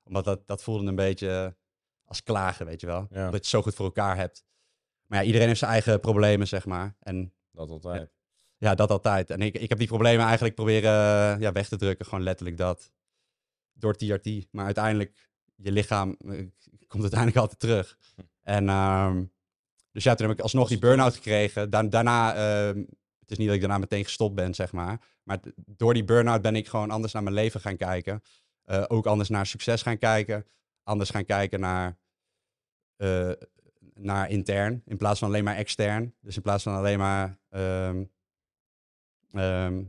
[0.02, 1.56] omdat dat dat voelde een beetje
[2.04, 3.22] als klagen weet je wel Ja.
[3.24, 4.44] dat je het zo goed voor elkaar hebt
[5.06, 6.96] Maar ja, iedereen heeft zijn eigen problemen, zeg maar.
[7.00, 8.10] En Dat altijd.
[8.56, 9.30] ja, dat altijd.
[9.30, 10.92] En ik, ik heb die problemen eigenlijk proberen
[11.40, 12.04] ja, weg te drukken.
[12.06, 12.92] Gewoon letterlijk dat.
[13.72, 14.46] Door TRT.
[14.50, 16.16] Maar uiteindelijk, je lichaam
[16.86, 17.98] komt uiteindelijk altijd terug.
[18.42, 19.24] En ehm,
[19.96, 21.70] dus ja, toen heb ik alsnog die burn-out gekregen.
[21.70, 22.78] Da- daarna, ehm,
[23.18, 25.00] het is niet dat ik daarna meteen gestopt ben, zeg maar.
[25.22, 28.22] Maar door die burn-out ben ik gewoon anders naar mijn leven gaan kijken.
[28.64, 30.46] Eh, ook anders naar succes gaan kijken.
[30.82, 31.98] Anders gaan kijken naar,
[32.96, 33.32] eh,
[33.94, 34.82] naar intern.
[34.84, 36.14] In plaats van alleen maar extern.
[36.20, 38.04] Dus in plaats van alleen maar ehm,
[39.32, 39.84] ehm,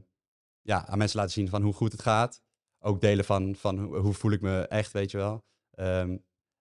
[0.61, 2.41] ja, aan mensen laten zien van hoe goed het gaat.
[2.79, 5.45] Ook delen van, van hoe, voel ik me echt, weet je wel.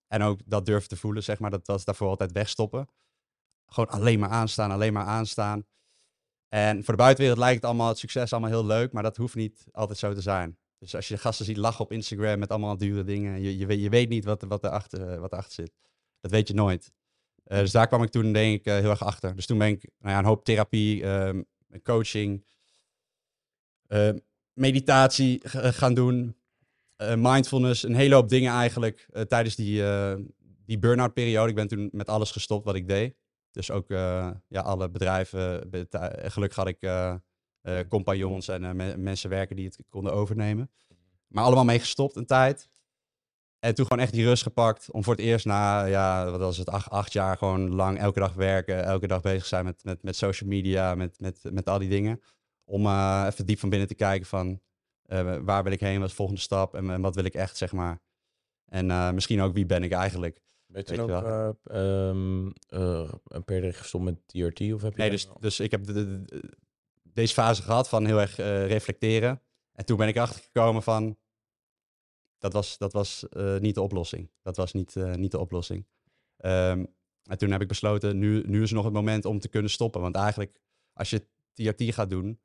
[0.07, 1.51] En ook dat durven te voelen, zeg maar.
[1.51, 2.89] Dat was daarvoor altijd wegstoppen.
[3.67, 5.67] Gewoon alleen maar aanstaan, alleen maar aanstaan.
[6.49, 9.35] En voor de buitenwereld lijkt het allemaal, het succes allemaal heel leuk, maar dat hoeft
[9.35, 10.59] niet altijd zo te zijn.
[10.79, 13.81] Dus als je gasten ziet lachen op Instagram met allemaal dure dingen, je, je, weet,
[13.81, 15.73] je weet niet wat, wat, erachter, wat erachter zit.
[16.21, 16.93] Dat weet je nooit.
[17.45, 19.37] Eh, dus daar kwam ik toen denk ik eh, heel erg achter.
[19.37, 21.43] Dus toen ben ik nou ja, een hoop therapie, ehm,
[21.83, 22.45] coaching,
[23.87, 24.11] eh,
[24.53, 26.37] meditatie eh, gaan doen,
[26.97, 30.15] eh, mindfulness, een hele hoop dingen eigenlijk eh, tijdens die, eh,
[30.65, 31.49] die burn-out periode.
[31.49, 33.15] Ik ben toen met alles gestopt wat ik deed.
[33.57, 35.71] Dus ook eh, ja, alle bedrijven.
[35.71, 37.15] eh, Gelukkig had ik eh,
[37.89, 40.71] compagnons en me- mensen werken die het konden overnemen.
[41.27, 42.69] Maar allemaal mee gestopt een tijd.
[43.59, 44.91] En toen gewoon echt die rust gepakt.
[44.91, 48.19] Om voor het eerst na, ja, wat was het, acht, acht jaar gewoon lang elke
[48.21, 48.85] dag werken.
[48.85, 52.21] Elke dag bezig zijn met, met, met social media, met, met, met al die dingen.
[52.65, 52.81] Om
[53.27, 54.61] even diep van binnen te kijken van
[55.45, 57.57] waar wil ik heen, wat is de volgende stap en, en wat wil ik echt,
[57.57, 58.01] zeg maar.
[58.65, 60.41] En misschien ook wie ben ik eigenlijk.
[60.77, 64.73] Weet je ook eh, ehm, eh, een per direct gestopt met TRT?
[64.73, 66.53] Of heb je Nee, dus, dus ik heb de, de- de-
[67.03, 69.43] deze fase gehad van heel erg eh, reflecteren.
[69.73, 71.19] En toen ben ik erachter gekomen van,
[72.39, 73.27] dat was, dat was
[73.59, 74.31] niet de oplossing.
[74.43, 75.87] Dat was niet, niet de oplossing.
[76.37, 76.85] Ehm,
[77.23, 80.01] en toen heb ik besloten, nu, nu is nog het moment om te kunnen stoppen.
[80.01, 80.61] Want eigenlijk,
[80.93, 82.41] als je TRT gaat doen,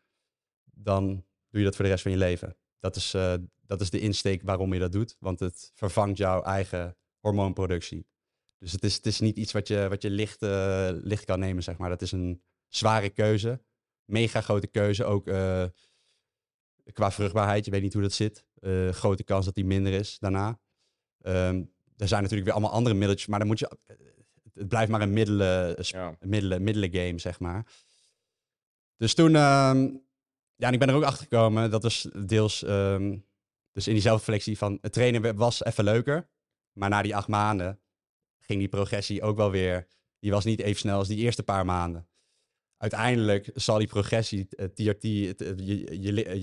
[0.64, 1.08] dan
[1.50, 2.58] doe je dat voor de rest van je leven.
[2.80, 3.12] Dat is,
[3.62, 5.16] dat is de insteek waarom je dat doet.
[5.20, 8.10] Want het vervangt jouw eigen hormoonproductie.
[8.62, 11.40] Dus het is, het is niet iets wat je, wat je licht, eh, licht kan
[11.40, 11.90] nemen, zeg maar.
[11.90, 13.62] Dat is een zware keuze.
[14.06, 15.04] Mega grote keuze.
[15.06, 15.64] Ook eh,
[16.94, 17.66] qua vruchtbaarheid.
[17.66, 18.46] Je weet niet hoe dat zit.
[18.60, 20.60] Eh, grote kans dat die minder is daarna.
[21.22, 21.64] Ehm,
[21.98, 23.28] er zijn natuurlijk weer allemaal andere middeltjes.
[23.28, 23.78] Maar dan moet je...
[24.54, 26.16] Het blijft maar een middelen, Ja.
[26.20, 27.66] een middelen, middelengame, zeg maar.
[28.98, 29.36] Dus toen...
[29.36, 29.90] ehm,
[30.56, 31.72] ja, en ik ben er ook achter gekomen.
[31.72, 32.64] Dat was deels...
[32.64, 33.18] ehm,
[33.72, 34.78] dus in die zelfreflectie van...
[34.82, 36.30] Het trainen was even leuker.
[36.72, 37.80] Maar na die acht maanden
[38.42, 39.88] ging die progressie ook wel weer...
[40.20, 42.08] Die was niet even snel als die eerste paar maanden.
[42.82, 46.42] Uiteindelijk zal die progressie, eh, TRT, het, eh, je, je, je,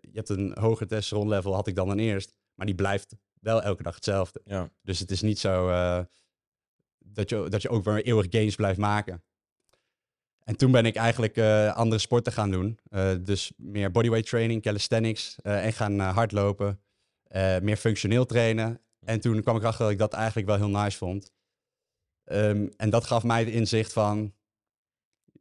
[0.00, 2.34] je hebt een hoger testosteron level, had ik dan dan eerst.
[2.54, 4.40] Maar die blijft wel elke dag hetzelfde.
[4.44, 4.70] Ja.
[4.82, 6.00] Dus het is niet zo eh,
[6.98, 9.22] dat, je, dat je ook weer eeuwig gains blijft maken.
[10.44, 11.38] En toen ben ik eigenlijk
[11.74, 12.78] andere sporten gaan doen.
[13.24, 16.80] Dus meer bodyweight training, calisthenics en gaan hardlopen.
[17.60, 18.80] Meer functioneel trainen.
[19.00, 21.32] En toen kwam ik erachter dat ik dat eigenlijk wel heel nice vond.
[22.28, 24.32] Ehm, en dat gaf mij het inzicht van...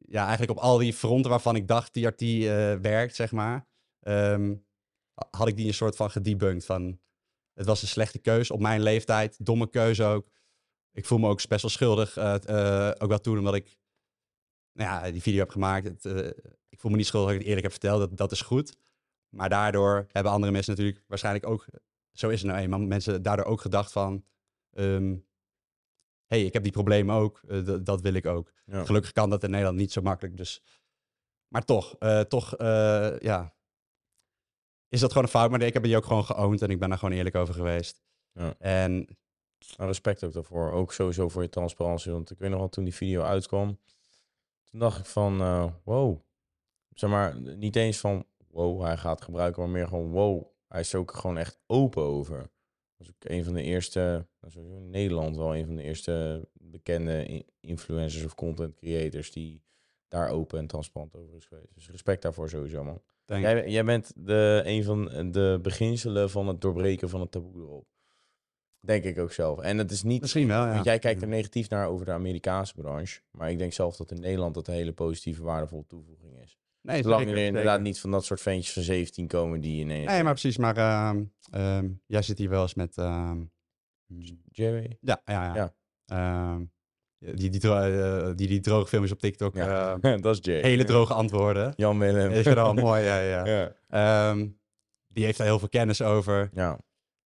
[0.10, 3.68] Ja, eigenlijk op al die fronten waarvan ik dacht TRT eh werkt, zeg maar...
[4.00, 4.56] ehm,
[5.30, 7.00] had ik die een soort van gedebunked van...
[7.54, 9.46] Het was een slechte keuze op mijn leeftijd.
[9.46, 10.30] Domme keuze ook.
[10.92, 12.18] Ik voel me ook best wel schuldig.
[12.18, 13.78] eh, eh, ook wel toen omdat ik
[14.74, 15.86] nou ja, die video heb gemaakt.
[15.86, 16.06] Het,
[16.70, 18.00] ik voel me niet schuldig dat ik het eerlijk heb verteld.
[18.00, 18.78] Dat, dat is goed.
[19.30, 21.66] Maar daardoor hebben andere mensen natuurlijk waarschijnlijk ook...
[22.12, 22.80] Zo is het nou eenmaal.
[22.80, 24.26] Mensen daardoor ook gedacht van...
[24.72, 25.16] ehm,
[26.28, 27.42] hey, ik heb die problemen ook.
[27.48, 28.52] eh, dat wil ik ook.
[28.66, 28.86] Ja.
[28.86, 30.38] Gelukkig kan dat in Nederland niet zo makkelijk.
[30.38, 30.64] Dus.
[31.48, 33.56] Maar toch, eh, toch eh, ja.
[34.90, 35.50] Is dat gewoon een fout?
[35.52, 38.02] Maar ik heb die ook gewoon geowned en ik ben daar gewoon eerlijk over geweest.
[38.32, 38.56] Ja.
[38.60, 38.92] En
[39.78, 40.72] Nou, respect ook daarvoor.
[40.72, 42.12] Ook sowieso voor je transparantie.
[42.12, 43.80] Want ik weet nog wel, toen die video uitkwam,
[44.64, 45.38] toen dacht ik van,
[45.84, 46.20] wow.
[46.94, 50.46] Zeg maar, niet eens van, wow, hij gaat gebruiken, maar meer gewoon, wow.
[50.68, 52.50] Hij is ook gewoon echt open over.
[52.98, 56.48] Was ook een van de eerste, nou, sowieso in Nederland wel een van de eerste
[56.54, 59.62] bekende influencers of content creators die
[60.08, 61.74] daar open en transparant over is geweest.
[61.74, 63.02] Dus respect daarvoor sowieso, man.
[63.26, 67.88] Jij, jij bent de, een van de beginselen van het doorbreken van het taboe erop.
[68.80, 69.60] Denk ik ook zelf.
[69.60, 70.22] En het is niet...
[70.22, 70.74] misschien wel, ja.
[70.74, 73.22] Want jij kijkt er negatief naar over de Amerikaanse branche.
[73.32, 76.58] Maar ik denk zelf dat in Nederland dat een hele positieve, waardevolle toevoeging is.
[76.88, 77.88] Nee, Zolang zeker, er inderdaad zeker.
[77.88, 80.12] niet van dat soort ventjes van 17 komen die ineens...
[80.12, 80.58] Nee, maar precies.
[80.58, 82.98] Maar ehm, ehm, jij zit hier wel eens met...
[82.98, 83.38] ehm,
[84.52, 84.98] Jerry?
[85.02, 85.74] ja, ja, ja.
[86.06, 86.60] Ja.
[87.20, 89.56] Die, die, eh, die, die droge filmpjes op TikTok.
[89.56, 89.98] Ja.
[90.18, 90.62] dat is Jerry.
[90.62, 91.74] hele droge antwoorden.
[91.76, 92.32] Jan Willem.
[92.32, 93.46] Is wel mooi, ja, ja.
[93.90, 94.36] ja.
[95.08, 96.50] Die heeft daar heel veel kennis over.
[96.54, 96.80] Ja.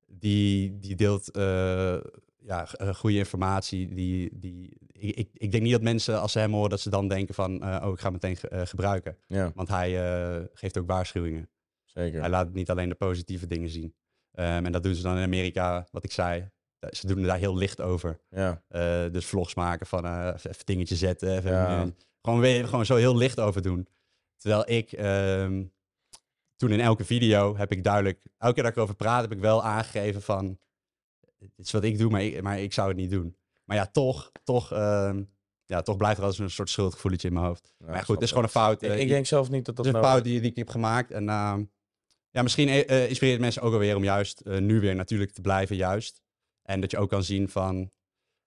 [0.05, 1.97] Die, die deelt eh,
[2.39, 3.93] ja, eh, goede informatie.
[3.93, 6.89] Die, die ik, ik, ik denk niet dat mensen, als ze hem horen, dat ze
[6.89, 9.18] dan denken van, eh, oh, ik ga hem meteen ge- eh, gebruiken.
[9.28, 9.89] Ja, Want hij
[10.38, 11.49] eh, geeft ook waarschuwingen.
[11.84, 12.20] zeker.
[12.20, 13.95] Hij laat niet alleen de positieve dingen zien.
[14.32, 16.49] Ehm, en dat doen ze dan in Amerika, wat ik zei.
[16.89, 18.20] Ze doen daar heel licht over.
[18.30, 18.64] Ja,
[19.10, 21.38] dus vlogs maken van even even dingetje zetten.
[21.38, 21.88] Even, Ja.
[22.22, 23.88] gewoon, weer, gewoon zo heel licht over doen.
[24.38, 25.64] Terwijl ik ehm,
[26.56, 29.39] toen in elke video heb ik duidelijk, elke keer dat ik erover praat, heb ik
[29.39, 30.60] wel aangegeven van,
[31.38, 33.36] dit is wat ik doe, maar ik, maar ik zou het niet doen.
[33.64, 35.24] Maar ja, toch, toch, ehm,
[35.66, 37.74] ja, toch blijft er altijd een soort schuldgevoeletje in mijn hoofd.
[37.78, 38.84] ja, maar goed, het is gewoon een fout.
[38.84, 40.14] eh, Ik, ik denk zelf niet dat dat het is een nou...
[40.14, 41.12] fout die, die ik heb gemaakt.
[41.12, 41.64] En ehm,
[42.30, 45.32] ja, misschien eh, eh, inspireert het mensen ook alweer om juist eh, nu weer natuurlijk
[45.32, 46.22] te blijven, juist.
[46.62, 47.91] En dat je ook kan zien van...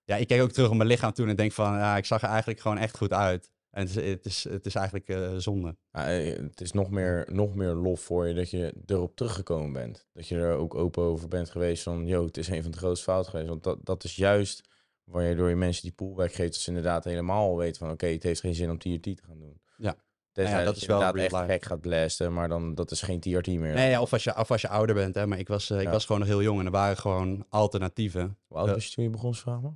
[0.05, 1.73] Ja, ik kijk ook terug op mijn lichaam toen en denk van...
[1.73, 3.53] Ja, ik zag er eigenlijk gewoon echt goed uit.
[3.71, 5.77] En het is, het is, het is eigenlijk eh, zonde.
[5.91, 9.73] Ja, eh, het is nog meer, nog meer lof voor je dat je erop teruggekomen
[9.73, 10.07] bent.
[10.13, 12.79] Dat je er ook open over bent geweest van, yo, het is een van de
[12.79, 13.49] grootste fouten geweest.
[13.49, 14.69] Want dat, dat is juist
[15.05, 18.41] waar je mensen die pullback geeft, dat ze inderdaad helemaal weten van, oké, het heeft
[18.41, 19.61] geen zin om TRT te gaan doen.
[19.77, 19.97] Ja.
[20.33, 23.03] Tenzij Ja, ja, dat, is wel inderdaad echt gek gaat blasten, maar dan dat is
[23.03, 23.75] geen TRT meer.
[23.75, 25.27] Nee, ja, of, als je, of als je ouder bent, hè.
[25.27, 28.39] Maar ik was, eh, ik was gewoon nog heel jong en er waren gewoon alternatieven.
[28.47, 28.75] Hoe oud Ja.
[28.75, 29.71] was je toen je begon, vraag me?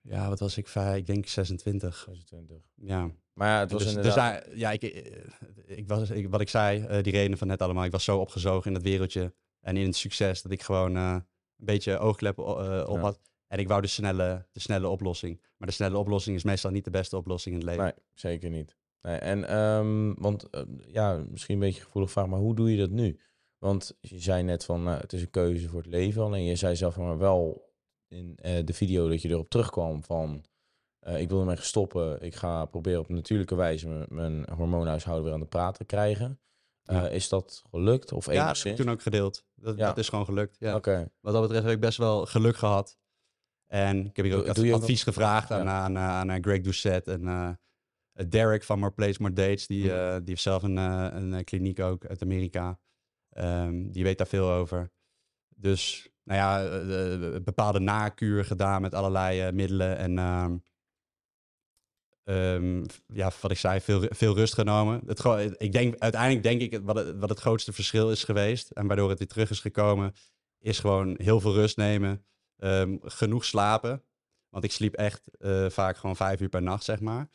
[0.00, 0.68] Ja, wat was ik?
[0.68, 2.02] Vijf, ik denk 26.
[2.06, 2.56] 26.
[2.74, 3.10] Ja.
[3.32, 4.46] Maar ja, het was dus, dus inderdaad...
[4.54, 5.12] ja, ik, eh,
[5.66, 7.84] ik was, ik, wat ik zei, eh, die redenen van net allemaal.
[7.84, 11.12] Ik was zo opgezogen in dat wereldje en in het succes dat ik gewoon eh,
[11.12, 13.20] een beetje oogkleppen eh, op had.
[13.48, 15.40] En ik wou de snelle, de snelle oplossing.
[15.56, 17.84] Maar de snelle oplossing is meestal niet de beste oplossing in het leven.
[17.84, 18.76] Nee, zeker niet.
[19.02, 22.70] Nee, en, ehm, want eh, ja, misschien een beetje een gevoelig vraag, maar hoe doe
[22.70, 23.20] je dat nu?
[23.58, 26.22] Want je zei net van, eh, het is een keuze voor het leven.
[26.22, 27.72] Alleen je zei zelf maar wel
[28.08, 30.44] in eh, de video dat je erop terugkwam van,
[31.16, 32.22] ik wil ermee stoppen.
[32.22, 36.40] Ik ga proberen op natuurlijke wijze mijn, mijn hormoonhuishouden weer aan de praat te krijgen.
[36.82, 37.08] Ja.
[37.08, 38.12] Is dat gelukt?
[38.12, 38.78] Of ja, dat heb enigszins?
[38.78, 39.44] ik toen ook gedeeld.
[39.54, 39.86] Dat, Ja.
[39.86, 40.56] dat is gewoon gelukt.
[40.58, 40.74] Ja.
[40.74, 42.98] Oké, Wat dat betreft heb ik best wel geluk gehad.
[43.66, 45.80] En ik heb hier ook Doe- doe advies gevraagd aan, Ja.
[45.84, 49.66] aan, aan, aan Greg Doucette en eh, Derek van More Place More Dates.
[49.66, 49.94] Die, Mhm.
[49.94, 52.78] eh, die heeft zelf een, eh, een eh, kliniek ook uit Amerika.
[53.30, 54.90] Ehm, die weet daar veel over.
[55.48, 59.96] Dus, nou ja, eh, eh, bepaalde nakuur gedaan met allerlei eh, middelen.
[59.96, 60.56] En ehm,
[62.24, 65.02] ehm, ja, wat ik zei, veel, veel rust genomen.
[65.06, 68.70] Het, ik denk, uiteindelijk denk ik, wat het, wat het grootste verschil is geweest...
[68.70, 70.12] en waardoor het weer terug is gekomen...
[70.58, 72.24] is gewoon heel veel rust nemen.
[72.58, 74.02] Ehm, genoeg slapen.
[74.56, 77.28] Want ik sliep echt eh, vaak gewoon vijf uur per nacht, zeg maar.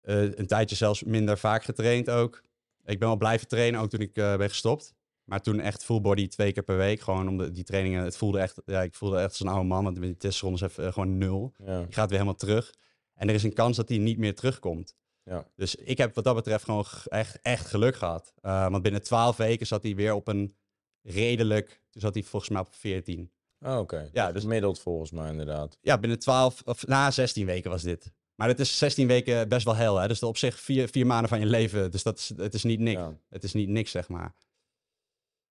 [0.00, 2.42] Eh, een tijdje zelfs minder vaak getraind ook.
[2.84, 4.94] Ik ben wel blijven trainen, ook toen ik eh, ben gestopt.
[5.24, 7.00] Maar toen echt full body twee keer per week.
[7.00, 8.04] Gewoon om de, die trainingen.
[8.04, 9.84] Het voelde echt, ja, ik voelde echt als een oude man.
[9.84, 11.54] Want die is even gewoon nul.
[11.64, 11.86] ja.
[11.90, 12.74] Gaat weer helemaal terug.
[13.14, 14.96] En er is een kans dat hij niet meer terugkomt.
[15.22, 15.46] Ja.
[15.56, 18.34] Dus ik heb wat dat betreft gewoon echt, echt geluk gehad.
[18.40, 20.56] Want binnen twaalf weken zat hij weer op een
[21.02, 21.82] redelijk...
[21.90, 23.30] Toen zat hij volgens mij op 14.
[23.64, 25.78] Oh, Oké, Ja, ja, dus- gemiddeld volgens mij inderdaad.
[25.80, 28.12] Ja, binnen 12, of na 16 weken was dit.
[28.34, 30.08] Maar het is 16 weken best wel hel, hè?
[30.08, 31.90] Dus op zich vier, vier maanden van je leven.
[31.90, 33.00] Dus dat is, het is niet niks.
[33.00, 33.16] Ja.
[33.28, 34.34] Het is niet niks, zeg maar.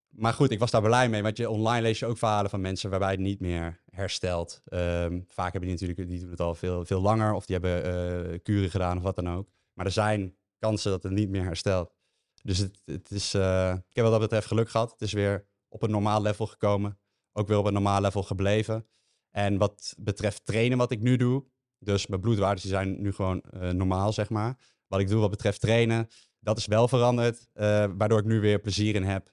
[0.08, 1.22] Maar goed, ik was daar blij mee.
[1.22, 4.62] Want je, online lees je ook verhalen van mensen waarbij het niet meer herstelt.
[4.64, 7.32] Ehm, vaak hebben die natuurlijk, die doen het al veel, veel langer.
[7.32, 9.48] Of die hebben eh kuren gedaan of wat dan ook.
[9.72, 11.94] Maar er zijn kansen dat het niet meer herstelt.
[12.42, 14.90] Dus het, het is, eh, ik heb wat dat betreft geluk gehad.
[14.90, 16.98] Het is weer op een normaal level gekomen.
[17.36, 18.86] Ook weer op een normaal level gebleven.
[19.30, 21.44] En wat betreft trainen wat ik nu doe.
[21.78, 24.56] Dus mijn bloedwaardes die zijn nu gewoon eh, normaal, zeg maar.
[24.86, 26.08] Wat ik doe wat betreft trainen,
[26.40, 27.48] dat is wel veranderd.
[27.52, 29.32] eh, waardoor ik nu weer plezier in heb.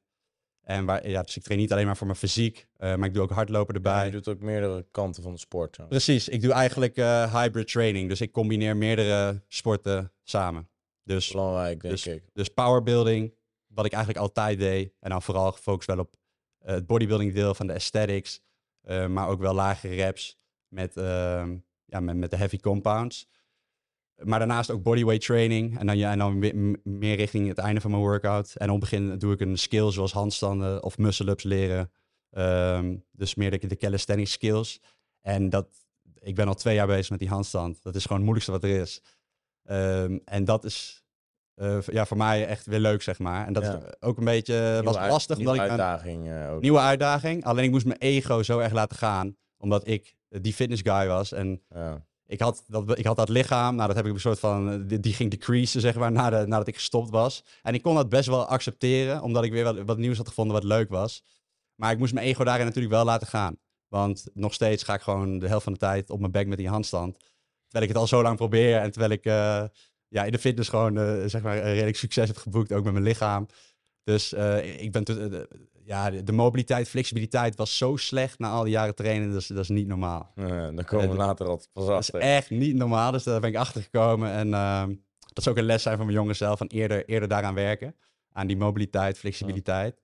[0.61, 3.13] En waar, ja, dus ik train niet alleen maar voor mijn fysiek, eh, maar ik
[3.13, 4.05] doe ook hardlopen Ja, erbij.
[4.05, 5.75] je doet ook meerdere kanten van de sport.
[5.75, 5.85] zo.
[5.85, 6.95] Precies, ik doe eigenlijk
[7.31, 8.09] hybrid training.
[8.09, 10.69] Dus ik combineer meerdere sporten samen.
[11.03, 12.23] Dus, Belangrijk, denk Dus- ik.
[12.33, 13.33] dus powerbuilding,
[13.67, 14.93] wat ik eigenlijk altijd deed.
[14.99, 16.15] En dan vooral gefocust wel op
[16.63, 18.41] het bodybuilding deel van de aesthetics.
[18.81, 23.27] eh, maar ook wel lagere reps met, ehm, ja, met, de heavy compounds.
[24.15, 25.79] Maar daarnaast ook bodyweight training.
[25.79, 26.39] En dan, ja, en dan
[26.83, 28.55] meer richting het einde van mijn workout.
[28.55, 31.91] En op het begin doe ik een skill zoals handstanden of muscle-ups leren.
[32.29, 34.81] Ehm, dus meer de, de calisthenics skills.
[35.21, 35.67] En dat,
[36.19, 37.83] ik ben al twee jaar bezig met die handstand.
[37.83, 39.01] Dat is gewoon het moeilijkste wat er is.
[39.63, 41.00] Ehm, en dat is
[41.61, 43.47] eh, ja, voor mij echt weer leuk, zeg maar.
[43.47, 43.75] En dat Ja.
[43.77, 45.37] is ook een beetje was Nieuwe uit- lastig.
[45.37, 46.61] nieuwe Omdat ik een uitdaging eh, ook.
[46.61, 47.45] nieuwe uitdaging.
[47.45, 49.35] Alleen ik moest mijn ego zo erg laten gaan.
[49.57, 51.31] Omdat ik die fitness guy was.
[51.31, 52.05] En Ja.
[52.25, 53.75] ik had dat, ik had dat lichaam.
[53.75, 54.87] Nou, dat heb ik een soort van.
[54.87, 57.43] Die, die ging decreasen, zeg maar, nadat, nadat ik gestopt was.
[57.61, 59.21] En ik kon dat best wel accepteren.
[59.21, 61.23] Omdat ik weer wat, wat nieuws had gevonden wat leuk was.
[61.75, 63.57] Maar ik moest mijn ego daarin natuurlijk wel laten gaan.
[63.87, 66.57] Want nog steeds ga ik gewoon de helft van de tijd op mijn bek met
[66.57, 67.17] die handstand.
[67.67, 68.77] Terwijl ik het al zo lang probeer.
[68.77, 69.63] En terwijl ik eh,
[70.11, 72.71] ja, in de fitness gewoon eh, zeg maar, redelijk succes heb geboekt.
[72.71, 73.47] Ook met mijn lichaam.
[74.03, 75.39] Dus eh, ik ben eh,
[75.83, 79.31] ja, de, mobiliteit, flexibiliteit was zo slecht na al die jaren trainen.
[79.31, 80.31] Dat is, dat is niet normaal.
[80.35, 82.29] Daar komen we later altijd pas Dat is achter.
[82.29, 83.11] echt niet normaal.
[83.11, 84.31] Dus daar ben ik achter gekomen.
[84.31, 84.87] En ehm,
[85.19, 86.57] dat is ook een les zijn van mijn jongen zelf.
[86.57, 87.95] Van eerder, eerder daaraan werken.
[88.31, 90.01] Aan die mobiliteit, flexibiliteit.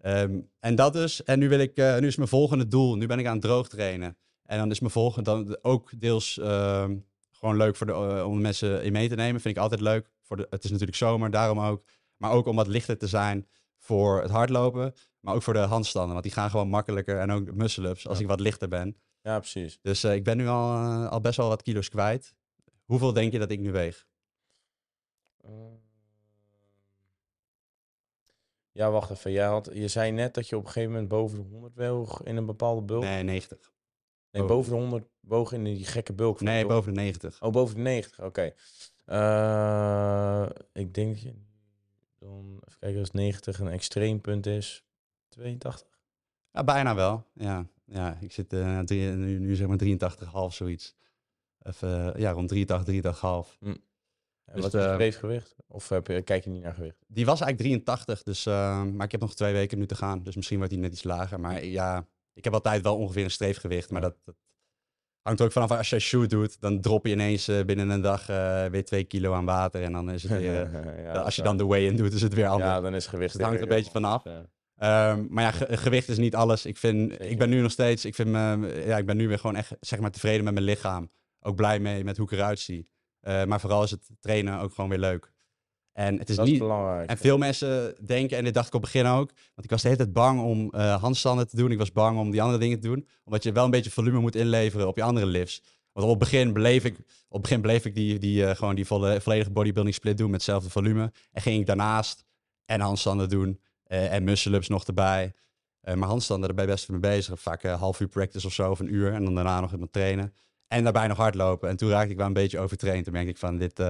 [0.00, 1.24] Ehm, en dat dus.
[1.24, 2.96] En nu, wil ik, nu is mijn volgende doel.
[2.96, 4.16] Nu ben ik aan het droog trainen.
[4.42, 6.96] En dan is mijn volgende dan ook deels ehm,
[7.44, 9.40] gewoon leuk voor de, eh, om mensen in mee te nemen.
[9.40, 10.10] Vind ik altijd leuk.
[10.22, 11.84] Voor de, het is natuurlijk zomer, daarom ook.
[12.16, 13.48] Maar ook om wat lichter te zijn
[13.78, 14.94] voor het hardlopen.
[15.20, 16.12] Maar ook voor de handstanden.
[16.12, 17.18] Want die gaan gewoon makkelijker.
[17.18, 18.22] En ook muscle-ups als Ja.
[18.22, 18.96] ik wat lichter ben.
[19.20, 19.78] Ja, precies.
[19.82, 22.34] Dus eh, ik ben nu al, eh, al best wel wat kilo's kwijt.
[22.84, 24.06] Hoeveel denk je dat ik nu weeg?
[28.72, 29.32] Ja, wacht even.
[29.32, 32.22] Jij had, je zei net dat je op een gegeven moment boven de 100 woog
[32.22, 33.02] in een bepaalde bulk.
[33.02, 33.73] Nee, 90.
[34.40, 34.56] Nee, boven.
[34.56, 36.40] boven de 100 woog in die gekke bulk.
[36.40, 37.42] Nee, boven de 90.
[37.42, 38.52] Oh, boven de 90, oké.
[39.04, 41.18] Eh, ik denk
[42.18, 44.84] dan, even kijken, als 90 een extreem punt is,
[45.28, 45.88] 82.
[46.52, 47.26] Ja, bijna wel.
[47.32, 50.94] Ja, ja ik zit eh, drie- nu, nu zeg maar 83,5 zoiets.
[51.62, 53.56] Even, eh, ja, rond 83, 83,5.
[53.60, 55.56] En Dus wat is je de- streefgewicht?
[55.66, 57.04] Of heb je, kijk je niet naar gewicht?
[57.08, 60.22] Die was eigenlijk 83, dus, maar ik heb nog twee weken nu te gaan.
[60.22, 61.40] Dus misschien wordt die net iets lager.
[61.40, 63.90] Maar ja, ik heb altijd wel ongeveer een streefgewicht.
[63.90, 64.34] Maar dat, dat
[65.22, 66.60] hangt er ook vanaf als je shoot doet.
[66.60, 69.82] Dan drop je ineens eh, binnen een dag eh, weer 2 kilo aan water.
[69.82, 70.62] En dan is het weer...
[70.74, 72.70] eh, Ja, als je dan de weigh-in doet, is het weer anders.
[72.70, 73.32] Ja, dan is gewicht.
[73.32, 74.24] Dus het hangt er een beetje vanaf.
[74.24, 74.46] Ja.
[74.76, 76.66] Ehm, maar ja, ge- gewicht is niet alles.
[76.66, 77.26] Ik, vind, Zeker.
[77.26, 79.72] ik ben nu nog steeds, ik, vind me, ja, ik ben nu weer gewoon echt
[79.80, 81.08] zeg maar, tevreden met mijn lichaam.
[81.40, 82.88] Ook blij mee met hoe ik eruit zie.
[83.20, 85.32] Maar vooral is het trainen ook gewoon weer leuk.
[85.94, 86.60] En het is Dat is niet.
[86.60, 87.10] belangrijk.
[87.10, 89.82] En veel mensen denken, en dit dacht ik op het begin ook, want ik was
[89.82, 91.70] de hele tijd bang om eh, handstanden te doen.
[91.70, 94.18] Ik was bang om die andere dingen te doen, omdat je wel een beetje volume
[94.18, 95.62] moet inleveren op je andere lifts.
[95.92, 98.74] Want op het begin bleef ik, op het begin bleef ik die, die, eh, gewoon
[98.74, 101.12] die volle, volledige bodybuilding split doen met hetzelfde volume.
[101.32, 102.24] En ging ik daarnaast
[102.64, 105.32] en handstanden doen eh, en muscle-ups nog erbij.
[105.94, 107.40] Maar handstanden, daar ben je best mee bezig.
[107.40, 109.12] Vaak een half uur practice of zo, of een uur.
[109.12, 110.34] En dan daarna nog met trainen.
[110.68, 111.68] En daarbij nog hardlopen.
[111.68, 113.04] En toen raakte ik wel een beetje overtraind.
[113.04, 113.82] Toen merkte ik van dit...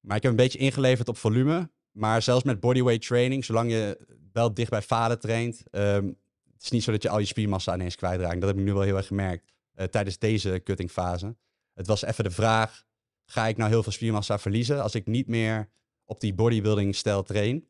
[0.00, 1.70] Maar ik heb een beetje ingeleverd op volume.
[1.90, 5.62] Maar zelfs met bodyweight training, zolang je wel dicht bij vaden traint...
[5.70, 6.06] ehm,
[6.52, 8.40] het is niet zo dat je al je spiermassa ineens kwijtraakt.
[8.40, 11.36] Dat heb ik nu wel heel erg gemerkt eh, tijdens deze cuttingfase.
[11.74, 12.84] Het was even de vraag,
[13.24, 14.82] ga ik nou heel veel spiermassa verliezen...
[14.82, 15.68] als ik niet meer
[16.04, 17.68] op die bodybuilding stijl train?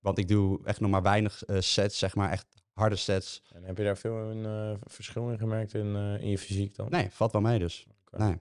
[0.00, 3.42] Want ik doe echt nog maar weinig eh, sets, zeg maar echt harde sets.
[3.52, 6.90] En heb je daar veel een eh, verschil in gemerkt in, in je fysiek dan?
[6.90, 7.86] Nee, valt wel mee dus.
[8.10, 8.36] Nee.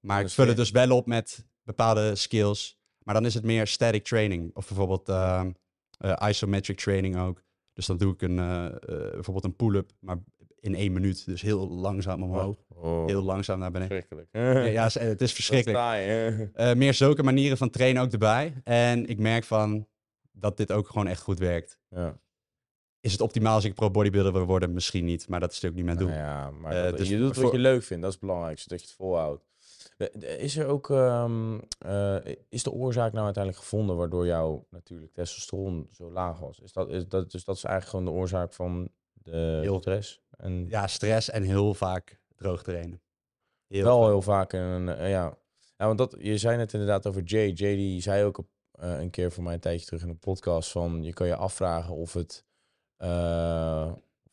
[0.00, 1.46] Maar Dat ik vul het dus wel op met
[1.76, 2.80] bepaalde skills.
[3.04, 4.50] Maar dan is het meer static training.
[4.54, 5.50] Of bijvoorbeeld ehm,
[5.98, 7.42] eh, isometric training ook.
[7.72, 8.72] Dus dan doe ik een, eh, eh,
[9.12, 10.16] bijvoorbeeld een pull-up, maar
[10.60, 11.26] in één minuut.
[11.26, 12.56] Dus heel langzaam omhoog.
[12.68, 13.96] Oh, Heel langzaam naar beneden.
[13.96, 14.28] verschrikkelijk.
[14.66, 16.76] Ja, ja, het is- verschrikkelijk.
[16.76, 18.54] Meer zulke manieren van trainen ook erbij.
[18.64, 19.86] En ik merk van
[20.32, 21.78] dat dit ook gewoon echt goed werkt.
[21.88, 22.20] Ja.
[23.00, 24.72] Is het optimaal als ik pro bodybuilder wil worden?
[24.72, 26.16] Misschien niet, maar dat is natuurlijk niet mijn doel.
[26.18, 28.26] Nou ja, maar dat- dus je doet wat voor- je leuk vindt, dat is het
[28.28, 29.44] belangrijkste, dat je het volhoudt.
[30.10, 32.16] Eh, Is er ook, ehm, eh,
[32.48, 36.58] is de oorzaak nou uiteindelijk gevonden waardoor jouw natuurlijk testosteron zo laag was?
[36.60, 40.20] Is dat, is dat, dus dat is eigenlijk gewoon de oorzaak van de Heel- stress?
[40.36, 43.02] En Ja, stress en heel vaak droog trainen.
[43.66, 44.08] Heel wel vaak.
[44.10, 45.38] heel vaak een, eh, ja.
[45.76, 47.48] ja, want dat, je zei net inderdaad over Jay.
[47.50, 50.70] Jay die zei ook op, een keer voor mij een tijdje terug in de podcast
[50.70, 52.44] van, je kan je afvragen of het,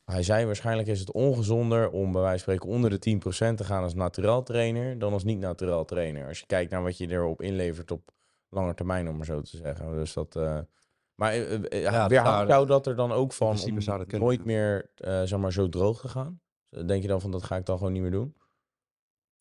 [0.10, 3.19] hij zei waarschijnlijk is het ongezonder om bij wijze van spreken onder de
[3.52, 6.27] 10% te gaan als naturel trainer dan als niet naturel trainer.
[6.27, 8.11] Als je kijkt naar wat je erop inlevert op
[8.49, 9.91] lange termijn, om maar zo te zeggen.
[9.91, 10.60] Dus dat, eh,
[11.15, 14.91] maar eh, eh, Ja, weerhoudt jou dat er dan ook van om kunnen, nooit meer
[14.95, 16.41] zeg maar, zo droog te gaan?
[16.86, 18.36] Denk je dan van dat ga ik dan gewoon niet meer doen?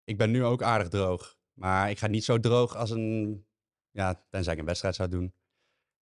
[0.04, 1.36] Ik ben nu ook aardig droog.
[1.52, 3.46] Maar ik ga niet zo droog als een...
[3.90, 5.34] Ja, tenzij ik een wedstrijd zou doen.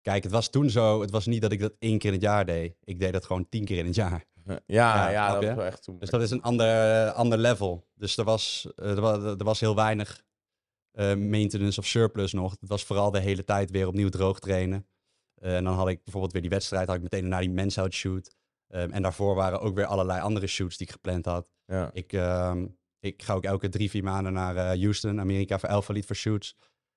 [0.06, 1.00] Kijk, het was toen zo.
[1.00, 2.76] Het was niet dat ik dat één keer in het jaar deed.
[2.84, 4.24] Ik deed dat gewoon tien keer in het jaar.
[4.66, 5.98] Ja, ja, dat is wel echt toen.
[5.98, 7.86] Dus dat is een ander, ander level.
[7.94, 10.24] Dus er was, eh, er was, er was heel weinig
[10.90, 12.56] eh, maintenance of surplus nog.
[12.60, 14.86] Het was vooral de hele tijd weer opnieuw droog trainen.
[15.34, 17.78] Eh, en dan had ik bijvoorbeeld weer die wedstrijd, had ik meteen naar die men's
[17.78, 18.36] out shoot.
[18.68, 21.50] Ehm, en daarvoor waren ook weer allerlei andere shoots die ik gepland had.
[21.64, 21.90] Ja.
[21.92, 22.66] Ik, ehm,
[23.00, 26.56] ik ga ook elke drie, vier maanden naar Houston, Amerika voor Alpha Elite voor shoots.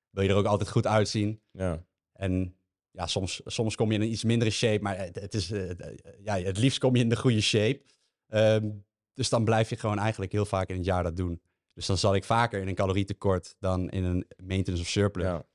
[0.10, 1.42] Wil je er ook altijd goed uitzien.
[1.52, 1.86] Ja.
[2.14, 2.59] En
[3.00, 5.70] ja, soms, soms kom je in een iets mindere shape, maar het, het is, eh,
[5.70, 7.82] eh, ja, het liefst kom je in de goede shape.
[8.28, 8.70] Ehm,
[9.14, 11.42] dus dan blijf je gewoon eigenlijk heel vaak in het jaar dat doen.
[11.74, 15.26] Dus dan zal ik vaker in een calorietekort dan in een maintenance of surplus.
[15.26, 15.46] Ja.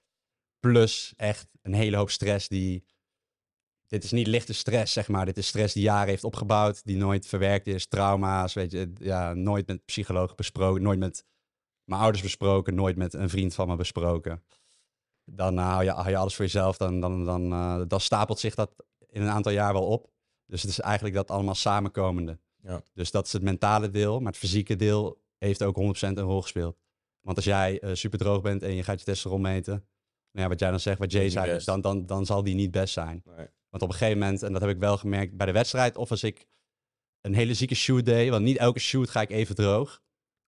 [0.60, 2.84] Plus echt een hele hoop stress die...
[3.86, 5.26] Dit is niet lichte stress, zeg maar.
[5.26, 7.86] Dit is stress die jaren heeft opgebouwd, die nooit verwerkt is.
[7.86, 8.92] Trauma's, weet je.
[8.98, 11.24] Ja, nooit met psycholoog besproken, nooit met
[11.84, 14.42] mijn ouders besproken, nooit met een vriend van me besproken.
[15.24, 18.38] Dan eh, hou, je, hou je alles voor jezelf, dan, dan, dan, eh, dan stapelt
[18.38, 18.70] zich dat
[19.10, 20.10] in een aantal jaar wel op.
[20.46, 22.38] Dus het is eigenlijk dat allemaal samenkomende.
[22.62, 22.82] Ja.
[22.92, 25.80] Dus dat is het mentale deel, maar het fysieke deel heeft ook 100%
[26.18, 26.76] een rol gespeeld.
[27.20, 29.72] Want als jij uh, super droog bent en je gaat je testosteron meten,
[30.30, 32.70] nou ja, wat jij dan zegt, wat Jay zei, dan, dan, dan zal die niet
[32.70, 33.22] best zijn.
[33.24, 33.46] Nee.
[33.68, 36.10] Want op een gegeven moment, en dat heb ik wel gemerkt bij de wedstrijd, of
[36.10, 36.46] als ik
[37.20, 40.02] een hele zieke shoot deed, want niet elke shoot ga ik even droog.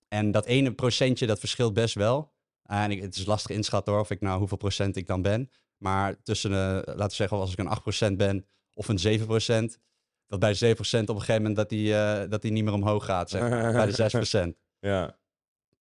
[0.09, 2.32] En dat ene procentje, dat verschilt best wel.
[2.67, 5.51] En ik, het is lastig inschatten hoor, of ik nou hoeveel procent ik dan ben.
[5.77, 9.79] Maar tussen, uh, laten we zeggen, als ik een 8% ben of een 7%,
[10.27, 12.73] dat bij de 7% op een gegeven moment dat die, uh, dat die niet meer
[12.73, 14.59] omhoog gaat, zeg maar, bij de 6%.
[14.81, 15.17] Ja.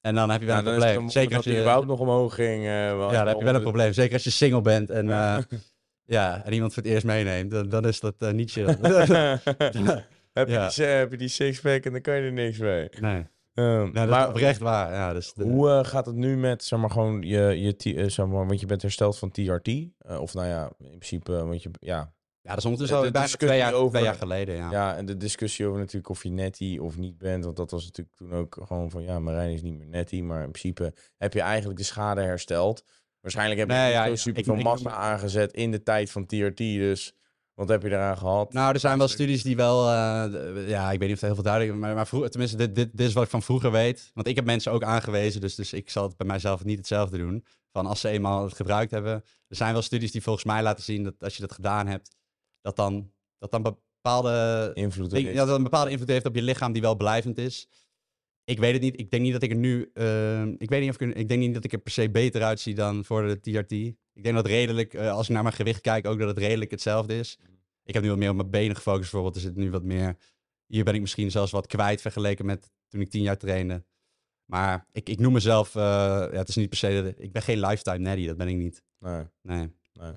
[0.01, 1.09] En dan heb je wel een probleem.
[1.09, 2.63] Zeker als je überhaupt nog omhoog ging.
[2.63, 3.93] Uh, ja, dan heb je wel een probleem.
[3.93, 5.37] Zeker als je single bent en, uh,
[6.15, 8.65] ja, en iemand voor het eerst meeneemt, dan, dan is dat niet chill.
[10.33, 12.89] heb, je die, heb je die sixpack en dan kan je er niks mee.
[12.99, 13.25] Nee.
[13.55, 14.93] Ja, dat maar is oprecht waar.
[14.93, 15.43] Ja, dus de...
[15.43, 18.59] Hoe uh, gaat het nu met, zeg maar, gewoon je, je uh, zeg maar, want
[18.59, 19.67] je bent hersteld van TRT.
[19.67, 22.13] Uh, of nou ja, in principe, want je, ja.
[22.41, 24.71] Ja, dat is ondertussen al bijna twee jaar, over, twee jaar geleden, ja.
[24.71, 27.43] Ja, en de discussie over natuurlijk of je netty of niet bent.
[27.43, 30.21] Want dat was natuurlijk toen ook gewoon van, ja, Marijn is niet meer netty.
[30.21, 32.83] Maar in principe heb je eigenlijk de schade hersteld.
[33.21, 36.57] Waarschijnlijk heb je nee, ja, super veel massa ik, aangezet in de tijd van TRT.
[36.57, 37.15] Dus
[37.55, 38.53] wat heb je eraan gehad?
[38.53, 41.33] Nou, er zijn wel studies die wel, uh, ja, ik weet niet of het heel
[41.33, 43.71] veel duidelijk is, maar, maar vroeger, tenminste, dit, dit, dit is wat ik van vroeger
[43.71, 44.11] weet.
[44.13, 47.17] Want ik heb mensen ook aangewezen, dus, dus ik zal het bij mijzelf niet hetzelfde
[47.17, 47.45] doen.
[47.71, 49.13] Van als ze eenmaal het gebruikt hebben.
[49.47, 52.15] Er zijn wel studies die volgens mij laten zien dat als je dat gedaan hebt,
[52.61, 56.41] dat dan, dat dan bepaalde invloed, denk, ja, dat een bepaalde invloed heeft op je
[56.41, 57.67] lichaam die wel blijvend is.
[58.43, 58.99] Ik weet het niet.
[58.99, 59.91] Ik denk niet dat ik er nu.
[59.93, 62.43] Uh, ik weet niet of ik, ik denk niet dat ik er per se beter
[62.43, 63.95] uitzie dan voor de TRT.
[64.15, 66.71] Ik denk dat redelijk, uh, als ik naar mijn gewicht kijk, ook dat het redelijk
[66.71, 67.39] hetzelfde is.
[67.83, 69.35] Ik heb nu wat meer op mijn benen gefocust bijvoorbeeld.
[69.35, 70.17] Er zit nu wat meer...
[70.65, 73.85] Hier ben ik misschien zelfs wat kwijt vergeleken met toen ik tien jaar trainde.
[74.45, 75.75] Maar ik, ik noem mezelf...
[75.75, 77.13] Uh, ja, het is niet per se...
[77.17, 78.83] Ik ben geen lifetime natty, dat ben ik niet.
[78.99, 79.25] Nee.
[79.41, 79.71] Nee.
[79.93, 80.13] nee.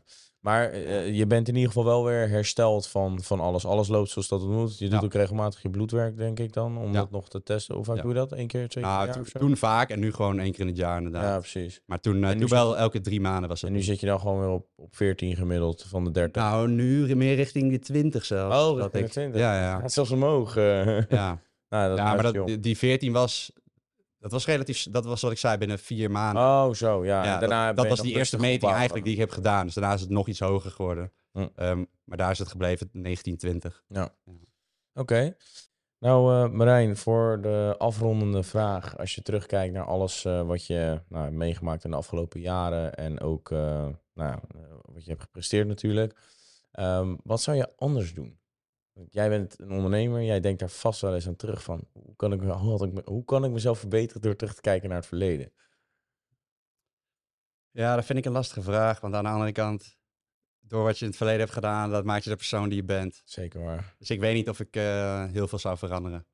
[0.49, 3.67] Maar uh, je bent in ieder geval wel weer hersteld van, van alles.
[3.67, 4.79] Alles loopt zoals dat het moet.
[4.79, 5.05] Je doet Ja.
[5.05, 6.99] ook regelmatig je bloedwerk, denk ik dan, om Ja.
[6.99, 7.75] dat nog te testen.
[7.75, 8.03] Hoe vaak Ja.
[8.03, 8.33] doe je dat?
[8.33, 9.39] Eén keer, twee keer Nou, per jaar toen, of zo?
[9.39, 11.23] toen vaak en nu gewoon één keer in het jaar inderdaad.
[11.23, 11.81] Ja, precies.
[11.87, 13.71] Maar toen, uh, toen zit wel elke drie maanden was het.
[13.71, 16.43] En nu zit je dan gewoon weer op, op 14 gemiddeld van de 30.
[16.43, 18.57] Nou, nu meer richting de 20 zelfs.
[18.57, 19.41] oh, dat richting ik, de 20.
[19.41, 19.79] Ja, ja.
[19.81, 20.57] Gaat zelfs omhoog.
[20.57, 20.87] eh.
[21.09, 21.41] ja.
[21.71, 23.53] nou, dat ja, maar dat, die 14 was...
[24.19, 24.87] Dat was relatief...
[24.91, 26.43] Dat was wat ik zei, binnen vier maanden.
[26.43, 27.25] Oh, zo, ja.
[27.25, 28.79] Ja, daarna dat, dat was die eerste meting opbouwen.
[28.79, 29.65] eigenlijk die ik heb gedaan.
[29.65, 31.13] Dus daarna is het nog iets hoger geworden.
[31.33, 31.47] Hm.
[31.55, 33.83] Ehm, maar daar is het gebleven, 1920.
[34.95, 35.37] Oké.
[35.99, 38.99] Nou, eh, Marijn, voor de afrondende vraag.
[38.99, 42.95] Als je terugkijkt naar alles eh, wat je nou, hebt meegemaakt in de afgelopen jaren.
[42.95, 44.41] En ook eh, nou,
[44.83, 46.17] wat je hebt gepresteerd natuurlijk.
[46.73, 48.39] Ehm, wat zou je anders doen?
[49.11, 50.23] Jij bent een ondernemer.
[50.23, 51.89] Jij denkt daar vast wel eens aan terug van.
[51.93, 54.99] Hoe kan ik, hoe ik, hoe kan ik mezelf verbeteren door terug te kijken naar
[54.99, 55.53] het verleden?
[57.71, 59.01] Ja, dat vind ik een lastige vraag.
[59.01, 59.99] Want aan de andere kant,
[60.61, 62.85] door wat je in het verleden hebt gedaan, dat maakt je de persoon die je
[62.85, 63.23] bent.
[63.25, 63.95] Zeker waar.
[63.99, 66.27] Dus ik weet niet of ik eh, heel veel zou veranderen.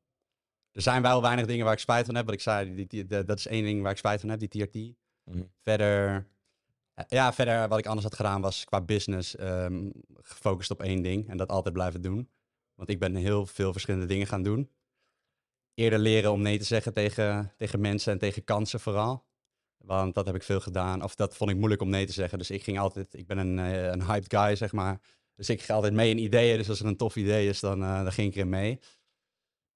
[0.73, 2.25] Er zijn wel weinig dingen waar ik spijt van heb.
[2.25, 4.49] Wat ik zei, die, die- dat is één ding waar ik spijt van heb, die
[4.49, 4.75] TRT.
[5.25, 5.45] Mhm.
[5.63, 6.27] Verder,
[6.95, 11.03] eh, ja, verder wat ik anders had gedaan was qua business ehm, gefocust op één
[11.03, 11.29] ding.
[11.29, 12.31] En dat altijd blijven doen.
[12.75, 14.71] Want ik ben heel veel verschillende dingen gaan doen.
[15.75, 19.25] Eerder leren om nee te zeggen tegen, tegen mensen en tegen kansen vooral.
[19.77, 21.03] Want dat heb ik veel gedaan.
[21.03, 22.39] Of dat vond ik moeilijk om nee te zeggen.
[22.39, 25.01] Dus ik ging altijd, ik ben een, eh, een hyped guy, zeg maar.
[25.37, 26.57] Dus ik ga altijd mee in ideeën.
[26.57, 28.81] Dus als er een tof idee is, dan, eh, dan ging ik erin mee.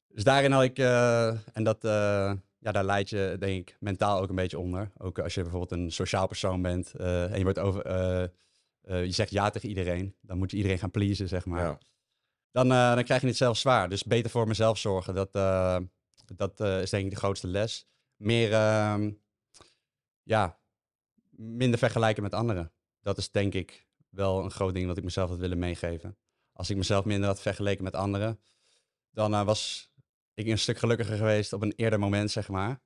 [0.08, 4.20] Dus daarin had ik, eh, en dat, eh, ja, daar leid je denk ik mentaal
[4.20, 4.90] ook een beetje onder.
[4.98, 7.82] Ook als je bijvoorbeeld een sociaal persoon bent en je, wordt over,
[8.82, 10.14] je zegt ja tegen iedereen.
[10.20, 11.64] Dan moet je iedereen gaan pleasen, zeg maar.
[11.64, 11.78] Ja.
[12.50, 13.88] Dan, eh, dan krijg je het zelf zwaar.
[13.88, 15.14] Dus beter voor mezelf zorgen.
[15.14, 15.78] Dat, eh,
[16.36, 17.86] dat eh, is denk ik de grootste les.
[18.16, 19.10] Meer, ehm,
[20.22, 20.58] ja,
[21.30, 22.72] minder vergelijken met anderen.
[23.00, 26.18] Dat is denk ik wel een groot ding dat ik mezelf had willen meegeven.
[26.52, 28.40] Als ik mezelf minder had vergeleken met anderen,
[29.10, 29.90] dan was
[30.34, 32.80] ik een stuk gelukkiger geweest op een eerder moment, zeg maar.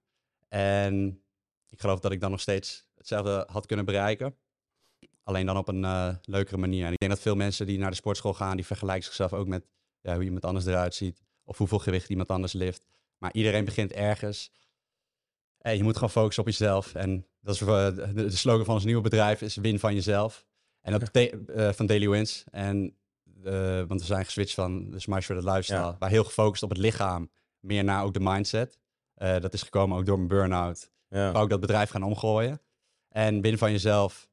[0.49, 1.25] En
[1.69, 4.37] ik geloof dat ik dan nog steeds hetzelfde had kunnen bereiken.
[5.23, 6.87] Alleen dan op een eh, leukere manier.
[6.87, 9.47] En ik denk dat veel mensen die naar de sportschool gaan, die vergelijken zichzelf ook
[9.47, 9.67] met
[10.01, 11.23] ja, hoe iemand anders eruit ziet.
[11.45, 12.87] Of hoeveel gewicht iemand anders lift.
[13.19, 14.53] Maar iedereen begint ergens.
[15.59, 16.95] En je moet gewoon focussen op jezelf.
[16.95, 20.47] En dat is eh, de, de slogan van ons nieuwe bedrijf is win van jezelf.
[20.81, 22.45] En dat eh, van Daily Wins.
[22.51, 22.97] En,
[23.87, 25.79] want we zijn geswitcht van de Smash for the Lifestyle.
[25.79, 25.97] Ja.
[25.99, 27.31] Waar heel gefocust op het lichaam.
[27.61, 28.79] Meer naar ook de mindset.
[29.15, 30.91] Dat is gekomen ook door mijn burn-out.
[31.09, 31.33] Ja.
[31.33, 32.61] Wou ik dat bedrijf gaan omgooien.
[33.09, 34.32] En win van jezelf.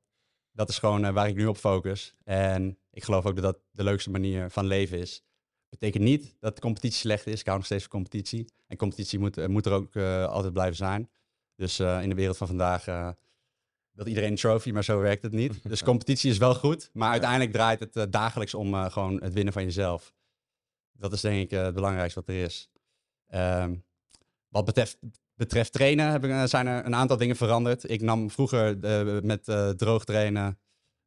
[0.52, 2.16] Dat is gewoon eh, waar ik nu op focus.
[2.24, 5.24] En ik geloof ook dat dat de leukste manier van leven is.
[5.70, 7.40] Betekent niet dat de competitie slecht is.
[7.40, 8.46] Ik hou nog steeds van competitie.
[8.68, 11.10] En competitie moet, eh, moet er ook eh, altijd blijven zijn.
[11.56, 13.10] Dus in de wereld van vandaag eh
[13.92, 15.64] wil iedereen een trophy, maar zo werkt het niet.
[15.64, 16.90] Dus competitie is wel goed.
[16.94, 20.14] Maar uiteindelijk draait het dagelijks om gewoon het winnen van jezelf.
[20.92, 22.70] Dat is denk ik het belangrijkste wat er is.
[23.28, 23.76] Ehm,
[24.48, 24.98] wat betreft,
[25.40, 27.90] betreft trainen heb ik, eh, zijn er een aantal dingen veranderd.
[27.90, 30.60] Ik nam vroeger eh, met eh, droog trainen,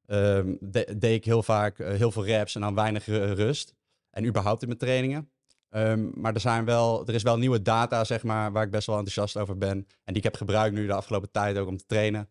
[0.06, 3.74] ehm, de- deed ik heel vaak heel veel reps en dan weinig ru- rust.
[4.10, 5.30] En überhaupt in mijn trainingen.
[5.68, 8.86] Ehm, maar er, zijn wel, er is wel nieuwe data, zeg maar, waar ik best
[8.86, 9.76] wel enthousiast over ben.
[9.78, 12.28] En die ik heb gebruikt nu de afgelopen tijd ook om te trainen.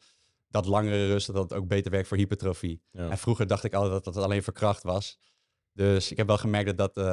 [0.49, 2.81] Dat langere rust, dat dat ook beter werkt voor hypertrofie.
[2.91, 3.09] Ja.
[3.09, 5.19] En vroeger dacht ik altijd dat dat alleen voor kracht was.
[5.73, 7.05] Dus ik heb wel gemerkt dat dat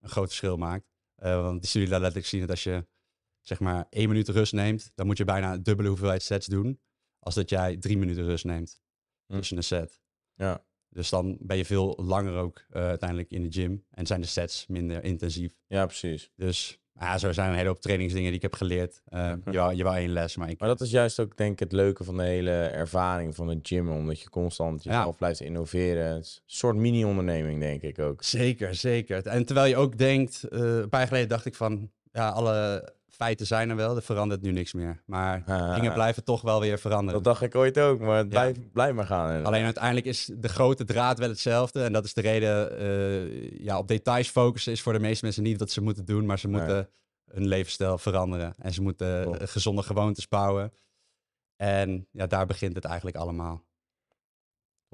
[0.00, 0.84] een groot verschil maakt.
[1.14, 2.86] Want die studie laat letterlijk zien dat als je
[3.44, 6.80] zeg maar één minuut rust neemt, dan moet je bijna dubbele hoeveelheid sets doen.
[7.18, 8.82] Als dat jij drie minuten rust neemt
[9.26, 9.34] Hm.
[9.36, 10.00] tussen een set.
[10.34, 10.64] Ja.
[10.88, 13.84] Dus dan ben je veel langer ook eh, uiteindelijk in de gym.
[13.90, 15.52] En zijn de sets minder intensief.
[15.66, 16.30] ja, precies.
[16.36, 19.02] Dus ja, zo zijn een hele hoop trainingsdingen die ik heb geleerd.
[19.04, 20.58] Eh, je, wou, je wou één les, maar ik...
[20.60, 23.68] Maar dat is juist ook denk ik het leuke van de hele ervaring van het
[23.68, 23.88] gym.
[23.90, 26.14] Omdat je constant jezelf blijft innoveren.
[26.14, 28.22] Het is een soort mini-onderneming denk ik ook.
[28.22, 29.26] Zeker, zeker.
[29.26, 32.88] En terwijl je ook denkt, eh, een paar jaar geleden dacht ik van, ja, alle
[33.14, 35.02] feiten zijn er wel, er verandert nu niks meer.
[35.06, 37.12] Maar Ah, dingen blijven toch wel weer veranderen.
[37.22, 38.40] Dat dacht ik ooit ook, maar het Ja.
[38.40, 39.26] blijft blijft maar gaan.
[39.26, 39.46] inderdaad.
[39.46, 41.82] Alleen uiteindelijk is de grote draad wel hetzelfde.
[41.84, 45.42] En dat is de reden, eh, ja, op details focussen is voor de meeste mensen
[45.42, 46.60] niet wat ze moeten doen, maar ze Nee.
[46.60, 46.88] moeten
[47.30, 48.54] hun levensstijl veranderen.
[48.58, 50.72] En ze moeten gezonde gewoontes bouwen.
[51.56, 53.62] En ja, daar begint het eigenlijk allemaal.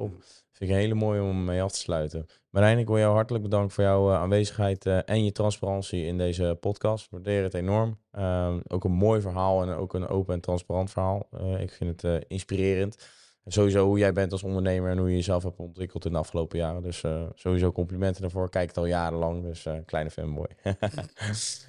[0.08, 2.26] Vind ik een hele mooie om mee af te sluiten.
[2.50, 6.18] Marijn, ik wil jou hartelijk bedanken voor jouw eh, aanwezigheid eh, en je transparantie in
[6.18, 7.04] deze podcast.
[7.04, 7.98] Ik waardeer het enorm.
[8.10, 11.28] Ehm, ook een mooi verhaal en ook een open en transparant verhaal.
[11.30, 13.08] Eh, ik vind het inspirerend.
[13.52, 16.58] Sowieso hoe jij bent als ondernemer en hoe je jezelf hebt ontwikkeld in de afgelopen
[16.58, 16.82] jaren.
[16.82, 18.50] Dus eh, sowieso complimenten daarvoor.
[18.50, 20.46] Kijk het al jarenlang, dus eh, kleine fanboy.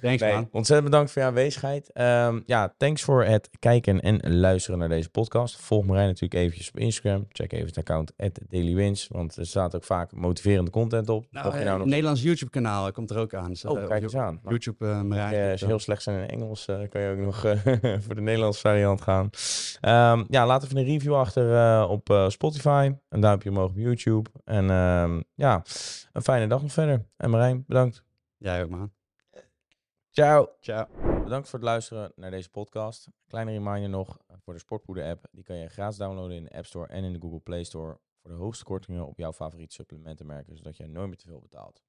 [0.00, 0.48] Nee, man.
[0.52, 1.90] ontzettend bedankt voor je aanwezigheid.
[1.92, 5.56] Ehm, ja, thanks voor het kijken en luisteren naar deze podcast.
[5.56, 7.26] Volg Marijn natuurlijk eventjes op Instagram.
[7.28, 8.12] Check even het account
[8.48, 11.26] @dailywins, want er staat ook vaak motiverende content op.
[11.30, 11.88] Nou, Mocht je eh, nou nog...
[11.88, 13.48] Nederlands YouTube kanaal komt er ook aan.
[13.48, 14.38] Dus, Oh, kijk eens aan.
[14.42, 15.50] Nou, YouTube uh, Marijn.
[15.50, 17.36] als je heel slecht zijn in Engels, kan je ook nog
[18.04, 19.30] voor de Nederlandse variant gaan.
[19.80, 22.92] Ehm, ja, laat even een review achter op eh, Spotify.
[23.08, 24.30] Een duimpje omhoog op YouTube.
[24.44, 25.62] En ehm, ja,
[26.12, 27.06] een fijne dag nog verder.
[27.16, 28.04] En Marijn, bedankt.
[28.36, 28.92] Jij ook man.
[30.10, 30.48] Ciao.
[30.60, 30.86] Ciao.
[31.24, 33.08] Bedankt voor het luisteren naar deze podcast.
[33.26, 35.26] Kleine reminder nog eh, voor de Sportpoeder app.
[35.30, 38.00] Die kan je gratis downloaden in de App Store en in de Google Play Store.
[38.20, 41.82] Voor de hoogste kortingen op jouw favoriete supplementenmerken, zodat je nooit meer te veel betaalt.